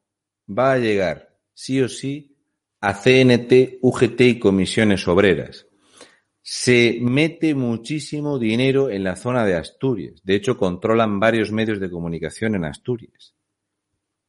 [0.47, 2.35] va a llegar sí o sí
[2.81, 5.67] a CNT, UGT y comisiones obreras.
[6.41, 10.21] Se mete muchísimo dinero en la zona de Asturias.
[10.23, 13.35] De hecho, controlan varios medios de comunicación en Asturias.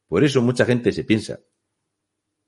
[0.07, 1.39] Por eso mucha gente se piensa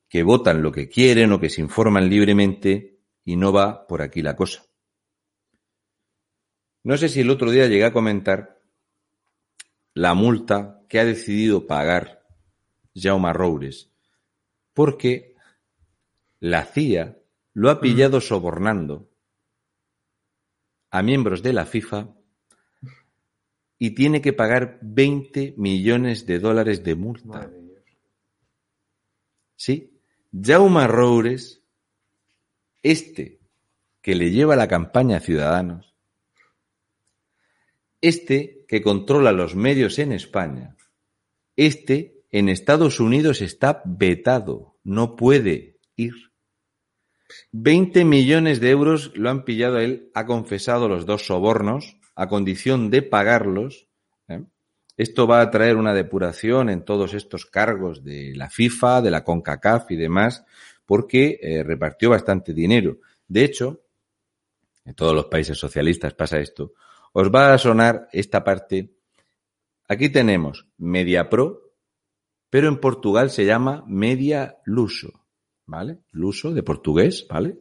[0.07, 4.21] que votan lo que quieren o que se informan libremente y no va por aquí
[4.21, 4.65] la cosa.
[6.83, 8.59] No sé si el otro día llegué a comentar
[9.93, 12.27] la multa que ha decidido pagar
[12.93, 13.89] Jaume Roures
[14.73, 15.35] porque
[16.39, 17.17] la CIA
[17.53, 19.09] lo ha pillado sobornando
[20.89, 22.15] a miembros de la FIFA
[23.77, 27.51] y tiene que pagar 20 millones de dólares de multa.
[29.55, 29.99] Sí,
[30.31, 31.61] Jaume Roures,
[32.81, 33.39] este
[34.01, 35.93] que le lleva la campaña a Ciudadanos,
[38.01, 40.77] este que controla los medios en España,
[41.59, 46.13] este en Estados Unidos está vetado, no puede ir.
[47.51, 52.27] 20 millones de euros lo han pillado a él, ha confesado los dos sobornos a
[52.27, 53.87] condición de pagarlos.
[54.29, 54.43] ¿eh?
[54.95, 59.23] Esto va a traer una depuración en todos estos cargos de la FIFA, de la
[59.23, 60.45] CONCACAF y demás,
[60.85, 62.99] porque eh, repartió bastante dinero.
[63.27, 63.81] De hecho,
[64.85, 66.73] en todos los países socialistas pasa esto,
[67.11, 68.93] os va a sonar esta parte
[69.91, 71.73] Aquí tenemos MediaPro,
[72.51, 75.25] pero en Portugal se llama Media Luso,
[75.65, 76.03] ¿vale?
[76.11, 77.57] Luso de portugués, ¿vale?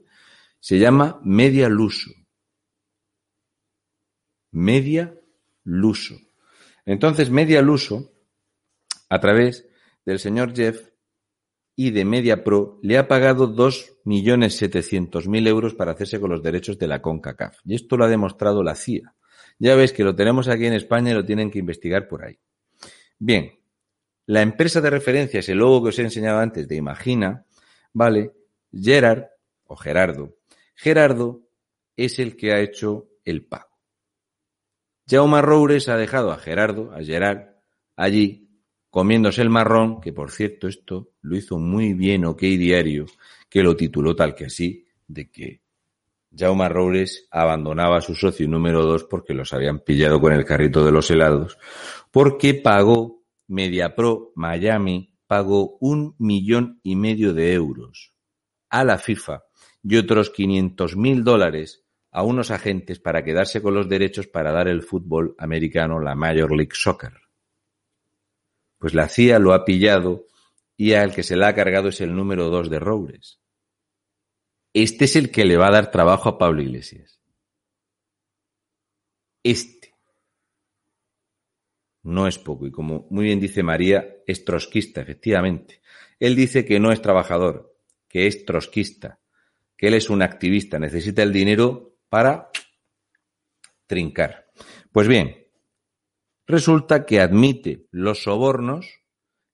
[0.61, 2.11] Se llama Media Luso.
[4.51, 5.18] Media
[5.64, 6.16] Luso.
[6.85, 8.12] Entonces, Media Luso,
[9.09, 9.66] a través
[10.05, 10.91] del señor Jeff
[11.76, 17.01] y de MediaPro, le ha pagado 2.700.000 euros para hacerse con los derechos de la
[17.01, 17.61] CONCACAF.
[17.64, 19.14] Y esto lo ha demostrado la CIA.
[19.59, 22.39] Ya veis que lo tenemos aquí en España y lo tienen que investigar por ahí.
[23.19, 23.59] Bien,
[24.27, 27.47] la empresa de referencia es el logo que os he enseñado antes de Imagina,
[27.93, 28.33] ¿vale?
[28.73, 29.25] Gerard
[29.65, 30.37] o Gerardo.
[30.75, 31.49] Gerardo
[31.97, 33.79] es el que ha hecho el pago.
[35.09, 37.57] Jaume Roures ha dejado a Gerardo, a Gerard,
[37.97, 38.49] allí
[38.91, 43.07] comiéndose el marrón, que por cierto esto lo hizo muy bien OK Diario,
[43.49, 45.63] que lo tituló tal que así, de que
[46.37, 50.85] Jaume Roures abandonaba a su socio número dos porque los habían pillado con el carrito
[50.85, 51.59] de los helados,
[52.11, 58.14] porque pagó MediaPro Miami pagó un millón y medio de euros
[58.70, 59.45] a la FIFA
[59.83, 64.66] y otros 500 mil dólares a unos agentes para quedarse con los derechos para dar
[64.68, 67.12] el fútbol americano, la Major League Soccer.
[68.79, 70.26] Pues la CIA lo ha pillado
[70.76, 73.41] y al que se la ha cargado es el número dos de Roures.
[74.83, 77.20] Este es el que le va a dar trabajo a Pablo Iglesias.
[79.43, 79.93] Este.
[82.05, 82.64] No es poco.
[82.64, 85.83] Y como muy bien dice María, es trotskista, efectivamente.
[86.20, 87.76] Él dice que no es trabajador,
[88.09, 89.18] que es trotskista,
[89.76, 92.49] que él es un activista, necesita el dinero para
[93.89, 94.47] trincar.
[94.93, 95.49] Pues bien,
[96.47, 98.98] resulta que admite los sobornos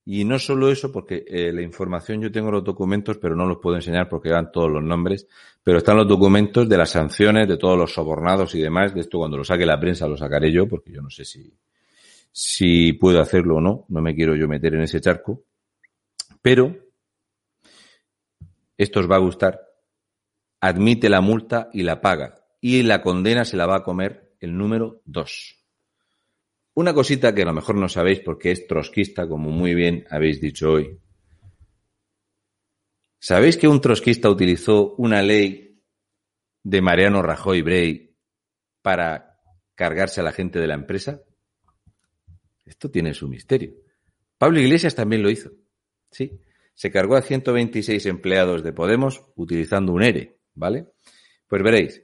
[0.06, 3.58] y no solo eso, porque eh, la información yo tengo los documentos, pero no los
[3.58, 5.26] puedo enseñar porque dan todos los nombres,
[5.62, 8.94] pero están los documentos de las sanciones, de todos los sobornados y demás.
[8.94, 11.50] De esto cuando lo saque la prensa lo sacaré yo, porque yo no sé si,
[12.30, 15.44] si puedo hacerlo o no, no me quiero yo meter en ese charco.
[16.42, 16.76] Pero
[18.76, 19.58] esto os va a gustar.
[20.60, 22.44] Admite la multa y la paga.
[22.60, 25.63] Y la condena se la va a comer el número dos.
[26.74, 30.40] Una cosita que a lo mejor no sabéis porque es trotskista, como muy bien habéis
[30.40, 30.98] dicho hoy.
[33.20, 35.80] ¿Sabéis que un trotskista utilizó una ley
[36.62, 38.16] de Mariano Rajoy Brey
[38.82, 39.38] para
[39.74, 41.22] cargarse a la gente de la empresa?
[42.64, 43.74] Esto tiene su misterio.
[44.36, 45.50] Pablo Iglesias también lo hizo.
[46.10, 46.40] Sí,
[46.74, 50.88] se cargó a 126 empleados de Podemos utilizando un ERE, ¿vale?
[51.46, 52.02] Pues veréis,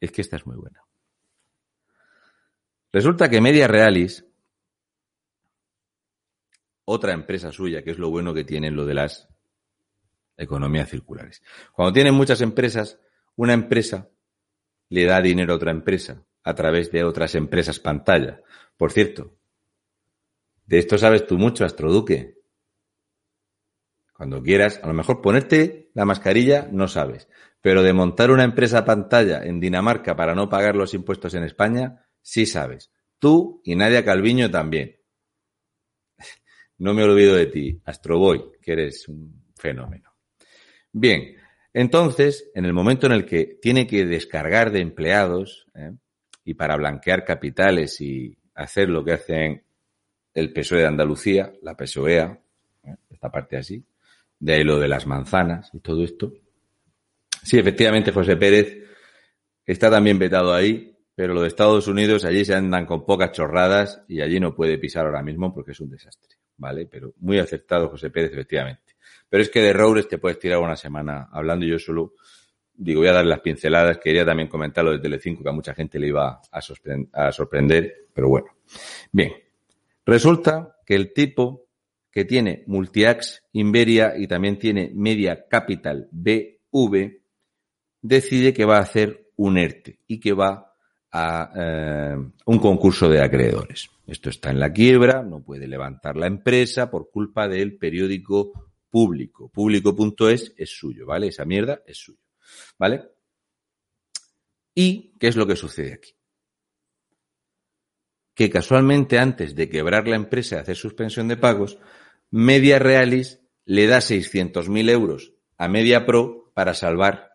[0.00, 0.85] es que esta es muy buena.
[2.96, 4.24] Resulta que Media Realis,
[6.86, 9.28] otra empresa suya, que es lo bueno que tienen lo de las
[10.38, 11.42] economías circulares.
[11.74, 12.98] Cuando tienen muchas empresas,
[13.34, 14.08] una empresa
[14.88, 18.40] le da dinero a otra empresa a través de otras empresas pantalla.
[18.78, 19.36] Por cierto,
[20.64, 22.38] de esto sabes tú mucho, Astroduque.
[24.14, 27.28] Cuando quieras, a lo mejor ponerte la mascarilla no sabes,
[27.60, 32.05] pero de montar una empresa pantalla en Dinamarca para no pagar los impuestos en España,
[32.26, 32.90] sí sabes.
[33.20, 34.96] Tú y Nadia Calviño también.
[36.78, 40.12] No me olvido de ti, Astroboy, que eres un fenómeno.
[40.92, 41.36] Bien,
[41.72, 45.92] entonces, en el momento en el que tiene que descargar de empleados ¿eh?
[46.44, 49.62] y para blanquear capitales y hacer lo que hacen
[50.34, 52.38] el PSOE de Andalucía, la PSOEA,
[52.84, 52.96] ¿eh?
[53.08, 53.82] esta parte así,
[54.38, 56.34] de ahí lo de las manzanas y todo esto.
[57.42, 58.76] Sí, efectivamente, José Pérez
[59.64, 64.02] está también vetado ahí, pero lo de Estados Unidos, allí se andan con pocas chorradas
[64.06, 66.86] y allí no puede pisar ahora mismo porque es un desastre, ¿vale?
[66.86, 68.94] Pero muy aceptado José Pérez, efectivamente.
[69.26, 72.12] Pero es que de Roures te puedes tirar una semana hablando y yo solo
[72.74, 75.98] digo, voy a dar las pinceladas, quería también comentarlo de Telecinco que a mucha gente
[75.98, 76.60] le iba a,
[77.12, 78.48] a sorprender, pero bueno.
[79.10, 79.32] Bien,
[80.04, 81.66] resulta que el tipo
[82.10, 87.22] que tiene Multiax Inveria y también tiene Media Capital BV
[88.02, 90.75] decide que va a hacer un ERTE y que va
[91.12, 93.88] a eh, un concurso de acreedores.
[94.06, 99.48] Esto está en la quiebra, no puede levantar la empresa por culpa del periódico público.
[99.48, 101.28] Público.es es suyo, ¿vale?
[101.28, 102.20] Esa mierda es suyo,
[102.78, 103.04] ¿vale?
[104.74, 106.12] ¿Y qué es lo que sucede aquí?
[108.34, 111.78] Que casualmente antes de quebrar la empresa y hacer suspensión de pagos,
[112.30, 117.32] Media Realis le da 600.000 euros a Media Pro para salvar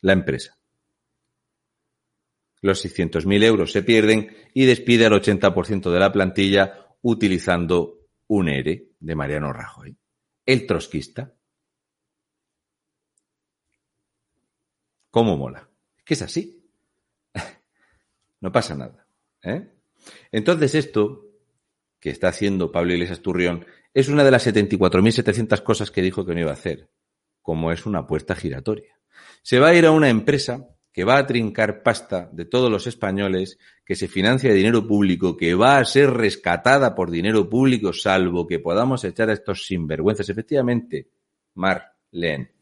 [0.00, 0.59] la empresa
[2.62, 8.90] los 600.000 euros se pierden y despide al 80% de la plantilla utilizando un ERE
[8.98, 9.96] de Mariano Rajoy.
[10.44, 11.34] El trotskista.
[15.10, 15.68] ¿Cómo mola?
[15.96, 16.70] Es que es así.
[18.40, 19.06] no pasa nada.
[19.42, 19.72] ¿eh?
[20.30, 21.26] Entonces esto
[21.98, 26.34] que está haciendo Pablo Iglesias Turrión es una de las 74.700 cosas que dijo que
[26.34, 26.90] no iba a hacer,
[27.42, 29.00] como es una puerta giratoria.
[29.42, 32.86] Se va a ir a una empresa que va a trincar pasta de todos los
[32.86, 37.92] españoles, que se financia de dinero público, que va a ser rescatada por dinero público,
[37.92, 40.28] salvo que podamos echar a estos sinvergüenzas.
[40.28, 41.08] Efectivamente,
[41.54, 42.52] Marlene,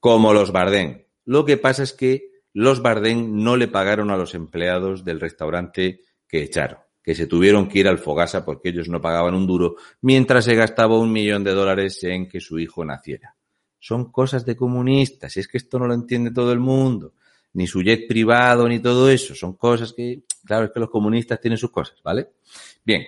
[0.00, 1.06] como los Bardén.
[1.26, 6.00] Lo que pasa es que los Bardén no le pagaron a los empleados del restaurante
[6.26, 9.76] que echaron, que se tuvieron que ir al Fogasa porque ellos no pagaban un duro,
[10.00, 13.36] mientras se gastaba un millón de dólares en que su hijo naciera.
[13.78, 17.12] Son cosas de comunistas, y es que esto no lo entiende todo el mundo
[17.54, 19.34] ni su jet privado, ni todo eso.
[19.34, 22.32] Son cosas que, claro, es que los comunistas tienen sus cosas, ¿vale?
[22.84, 23.06] Bien.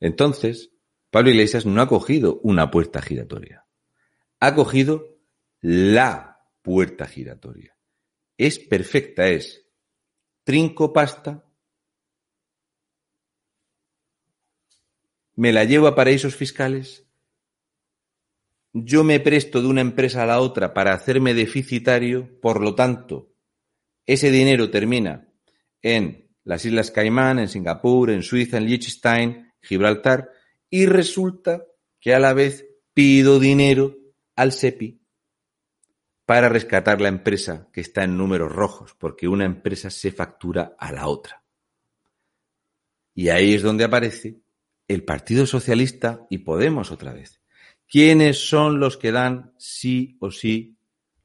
[0.00, 0.70] Entonces,
[1.10, 3.64] Pablo Iglesias no ha cogido una puerta giratoria.
[4.38, 5.18] Ha cogido
[5.60, 7.74] la puerta giratoria.
[8.36, 9.66] Es perfecta, es
[10.44, 11.44] trinco pasta,
[15.34, 17.07] me la llevo a paraísos fiscales,
[18.72, 23.32] yo me presto de una empresa a la otra para hacerme deficitario, por lo tanto,
[24.06, 25.28] ese dinero termina
[25.82, 30.30] en las Islas Caimán, en Singapur, en Suiza, en Liechtenstein, Gibraltar,
[30.70, 31.64] y resulta
[32.00, 33.96] que a la vez pido dinero
[34.34, 35.00] al SEPI
[36.24, 40.92] para rescatar la empresa que está en números rojos, porque una empresa se factura a
[40.92, 41.42] la otra.
[43.14, 44.40] Y ahí es donde aparece
[44.86, 47.37] el Partido Socialista y Podemos otra vez.
[47.88, 50.76] ¿Quiénes son los que dan sí o sí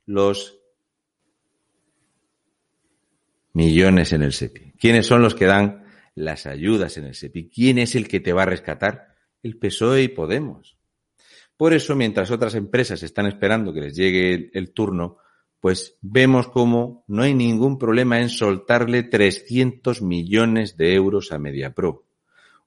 [0.05, 0.59] los
[3.51, 4.73] millones en el SEPI?
[4.79, 5.83] ¿Quiénes son los que dan
[6.15, 7.49] las ayudas en el SEPI?
[7.49, 9.15] ¿Quién es el que te va a rescatar?
[9.41, 10.77] El PSOE y Podemos.
[11.57, 15.17] Por eso, mientras otras empresas están esperando que les llegue el, turno,
[15.59, 22.05] pues vemos como no hay ningún problema en soltarle 300 millones de euros a MediaPro.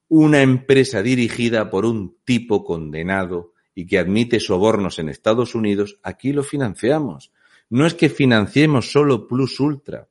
[0.07, 6.33] Una empresa dirigida por un tipo condenado y que admite sobornos en Estados Unidos, aquí
[6.33, 7.31] lo financiamos.
[7.69, 10.09] No es que financiemos solo Plus Ultra.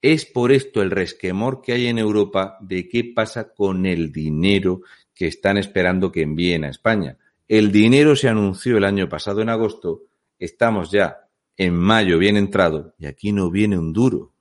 [0.00, 4.80] Es por esto el resquemor que hay en Europa de qué pasa con el dinero
[5.14, 7.18] que están esperando que envíen a España.
[7.46, 10.04] El dinero se anunció el año pasado en agosto,
[10.38, 14.32] estamos ya en mayo bien entrado y aquí no viene un duro.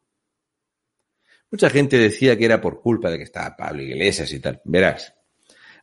[1.51, 4.61] Mucha gente decía que era por culpa de que estaba Pablo Iglesias y tal.
[4.63, 5.13] Verás,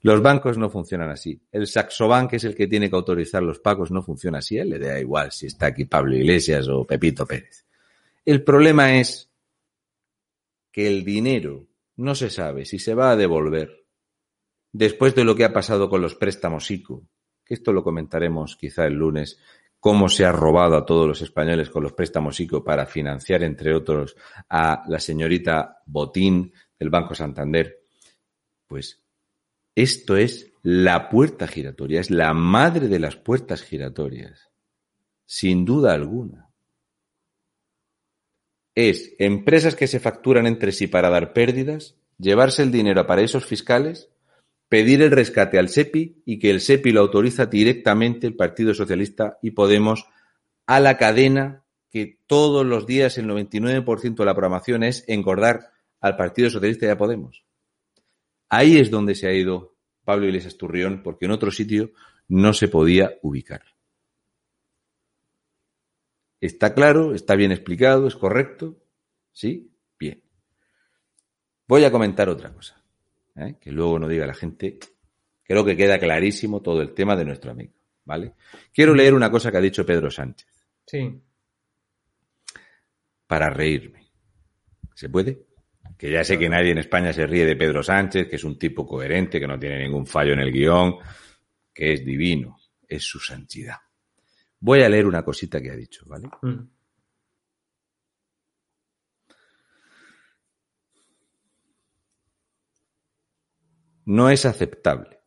[0.02, 1.40] los bancos no funcionan así.
[1.50, 4.58] El Saxobank, que es el que tiene que autorizar los pagos, no funciona así.
[4.58, 7.64] Él le da igual si está aquí Pablo Iglesias o Pepito Pérez.
[8.24, 9.30] El problema es
[10.72, 13.84] que el dinero no se sabe si se va a devolver
[14.72, 17.04] después de lo que ha pasado con los préstamos ICO,
[17.44, 19.38] que esto lo comentaremos quizá el lunes,
[19.78, 23.74] cómo se ha robado a todos los españoles con los préstamos ICO para financiar, entre
[23.74, 24.16] otros,
[24.48, 27.84] a la señorita Botín del Banco Santander.
[28.66, 29.01] Pues
[29.74, 34.50] esto es la puerta giratoria, es la madre de las puertas giratorias,
[35.24, 36.48] sin duda alguna.
[38.74, 43.44] Es empresas que se facturan entre sí para dar pérdidas, llevarse el dinero a paraísos
[43.44, 44.08] fiscales,
[44.68, 49.38] pedir el rescate al SEPI y que el SEPI lo autoriza directamente el Partido Socialista
[49.42, 50.06] y Podemos
[50.66, 56.16] a la cadena que todos los días el 99% de la programación es engordar al
[56.16, 57.44] Partido Socialista y a Podemos.
[58.52, 61.92] Ahí es donde se ha ido Pablo Iglesias Turrión, porque en otro sitio
[62.28, 63.62] no se podía ubicar.
[66.38, 67.14] ¿Está claro?
[67.14, 68.06] ¿Está bien explicado?
[68.06, 68.76] ¿Es correcto?
[69.32, 69.72] ¿Sí?
[69.98, 70.22] Bien.
[71.66, 72.84] Voy a comentar otra cosa,
[73.36, 73.56] ¿eh?
[73.58, 74.78] que luego no diga la gente.
[75.44, 77.72] Creo que queda clarísimo todo el tema de nuestro amigo,
[78.04, 78.34] ¿vale?
[78.70, 80.68] Quiero leer una cosa que ha dicho Pedro Sánchez.
[80.86, 81.22] Sí.
[83.26, 84.12] Para reírme.
[84.94, 85.51] ¿Se puede?
[85.98, 88.58] Que ya sé que nadie en España se ríe de Pedro Sánchez, que es un
[88.58, 90.96] tipo coherente, que no tiene ningún fallo en el guion,
[91.72, 93.76] que es divino, es su santidad.
[94.60, 96.28] Voy a leer una cosita que ha dicho, ¿vale?
[96.42, 96.68] Mm.
[104.04, 105.20] No es aceptable.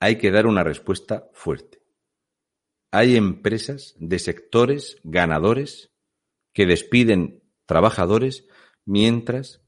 [0.00, 1.82] Hay que dar una respuesta fuerte.
[2.90, 5.92] Hay empresas de sectores ganadores
[6.52, 8.46] que despiden trabajadores
[8.84, 9.60] mientras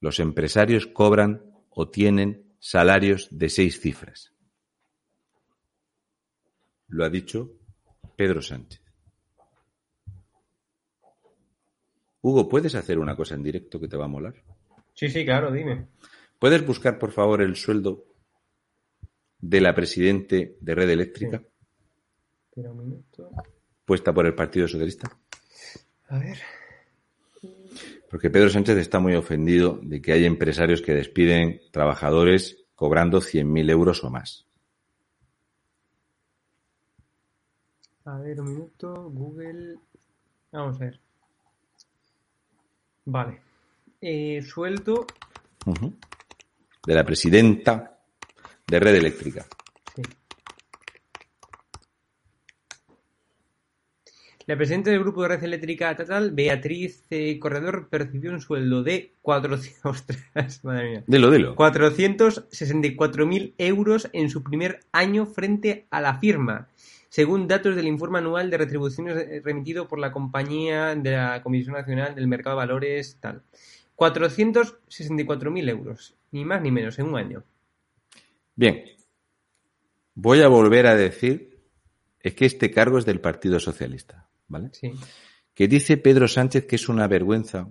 [0.00, 4.32] los empresarios cobran o tienen salarios de seis cifras.
[6.88, 7.50] Lo ha dicho
[8.16, 8.80] Pedro Sánchez.
[12.20, 14.34] Hugo, ¿puedes hacer una cosa en directo que te va a molar?
[14.94, 15.88] Sí, sí, claro, dime.
[16.38, 18.04] ¿Puedes buscar, por favor, el sueldo
[19.38, 21.42] de la presidente de Red Eléctrica,
[22.48, 23.30] Espera un minuto.
[23.84, 25.18] puesta por el Partido Socialista?
[26.08, 26.38] A ver.
[28.12, 33.70] Porque Pedro Sánchez está muy ofendido de que hay empresarios que despiden trabajadores cobrando 100.000
[33.70, 34.46] euros o más.
[38.04, 39.10] A ver, un minuto.
[39.10, 39.78] Google.
[40.52, 41.00] Vamos a ver.
[43.06, 43.40] Vale.
[43.98, 45.06] Eh, sueldo.
[46.86, 47.98] De la presidenta
[48.66, 49.46] de Red Eléctrica.
[54.46, 59.12] La presidenta del grupo de red eléctrica total, Beatriz eh, Corredor, percibió un sueldo de
[59.22, 60.20] 400, ostras,
[60.64, 61.54] madre mía, Dilo, dilo.
[61.54, 66.68] 464.000 euros en su primer año frente a la firma,
[67.08, 71.76] según datos del informe anual de retribuciones eh, remitido por la compañía de la Comisión
[71.76, 73.42] Nacional del Mercado de Valores, tal.
[73.96, 77.44] 464.000 euros, ni más ni menos, en un año.
[78.56, 78.84] Bien.
[80.14, 81.60] Voy a volver a decir,
[82.20, 84.68] es que este cargo es del Partido Socialista, ¿vale?
[84.72, 84.92] Sí.
[85.54, 87.68] Que dice Pedro Sánchez que es una vergüenza,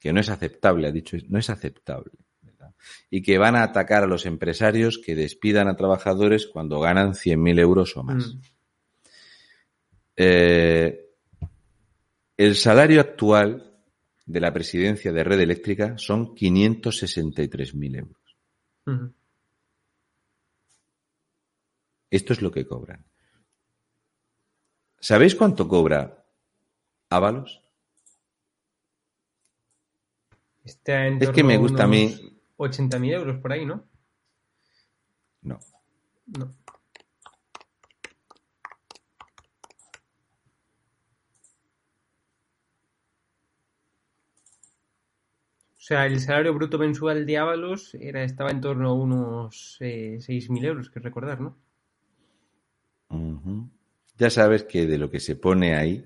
[0.00, 2.12] que no es aceptable, ha dicho, no es aceptable.
[2.40, 2.72] ¿verdad?
[3.10, 7.60] y que van a atacar a los empresarios que despidan a trabajadores cuando ganan 100.000
[7.60, 8.34] euros o más.
[8.34, 8.40] Mm.
[10.16, 11.04] Eh,
[12.36, 13.72] el salario actual
[14.26, 18.36] de la presidencia de Red Eléctrica son 563.000 euros.
[18.86, 19.12] Ujú.
[22.10, 23.04] Esto es lo que cobran.
[25.04, 26.24] ¿Sabéis cuánto cobra
[27.10, 27.62] Ábalos?
[30.64, 33.84] Está en Es que me gusta a mí- unos 80.000 euros por ahí, ¿no?
[35.42, 35.58] No.
[36.28, 36.46] No.
[45.76, 50.16] O sea, el salario bruto mensual de Ábalos era, estaba en torno a unos eh,
[50.18, 51.58] 6.000 euros, que recordar, ¿no?
[53.10, 53.68] Ujú.
[54.16, 56.04] Ya sabes que de lo que se pone ahí,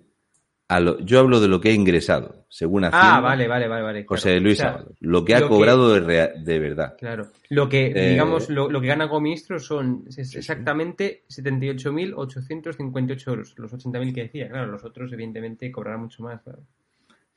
[0.68, 3.82] a lo- yo hablo de lo que ha ingresado, según Hacienda, Ah, vale, vale, vale,
[3.82, 4.04] vale.
[4.06, 4.44] José claro.
[4.44, 4.92] Luis O sea, Ábalos.
[5.00, 6.94] Lo que ha lo que- cobrado de, rea- de verdad.
[6.98, 7.28] Claro.
[7.50, 13.54] Lo que, Eh, digamos, lo, lo que gana como ministro son exactamente 78.858 euros.
[13.56, 14.48] Los 80.000 que decía.
[14.48, 16.40] Claro, los otros, evidentemente, cobrarán mucho más.
[16.42, 16.60] claro.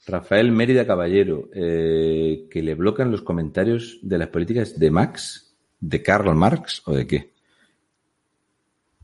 [0.08, 6.02] Rafael Mérida Caballero, eh, que le bloquean los comentarios de las políticas de Max, de
[6.02, 7.34] Karl Marx o de qué.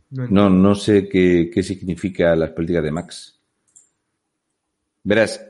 [0.09, 3.39] No No, no sé qué, qué significa las políticas de Max.
[5.03, 5.45] Verás,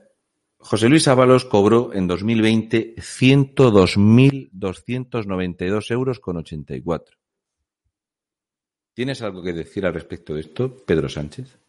[0.57, 7.17] José Luis Ábalos cobró en 2020 102.292 euros con 84.
[8.93, 11.59] ¿Tienes algo que decir al respecto de esto, Pedro Sánchez?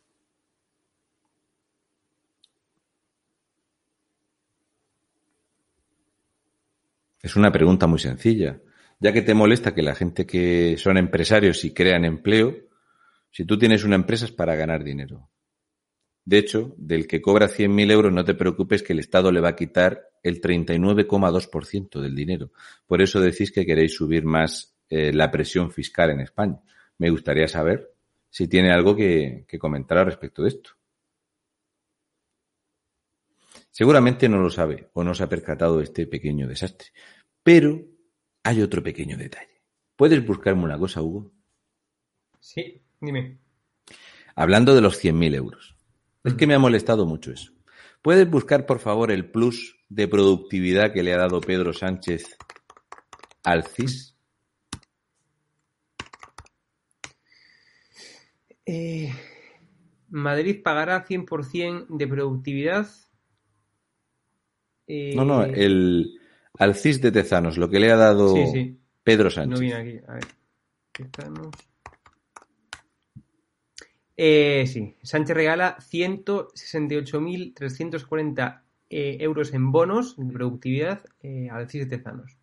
[7.23, 8.61] Es una pregunta muy sencilla.
[9.01, 12.68] Ya que te molesta que la gente que son empresarios y crean empleo,
[13.31, 15.31] si tú tienes una empresa es para ganar dinero.
[16.25, 19.49] De hecho, del que cobra 100.000 euros no te preocupes que el Estado le va
[19.49, 22.53] a quitar el 39,2% del dinero.
[22.87, 26.61] Por eso decís que queréis subir más eh, la presión fiscal en España.
[26.99, 27.95] Me gustaría saber
[28.29, 30.71] si tiene algo que, comentar al respecto de esto.
[33.71, 36.89] Seguramente no lo sabe o no se ha percatado de este pequeño desastre.
[37.43, 37.87] Pero
[38.43, 39.63] hay otro pequeño detalle.
[39.97, 41.33] ¿Puedes buscarme una cosa, Hugo?
[42.39, 43.39] Sí, dime.
[44.35, 45.77] Hablando de los 100.000 euros.
[46.25, 47.53] Es que me ha molestado mucho eso.
[48.03, 52.37] ¿Puedes buscar, por favor, el plus de productividad que le ha dado Pedro Sánchez
[53.45, 54.15] al CIS?
[58.67, 59.11] Eh,
[60.11, 62.87] Madrid pagará 100% de productividad.
[64.87, 66.19] Eh, No, no, el,
[66.59, 68.81] al CIS de Tezanos, lo que le ha dado Sí, sí.
[69.03, 69.61] Pedro No Sánchez.
[69.61, 70.01] viene aquí.
[70.07, 70.25] A ver.
[70.93, 71.51] Tezanos.
[74.21, 81.99] Eh, sí, Sánchez regala 168.340 eh, euros en bonos de productividad eh, al CIS de
[81.99, 82.37] Tezanos.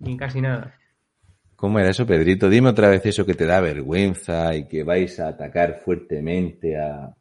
[0.00, 0.74] Ni casi nada.
[1.56, 2.50] ¿Cómo era eso, Pedrito?
[2.50, 7.16] Dime otra vez eso que te da vergüenza y que vais a atacar fuertemente a,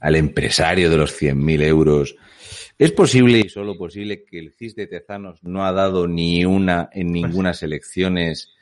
[0.00, 2.14] al empresario de los 100.000 euros.
[2.76, 6.90] ¿Es posible y solo posible que el CIS de Tezanos no ha dado ni una
[6.92, 8.52] en ninguna elecciones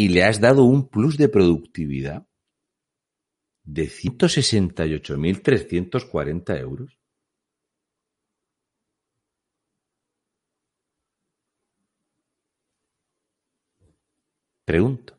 [0.00, 2.26] y le has dado un plus de productividad
[3.64, 6.98] de 168.340 euros?
[14.64, 15.18] Pregunto.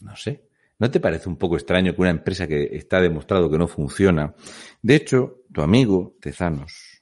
[0.00, 0.48] No sé.
[0.80, 4.34] ¿No te parece un poco extraño que una empresa que está demostrado que no funciona?
[4.82, 6.93] De hecho, tu amigo Tezanos.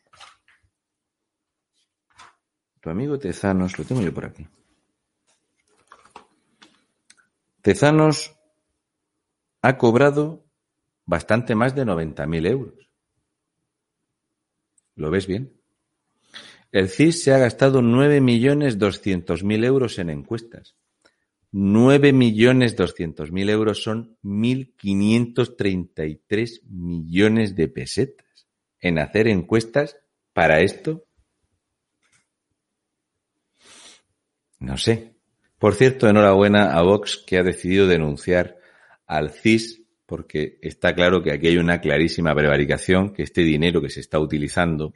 [2.82, 4.46] Tu amigo Tezanos, lo tengo yo por aquí.
[7.62, 8.36] Tezanos
[9.62, 10.44] ha cobrado
[11.06, 12.90] bastante más de 90.000 euros.
[14.96, 15.52] ¿Lo ves bien?
[16.72, 20.74] El CIS se ha gastado 9.200.000 euros en encuestas.
[21.52, 28.48] 9.200.000 euros son 1.533 millones de pesetas
[28.80, 29.98] en hacer encuestas
[30.32, 31.06] para esto.
[34.62, 35.16] No sé.
[35.58, 38.58] Por cierto, enhorabuena a Vox que ha decidido denunciar
[39.06, 43.90] al CIS porque está claro que aquí hay una clarísima prevaricación, que este dinero que
[43.90, 44.92] se está utilizando,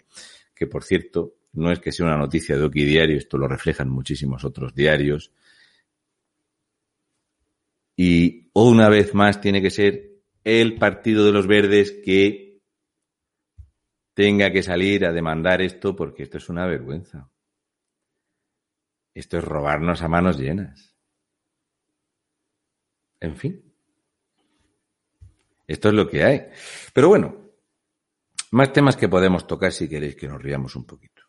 [0.54, 3.88] que por cierto no es que sea una noticia de Oki Diario, esto lo reflejan
[3.88, 5.32] muchísimos otros diarios,
[7.96, 12.60] y una vez más tiene que ser el Partido de los Verdes que
[14.14, 17.30] tenga que salir a demandar esto porque esto es una vergüenza.
[19.16, 20.94] Esto es robarnos a manos llenas.
[23.18, 23.62] En fin.
[25.66, 26.42] Esto es lo que hay.
[26.92, 27.34] Pero bueno,
[28.50, 31.22] Más temas que podemos tocar si queréis que nos riamos un poquito.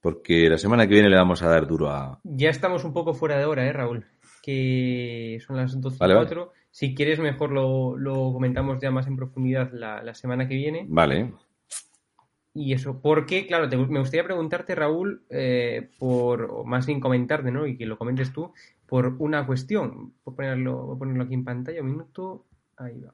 [0.00, 2.20] Porque la semana que viene le vamos a dar duro a...
[2.24, 4.04] Ya estamos un poco fuera de hora, ¿eh, Raúl?
[4.42, 6.26] Que son las 12 y Vale, vale.
[6.26, 6.52] 4.
[6.72, 10.84] Si quieres, mejor lo, lo comentamos ya más en profundidad la, la semana que viene.
[10.88, 11.32] Vale.
[12.56, 17.66] Y eso, porque, claro, me gustaría preguntarte, Raúl, eh, por, o más bien comentarte, ¿no?
[17.66, 18.52] Y que lo comentes tú,
[18.86, 20.12] por una cuestión.
[20.24, 22.44] Voy a ponerlo, voy a ponerlo aquí en pantalla, un minuto.
[22.76, 23.12] Ahí va.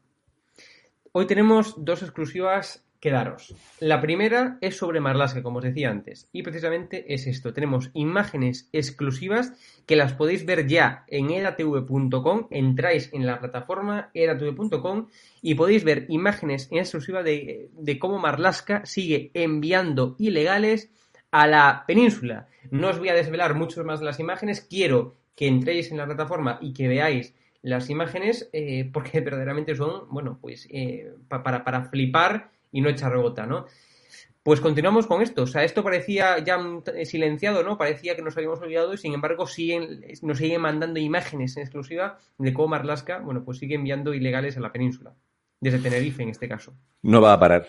[1.12, 3.54] Hoy tenemos dos exclusivas que daros.
[3.80, 6.28] La primera es sobre Marlaska, como os decía antes.
[6.32, 7.52] Y precisamente es esto.
[7.54, 9.54] Tenemos imágenes exclusivas
[9.86, 12.46] que las podéis ver ya en edatv.com.
[12.50, 15.06] Entráis en la plataforma edatv.com
[15.42, 20.90] y podéis ver imágenes en exclusiva de, de cómo Marlaska sigue enviando ilegales
[21.30, 22.48] a la península.
[22.70, 24.60] No os voy a desvelar mucho más las imágenes.
[24.60, 30.02] Quiero que entréis en la plataforma y que veáis las imágenes eh, porque verdaderamente son,
[30.10, 33.66] bueno, pues eh, pa- para, para flipar y no echar gota, ¿no?
[34.42, 35.42] Pues continuamos con esto.
[35.42, 37.76] O sea, esto parecía ya mm, silenciado, ¿no?
[37.76, 42.18] Parecía que nos habíamos olvidado y sin embargo siguen, nos siguen mandando imágenes en exclusiva
[42.38, 45.14] de cómo Marlaska, bueno, pues sigue enviando ilegales a la península.
[45.60, 46.72] Desde Tenerife, en este caso.
[47.02, 47.66] No va a parar.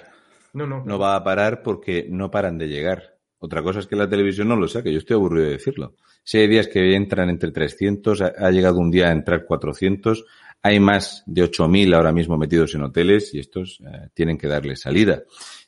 [0.54, 0.84] No, no.
[0.86, 3.18] No va a parar porque no paran de llegar.
[3.40, 4.94] Otra cosa es que la televisión no lo saque.
[4.94, 5.96] Yo estoy aburrido de decirlo.
[6.24, 10.24] Si hay días que entran entre 300, ha ha llegado un día a entrar 400.
[10.64, 14.76] Hay más de 8.000 ahora mismo metidos en hoteles y estos eh, tienen que darle
[14.76, 15.24] salida.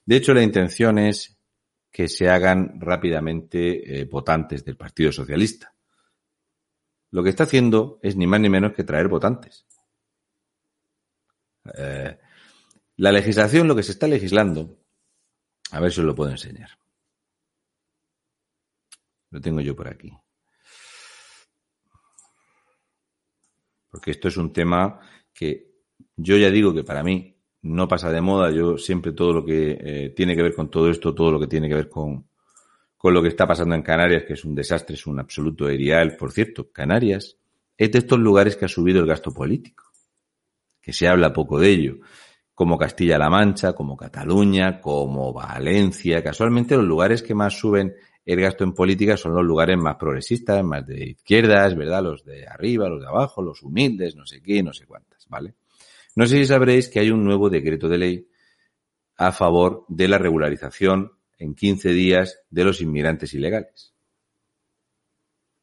[0.06, 1.38] De hecho, la intención es
[1.92, 5.74] que se hagan rápidamente eh, votantes del Partido Socialista.
[7.12, 9.66] Lo que está haciendo es ni más ni menos que traer votantes.
[11.76, 12.18] Eh,
[12.98, 14.80] la legislación, lo que se está legislando,
[15.72, 16.70] a ver si os lo puedo enseñar.
[19.30, 20.12] Lo tengo yo por aquí.
[23.94, 25.00] Porque esto es un tema
[25.32, 25.68] que
[26.16, 28.50] yo ya digo que para mí no pasa de moda.
[28.50, 31.46] Yo siempre todo lo que eh, tiene que ver con todo esto, todo lo que
[31.46, 32.28] tiene que ver con,
[32.98, 36.18] con lo que está pasando en Canarias, que es un desastre, es un absoluto erial.
[36.18, 37.38] Por cierto, Canarias
[37.78, 39.84] es de estos lugares que ha subido el gasto político,
[40.82, 41.98] que se habla poco de ello
[42.56, 46.24] como Castilla-La Mancha, como Cataluña, como Valencia.
[46.24, 47.94] Casualmente los lugares que más suben
[48.26, 52.04] el gasto en política son los lugares más progresistas, más de izquierdas, ¿verdad?
[52.04, 55.56] Los de arriba, los de abajo, los humildes, no sé qué, no sé cuántas, ¿vale?
[56.16, 58.28] No sé si sabréis que hay un nuevo decreto de ley
[59.18, 63.94] a favor de la regularización en 15 días de los inmigrantes ilegales.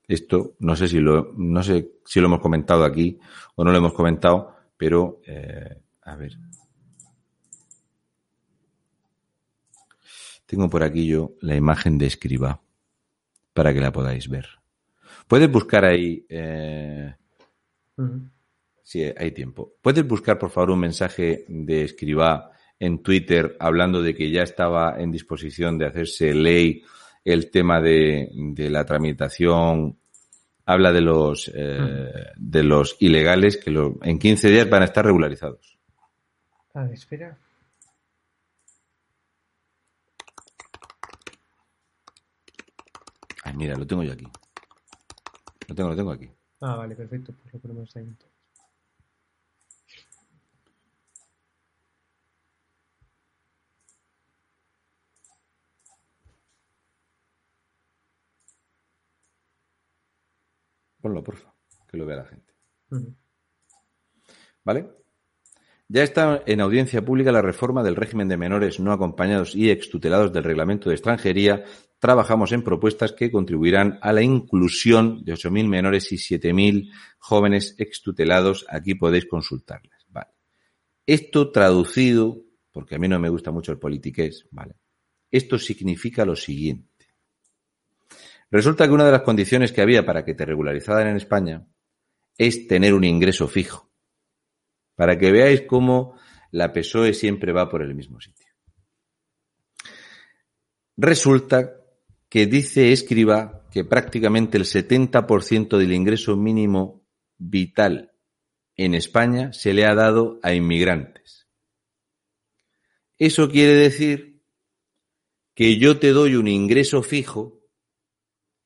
[0.06, 3.18] Esto no sé si lo, no sé si lo hemos comentado aquí
[3.54, 6.32] o no lo hemos comentado, pero eh, a ver.
[10.50, 12.60] Tengo por aquí yo la imagen de escriba
[13.52, 14.46] para que la podáis ver.
[15.28, 17.14] Puedes buscar ahí, eh,
[18.82, 19.74] si hay tiempo.
[19.80, 22.50] Puedes buscar por favor un mensaje de escriba
[22.80, 26.82] en Twitter hablando de que ya estaba en disposición de hacerse ley
[27.24, 29.98] el tema de, de la tramitación.
[30.66, 35.04] Habla de los eh, de los ilegales que lo- en 15 días van a estar
[35.04, 35.78] regularizados.
[36.74, 37.38] A ver, espera.
[43.60, 44.26] Mira, lo tengo yo aquí.
[45.68, 46.30] Lo tengo, lo tengo aquí.
[46.62, 47.34] Ah, vale, perfecto.
[47.34, 48.30] Pues lo ponemos ahí entonces.
[61.02, 61.54] Ponlo, porfa,
[61.88, 62.54] que lo vea la gente.
[64.64, 64.90] ¿Vale?
[65.88, 70.32] Ya está en audiencia pública la reforma del régimen de menores no acompañados y extutelados
[70.32, 71.64] del reglamento de extranjería.
[72.00, 78.64] Trabajamos en propuestas que contribuirán a la inclusión de 8.000 menores y 7.000 jóvenes extutelados.
[78.70, 80.06] Aquí podéis consultarlas.
[80.08, 80.30] Vale.
[81.06, 84.76] Esto traducido, porque a mí no me gusta mucho el politiqués, ¿vale?
[85.30, 86.88] Esto significa lo siguiente.
[88.50, 91.66] Resulta que una de las condiciones que había para que te regularizaran en España
[92.38, 93.90] es tener un ingreso fijo.
[94.94, 96.18] Para que veáis cómo
[96.50, 98.46] la PSOE siempre va por el mismo sitio.
[100.96, 101.79] Resulta
[102.30, 107.04] que dice Escriba que prácticamente el 70% del ingreso mínimo
[107.36, 108.12] vital
[108.76, 111.48] en España se le ha dado a inmigrantes.
[113.18, 114.42] Eso quiere decir
[115.54, 117.60] que yo te doy un ingreso fijo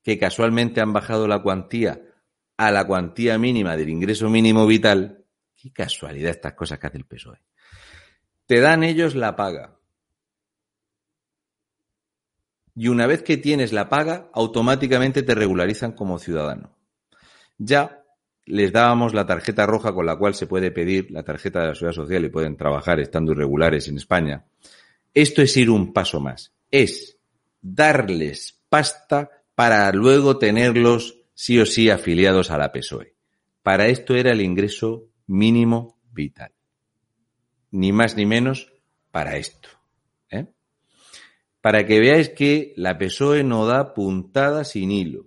[0.03, 2.01] que casualmente han bajado la cuantía
[2.57, 5.25] a la cuantía mínima del ingreso mínimo vital.
[5.55, 7.41] Qué casualidad estas cosas que hace el PSOE.
[8.45, 9.74] Te dan ellos la paga.
[12.75, 16.75] Y una vez que tienes la paga, automáticamente te regularizan como ciudadano.
[17.57, 18.03] Ya
[18.45, 21.75] les dábamos la tarjeta roja con la cual se puede pedir la tarjeta de la
[21.75, 24.45] seguridad social y pueden trabajar estando irregulares en España.
[25.13, 26.53] Esto es ir un paso más.
[26.69, 27.17] Es
[27.61, 33.15] darles pasta para luego tenerlos sí o sí afiliados a la PSOE.
[33.63, 36.51] Para esto era el ingreso mínimo vital.
[37.71, 38.73] Ni más ni menos
[39.11, 39.69] para esto.
[41.65, 45.25] Para que veáis que la PSOE no da puntada sin hilo.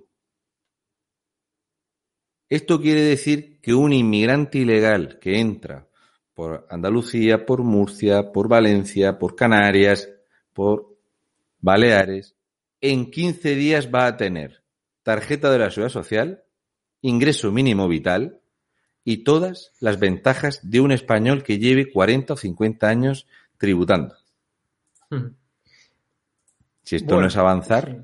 [2.48, 5.88] Esto quiere decir que un inmigrante ilegal que entra
[6.34, 10.08] por Andalucía, por Murcia, por Valencia, por Canarias,
[10.52, 10.96] por
[11.58, 12.36] Baleares,
[12.80, 14.62] en 15 días va a tener
[15.02, 16.44] tarjeta de la seguridad social,
[17.02, 18.38] ingreso mínimo vital
[19.02, 23.26] y todas las ventajas de un español que lleve 40 o 50 años
[23.58, 24.14] tributando.
[25.10, 25.37] Hmm.
[26.88, 27.96] Si esto Bueno, no es avanzar, sí.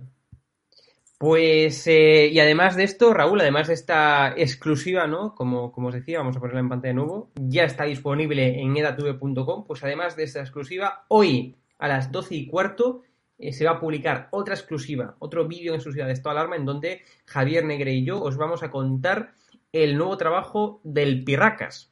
[1.17, 5.35] Pues, eh, y además de esto, Raúl, además de esta exclusiva, ¿no?
[5.35, 8.77] Como, como os decía, vamos a ponerla en pantalla de nuevo, ya está disponible en
[8.77, 13.01] edatv.com, pues además de esta exclusiva, hoy a las 12 y cuarto
[13.39, 16.57] eh, se va a publicar otra exclusiva, otro vídeo en exclusiva de Estado de Alarma,
[16.57, 19.33] en donde Javier Negre y yo os vamos a contar
[19.73, 21.91] el nuevo trabajo del Pirracas.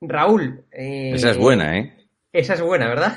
[0.00, 0.64] Raúl.
[0.72, 2.08] eh, esa es buena, ¿eh?
[2.32, 3.16] Esa es buena, ¿verdad?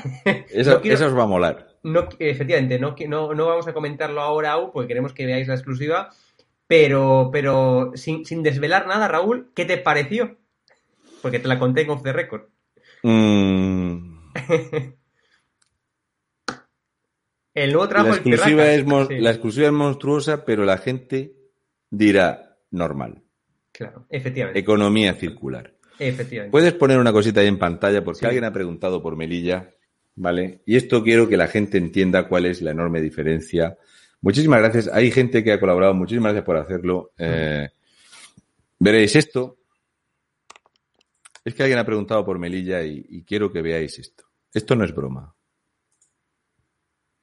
[0.52, 1.69] Esa, No quiero- esa os va a molar.
[1.84, 5.56] No, efectivamente, no, no, no vamos a comentarlo ahora aún porque queremos que veáis la
[5.56, 6.10] exclusiva,
[6.68, 10.38] pero, pero sin, sin desvelar nada, Raúl, ¿qué te pareció?
[11.22, 12.44] Porque te la conté en Off the Record.
[13.04, 14.20] Mm,
[17.54, 21.34] El nuevo la, trabajo del exclusiva es Sí, la exclusiva es monstruosa, pero la gente
[21.90, 23.24] dirá normal.
[23.72, 24.60] Claro, efectivamente.
[24.60, 25.74] Economía circular.
[25.98, 26.52] efectivamente.
[26.52, 28.26] Puedes poner una cosita ahí en pantalla porque Sí.
[28.26, 29.74] alguien ha preguntado por Melilla,
[30.20, 30.62] ¿vale?
[30.66, 33.78] Y esto quiero que la gente entienda cuál es la enorme diferencia.
[34.22, 34.90] Muchísimas gracias.
[34.90, 35.94] Hay gente que ha colaborado.
[35.94, 37.12] Muchísimas gracias por hacerlo.
[37.18, 37.70] Eh,
[38.78, 39.58] veréis esto.
[41.44, 44.26] Es que alguien ha preguntado por Melilla y, y quiero que veáis esto.
[44.54, 45.34] Esto no es broma.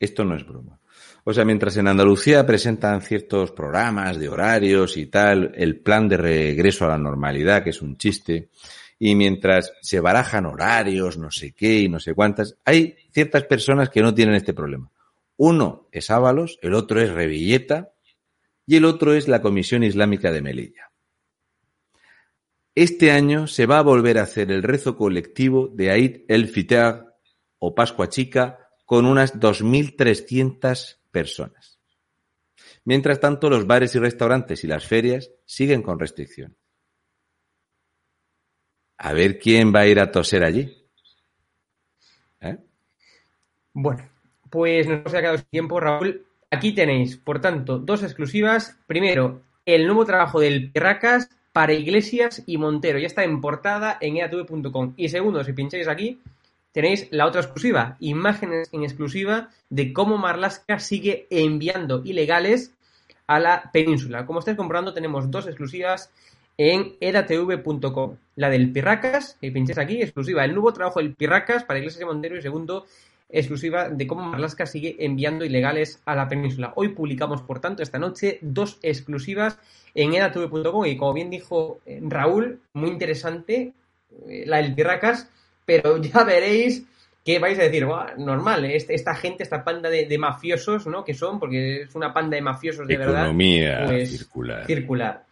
[0.01, 0.81] Esto no es broma.
[1.25, 6.17] O sea, mientras en Andalucía presentan ciertos programas de horarios y tal, el plan de
[6.17, 8.49] regreso a la normalidad, que es un chiste,
[8.99, 13.91] y mientras se barajan horarios, no sé qué y no sé cuántas, hay ciertas personas
[13.91, 14.91] que no tienen este problema.
[15.37, 17.93] Uno es Ábalos, el otro es Revilleta
[18.67, 20.91] y el otro es la Comisión Islámica de Melilla.
[22.75, 27.07] Este año se va a volver a hacer el rezo colectivo de Aid el Fitr
[27.59, 31.81] o Pascua Chica con unas 2.300 personas.
[32.85, 36.57] Mientras tanto, los bares y restaurantes y las ferias siguen con restricción.
[38.99, 40.77] A ver quién va a ir a toser allí.
[42.41, 42.57] ¿Eh?
[43.73, 44.03] Bueno,
[44.51, 46.25] pues nos ha quedado tiempo, Raúl.
[46.51, 48.79] Aquí tenéis, por tanto, dos exclusivas.
[48.87, 52.99] Primero, el nuevo trabajo del Pirracas para Iglesias y Montero.
[52.99, 54.95] Ya está en portada en eatv.com.
[54.97, 56.21] Y segundo, si pincháis aquí,
[56.73, 62.75] tenéis la otra exclusiva, imágenes en exclusiva de cómo Marlaska sigue enviando ilegales
[63.27, 64.27] a la península.
[64.27, 66.11] Como estáis comprando, tenemos dos exclusivas
[66.59, 68.17] en edatv.com.
[68.37, 70.45] La del Pirracas, que pincháis aquí, exclusiva.
[70.45, 72.37] El nuevo trabajo del Pirracas para Iglesias y Montero.
[72.37, 72.87] Y segundo,
[73.29, 76.73] exclusiva de cómo Marlaska sigue enviando ilegales a la península.
[76.77, 79.59] Hoy publicamos, por tanto, esta noche dos exclusivas
[79.95, 83.73] en edatv.com y como bien dijo eh, Raúl, muy interesante
[84.29, 85.29] eh, la del Pirracas,
[85.65, 86.85] pero ya veréis
[87.25, 91.05] que vais a decir, "Buah, normal, este- esta gente, esta panda de, de mafiosos, ¿no?
[91.05, 93.23] Que son, porque es una panda de mafiosos de verdad.
[93.23, 94.65] Economía pues, circular.
[94.67, 95.26] circular.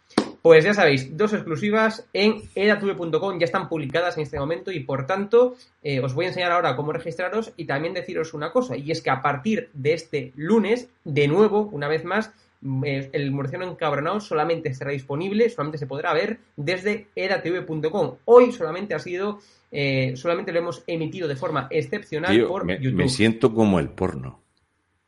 [0.45, 5.07] Pues ya sabéis, dos exclusivas en edatv.com ya están publicadas en este momento y por
[5.07, 8.91] tanto eh, os voy a enseñar ahora cómo registraros y también deciros una cosa y
[8.91, 12.31] es que a partir de este lunes, de nuevo, una vez más,
[12.61, 18.17] mm, eh, el murciano encabronado solamente estará disponible, solamente se podrá ver desde edatv.com.
[18.25, 19.39] Hoy solamente ha sido,
[19.71, 22.97] eh, solamente lo hemos emitido de forma excepcional Tío, por me, YouTube.
[22.97, 24.41] me siento como el porno.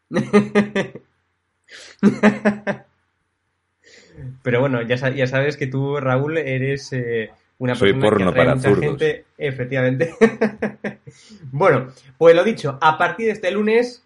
[4.42, 7.30] Pero bueno, ya, ya sabes que tú, Raúl, eres eh,
[7.60, 8.86] una Soy persona porno que atrae para mucha zurdos.
[8.86, 10.14] gente, efectivamente.
[11.52, 11.88] bueno,
[12.18, 14.04] pues lo dicho, a partir de este lunes,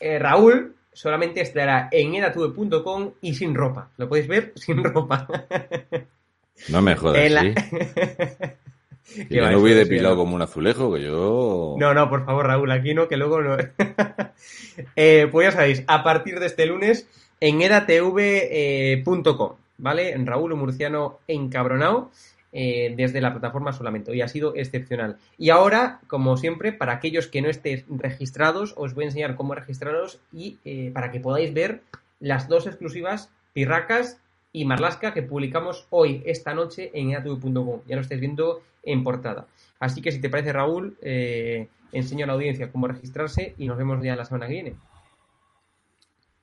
[0.00, 3.90] eh, Raúl solamente estará en edatube.com y sin ropa.
[3.96, 5.26] Lo podéis ver sin ropa.
[6.68, 7.54] No me jodas, En la- ¿sí?
[9.28, 11.74] Que yo no voy eso, depilado como un azulejo, que yo...
[11.80, 13.56] No, no, por favor, Raúl, aquí no, que luego no.
[14.94, 17.08] Eh, pues ya sabéis, a partir de este lunes
[17.40, 20.12] en edatv.com, ¿vale?
[20.12, 22.10] En Raúl Murciano encabronado
[22.52, 24.10] eh, desde la plataforma solamente.
[24.10, 25.16] Hoy ha sido excepcional.
[25.38, 29.54] Y ahora, como siempre, para aquellos que no estéis registrados, os voy a enseñar cómo
[29.54, 31.82] registraros y eh, para que podáis ver
[32.18, 34.20] las dos exclusivas, Pirracas
[34.52, 37.82] y Marlasca, que publicamos hoy, esta noche, en edatv.com.
[37.86, 39.46] Ya lo estáis viendo en portada.
[39.78, 43.78] Así que si te parece, Raúl, eh, enseño a la audiencia cómo registrarse y nos
[43.78, 44.74] vemos ya la semana que viene.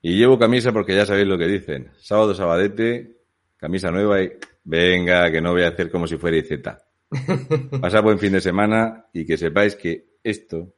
[0.07, 1.91] Y llevo camisa porque ya sabéis lo que dicen.
[1.97, 3.17] Sábado, sabadete,
[3.57, 4.31] camisa nueva y
[4.63, 6.61] venga, que no voy a hacer como si fuera IZ.
[7.81, 10.73] Pasad buen fin de semana y que sepáis que esto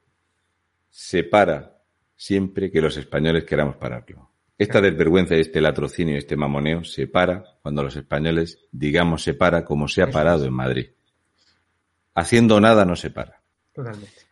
[0.88, 1.80] se para
[2.16, 4.32] siempre que los españoles queramos pararlo.
[4.58, 9.34] Esta desvergüenza y este latrocinio y este mamoneo se para cuando los españoles digamos se
[9.34, 10.88] para como se ha parado en Madrid.
[12.16, 13.40] Haciendo nada no se para.
[13.72, 14.29] Totalmente.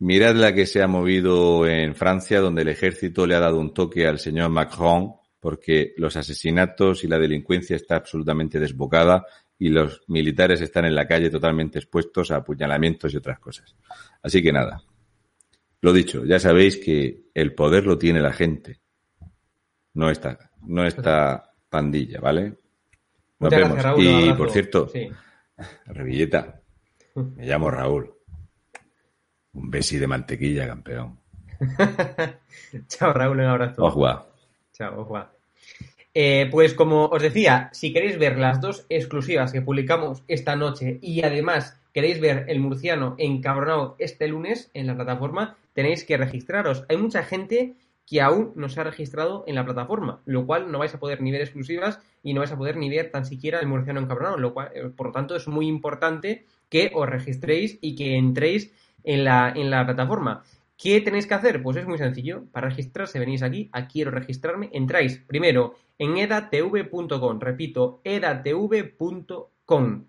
[0.00, 3.74] Mirad la que se ha movido en Francia, donde el ejército le ha dado un
[3.74, 9.26] toque al señor Macron, porque los asesinatos y la delincuencia está absolutamente desbocada
[9.58, 13.74] y los militares están en la calle totalmente expuestos a apuñalamientos y otras cosas.
[14.22, 14.82] Así que nada.
[15.80, 18.80] Lo dicho, ya sabéis que el poder lo tiene la gente.
[19.94, 22.58] No esta, no esta pandilla, ¿vale?
[23.40, 23.72] Nos Muchas vemos.
[23.74, 25.08] gracias, Raúl, un y por cierto, Sí.
[25.86, 26.60] Revilleta,
[27.14, 28.17] me llamo Raúl.
[29.58, 31.18] Un besi de mantequilla, campeón.
[32.88, 33.84] Chao, Raúl, un abrazo.
[33.84, 34.28] Ojua.
[34.72, 35.26] Chao, Juan.
[36.14, 40.98] Eh, pues como os decía, si queréis ver las dos exclusivas que publicamos esta noche
[41.02, 46.84] y además queréis ver el murciano encabronado este lunes en la plataforma, tenéis que registraros.
[46.88, 47.74] Hay mucha gente
[48.06, 51.20] que aún no se ha registrado en la plataforma, lo cual no vais a poder
[51.20, 54.38] ni ver exclusivas y no vais a poder ni ver tan siquiera el murciano encabronado,
[54.38, 58.72] lo cual, eh, por lo tanto, es muy importante que os registréis y que entréis
[59.08, 60.44] en la, en la plataforma.
[60.76, 61.62] ¿Qué tenéis que hacer?
[61.62, 62.44] Pues es muy sencillo.
[62.52, 70.04] Para registrarse venís aquí, a quiero registrarme, entráis primero en edatv.com, repito, edatv.com.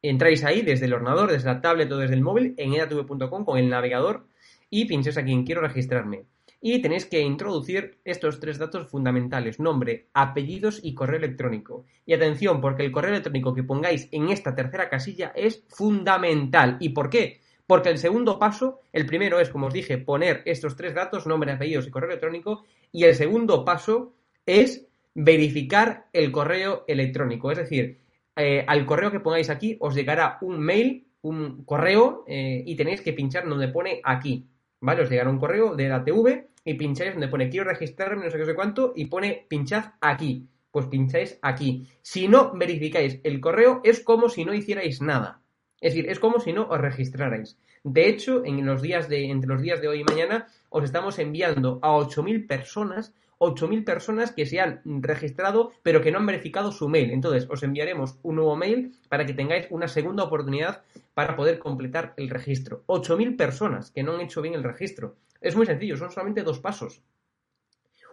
[0.00, 3.58] Entráis ahí desde el ordenador, desde la tablet o desde el móvil, en edatv.com con
[3.58, 4.26] el navegador
[4.70, 6.24] y pincháis aquí en quiero registrarme.
[6.60, 11.84] Y tenéis que introducir estos tres datos fundamentales, nombre, apellidos y correo electrónico.
[12.06, 16.78] Y atención, porque el correo electrónico que pongáis en esta tercera casilla es fundamental.
[16.80, 17.40] ¿Y por qué?
[17.68, 21.52] Porque el segundo paso, el primero es, como os dije, poner estos tres datos, nombre,
[21.52, 24.14] apellidos y correo electrónico, y el segundo paso
[24.46, 27.52] es verificar el correo electrónico.
[27.52, 28.00] Es decir,
[28.36, 33.02] eh, al correo que pongáis aquí os llegará un mail, un correo, eh, y tenéis
[33.02, 34.48] que pinchar donde pone aquí.
[34.80, 35.02] ¿Vale?
[35.02, 38.38] Os llegará un correo de la TV y pincháis donde pone quiero registrarme, no sé
[38.38, 40.48] qué, sé cuánto, y pone pinchad aquí.
[40.70, 41.86] Pues pincháis aquí.
[42.00, 45.42] Si no verificáis el correo, es como si no hicierais nada.
[45.80, 47.56] Es decir, es como si no os registrarais.
[47.84, 51.18] De hecho, en los días de, entre los días de hoy y mañana, os estamos
[51.18, 56.72] enviando a 8.000 personas, 8.000 personas que se han registrado, pero que no han verificado
[56.72, 57.12] su mail.
[57.12, 60.82] Entonces, os enviaremos un nuevo mail para que tengáis una segunda oportunidad
[61.14, 62.82] para poder completar el registro.
[62.86, 65.16] 8.000 personas que no han hecho bien el registro.
[65.40, 67.02] Es muy sencillo, son solamente dos pasos.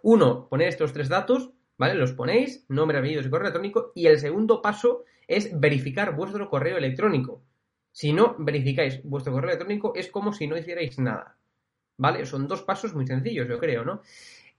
[0.04, 1.96] Uno, poner estos tres datos, ¿vale?
[1.96, 3.92] Los ponéis, nombre, apellidos y correo electrónico.
[3.96, 7.42] Y el segundo paso es verificar vuestro correo electrónico.
[7.96, 11.38] Si no verificáis vuestro correo electrónico, es como si no hicierais nada.
[11.96, 12.26] ¿Vale?
[12.26, 14.02] Son dos pasos muy sencillos, yo creo, ¿no?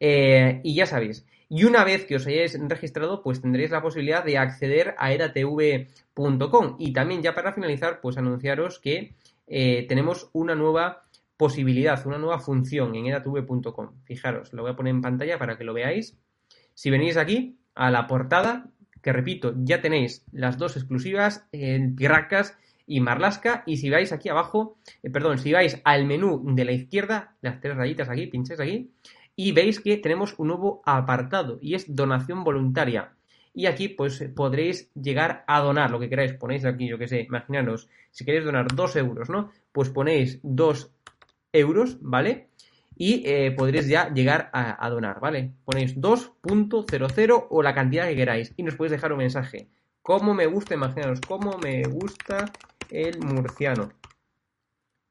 [0.00, 1.26] Eh, y ya sabéis.
[1.50, 6.76] Y una vez que os hayáis registrado, pues tendréis la posibilidad de acceder a edatv.com.
[6.78, 9.12] Y también, ya para finalizar, pues anunciaros que
[9.46, 11.04] eh, tenemos una nueva
[11.36, 14.00] posibilidad, una nueva función en edatv.com.
[14.04, 16.16] Fijaros, lo voy a poner en pantalla para que lo veáis.
[16.72, 18.70] Si venís aquí a la portada,
[19.02, 22.56] que repito, ya tenéis las dos exclusivas, en Pirracas
[22.86, 23.62] y Marlasca.
[23.66, 27.60] Y si vais aquí abajo, eh, perdón, si vais al menú de la izquierda, las
[27.60, 28.90] tres rayitas aquí, pincháis aquí,
[29.34, 33.12] y veis que tenemos un nuevo apartado y es donación voluntaria.
[33.52, 36.34] Y aquí pues podréis llegar a donar lo que queráis.
[36.34, 39.50] Ponéis aquí, yo que sé, imaginaros, si queréis donar 2 euros, ¿no?
[39.72, 40.90] Pues ponéis 2
[41.52, 42.48] euros, ¿vale?
[42.98, 45.52] Y eh, podréis ya llegar a, a donar, ¿vale?
[45.64, 49.68] Ponéis 2.00 o la cantidad que queráis y nos podéis dejar un mensaje.
[50.02, 52.46] ¿Cómo me gusta, imaginaros, cómo me gusta
[52.90, 53.92] el murciano?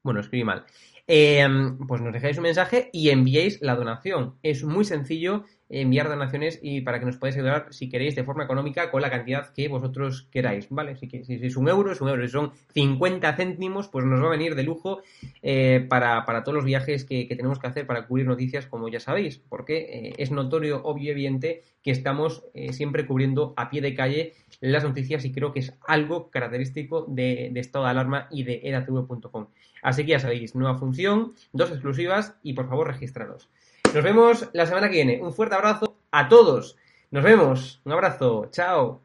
[0.02, 0.64] Bueno, escribí mal.
[1.08, 1.46] Eh,
[1.86, 4.38] pues nos dejáis un mensaje y enviéis la donación.
[4.42, 8.44] Es muy sencillo enviar donaciones y para que nos podáis ayudar si queréis de forma
[8.44, 10.96] económica con la cantidad que vosotros queráis, ¿vale?
[10.96, 12.22] Si, que- si es un euro, es un euro.
[12.24, 15.00] Si son 50 céntimos, pues nos va a venir de lujo
[15.42, 18.88] eh, para, para todos los viajes que, que tenemos que hacer para cubrir noticias, como
[18.88, 23.70] ya sabéis, porque eh, es notorio, obvio y evidente que estamos eh, siempre cubriendo a
[23.70, 27.90] pie de calle las noticias y creo que es algo característico de, de estado de
[27.90, 29.48] alarma y de edatv.com.
[29.82, 33.48] Así que ya sabéis, nueva función, dos exclusivas y por favor registraros.
[33.96, 35.22] Nos vemos la semana que viene.
[35.22, 36.76] Un fuerte abrazo a todos.
[37.10, 37.80] Nos vemos.
[37.86, 38.50] Un abrazo.
[38.50, 39.00] Chao.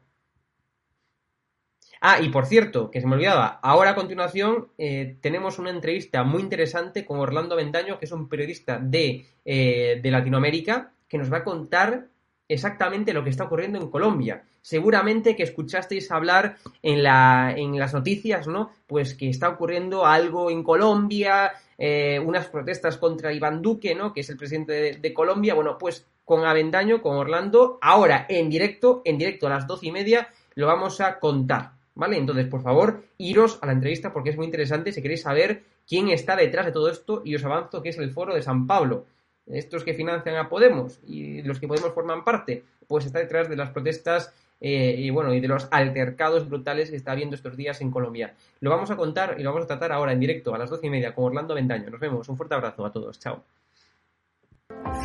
[2.02, 6.24] Ah, y por cierto, que se me olvidaba, ahora a continuación eh, tenemos una entrevista
[6.24, 11.32] muy interesante con Orlando Vendaño, que es un periodista de, eh, de Latinoamérica, que nos
[11.32, 12.08] va a contar
[12.46, 14.44] exactamente lo que está ocurriendo en Colombia.
[14.60, 18.72] Seguramente que escuchasteis hablar en, la, en las noticias, ¿no?
[18.86, 21.52] Pues que está ocurriendo algo en Colombia,
[21.84, 24.12] eh, unas protestas contra Iván Duque, ¿no?
[24.12, 25.54] Que es el presidente de, Colombia.
[25.54, 29.90] Bueno, pues con Avendaño, con Orlando, ahora en directo, en directo a las doce y
[29.90, 31.72] media, lo vamos a contar.
[31.96, 32.18] ¿Vale?
[32.18, 36.08] Entonces, por favor, iros a la entrevista porque es muy interesante si queréis saber quién
[36.08, 39.06] está detrás de todo esto y os avanzo que es el foro de San Pablo.
[39.48, 43.56] Estos que financian a Podemos y los que Podemos forman parte, pues está detrás de
[43.56, 44.32] las protestas
[44.64, 48.34] eh, y bueno, y de los altercados brutales que está habiendo estos días en Colombia.
[48.60, 50.86] Lo vamos a contar y lo vamos a tratar ahora en directo a las doce
[50.86, 51.90] y media con Orlando Ventaño.
[51.90, 52.28] Nos vemos.
[52.28, 53.18] Un fuerte abrazo a todos.
[53.18, 53.42] Chao.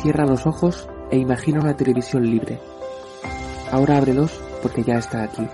[0.00, 2.60] Cierra los ojos e imagina una televisión libre.
[3.72, 5.46] Ahora ábrelos porque ya está aquí.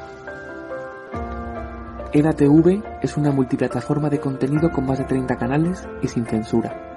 [2.12, 6.93] EDATV es una multiplataforma de contenido con más de 30 canales y sin censura.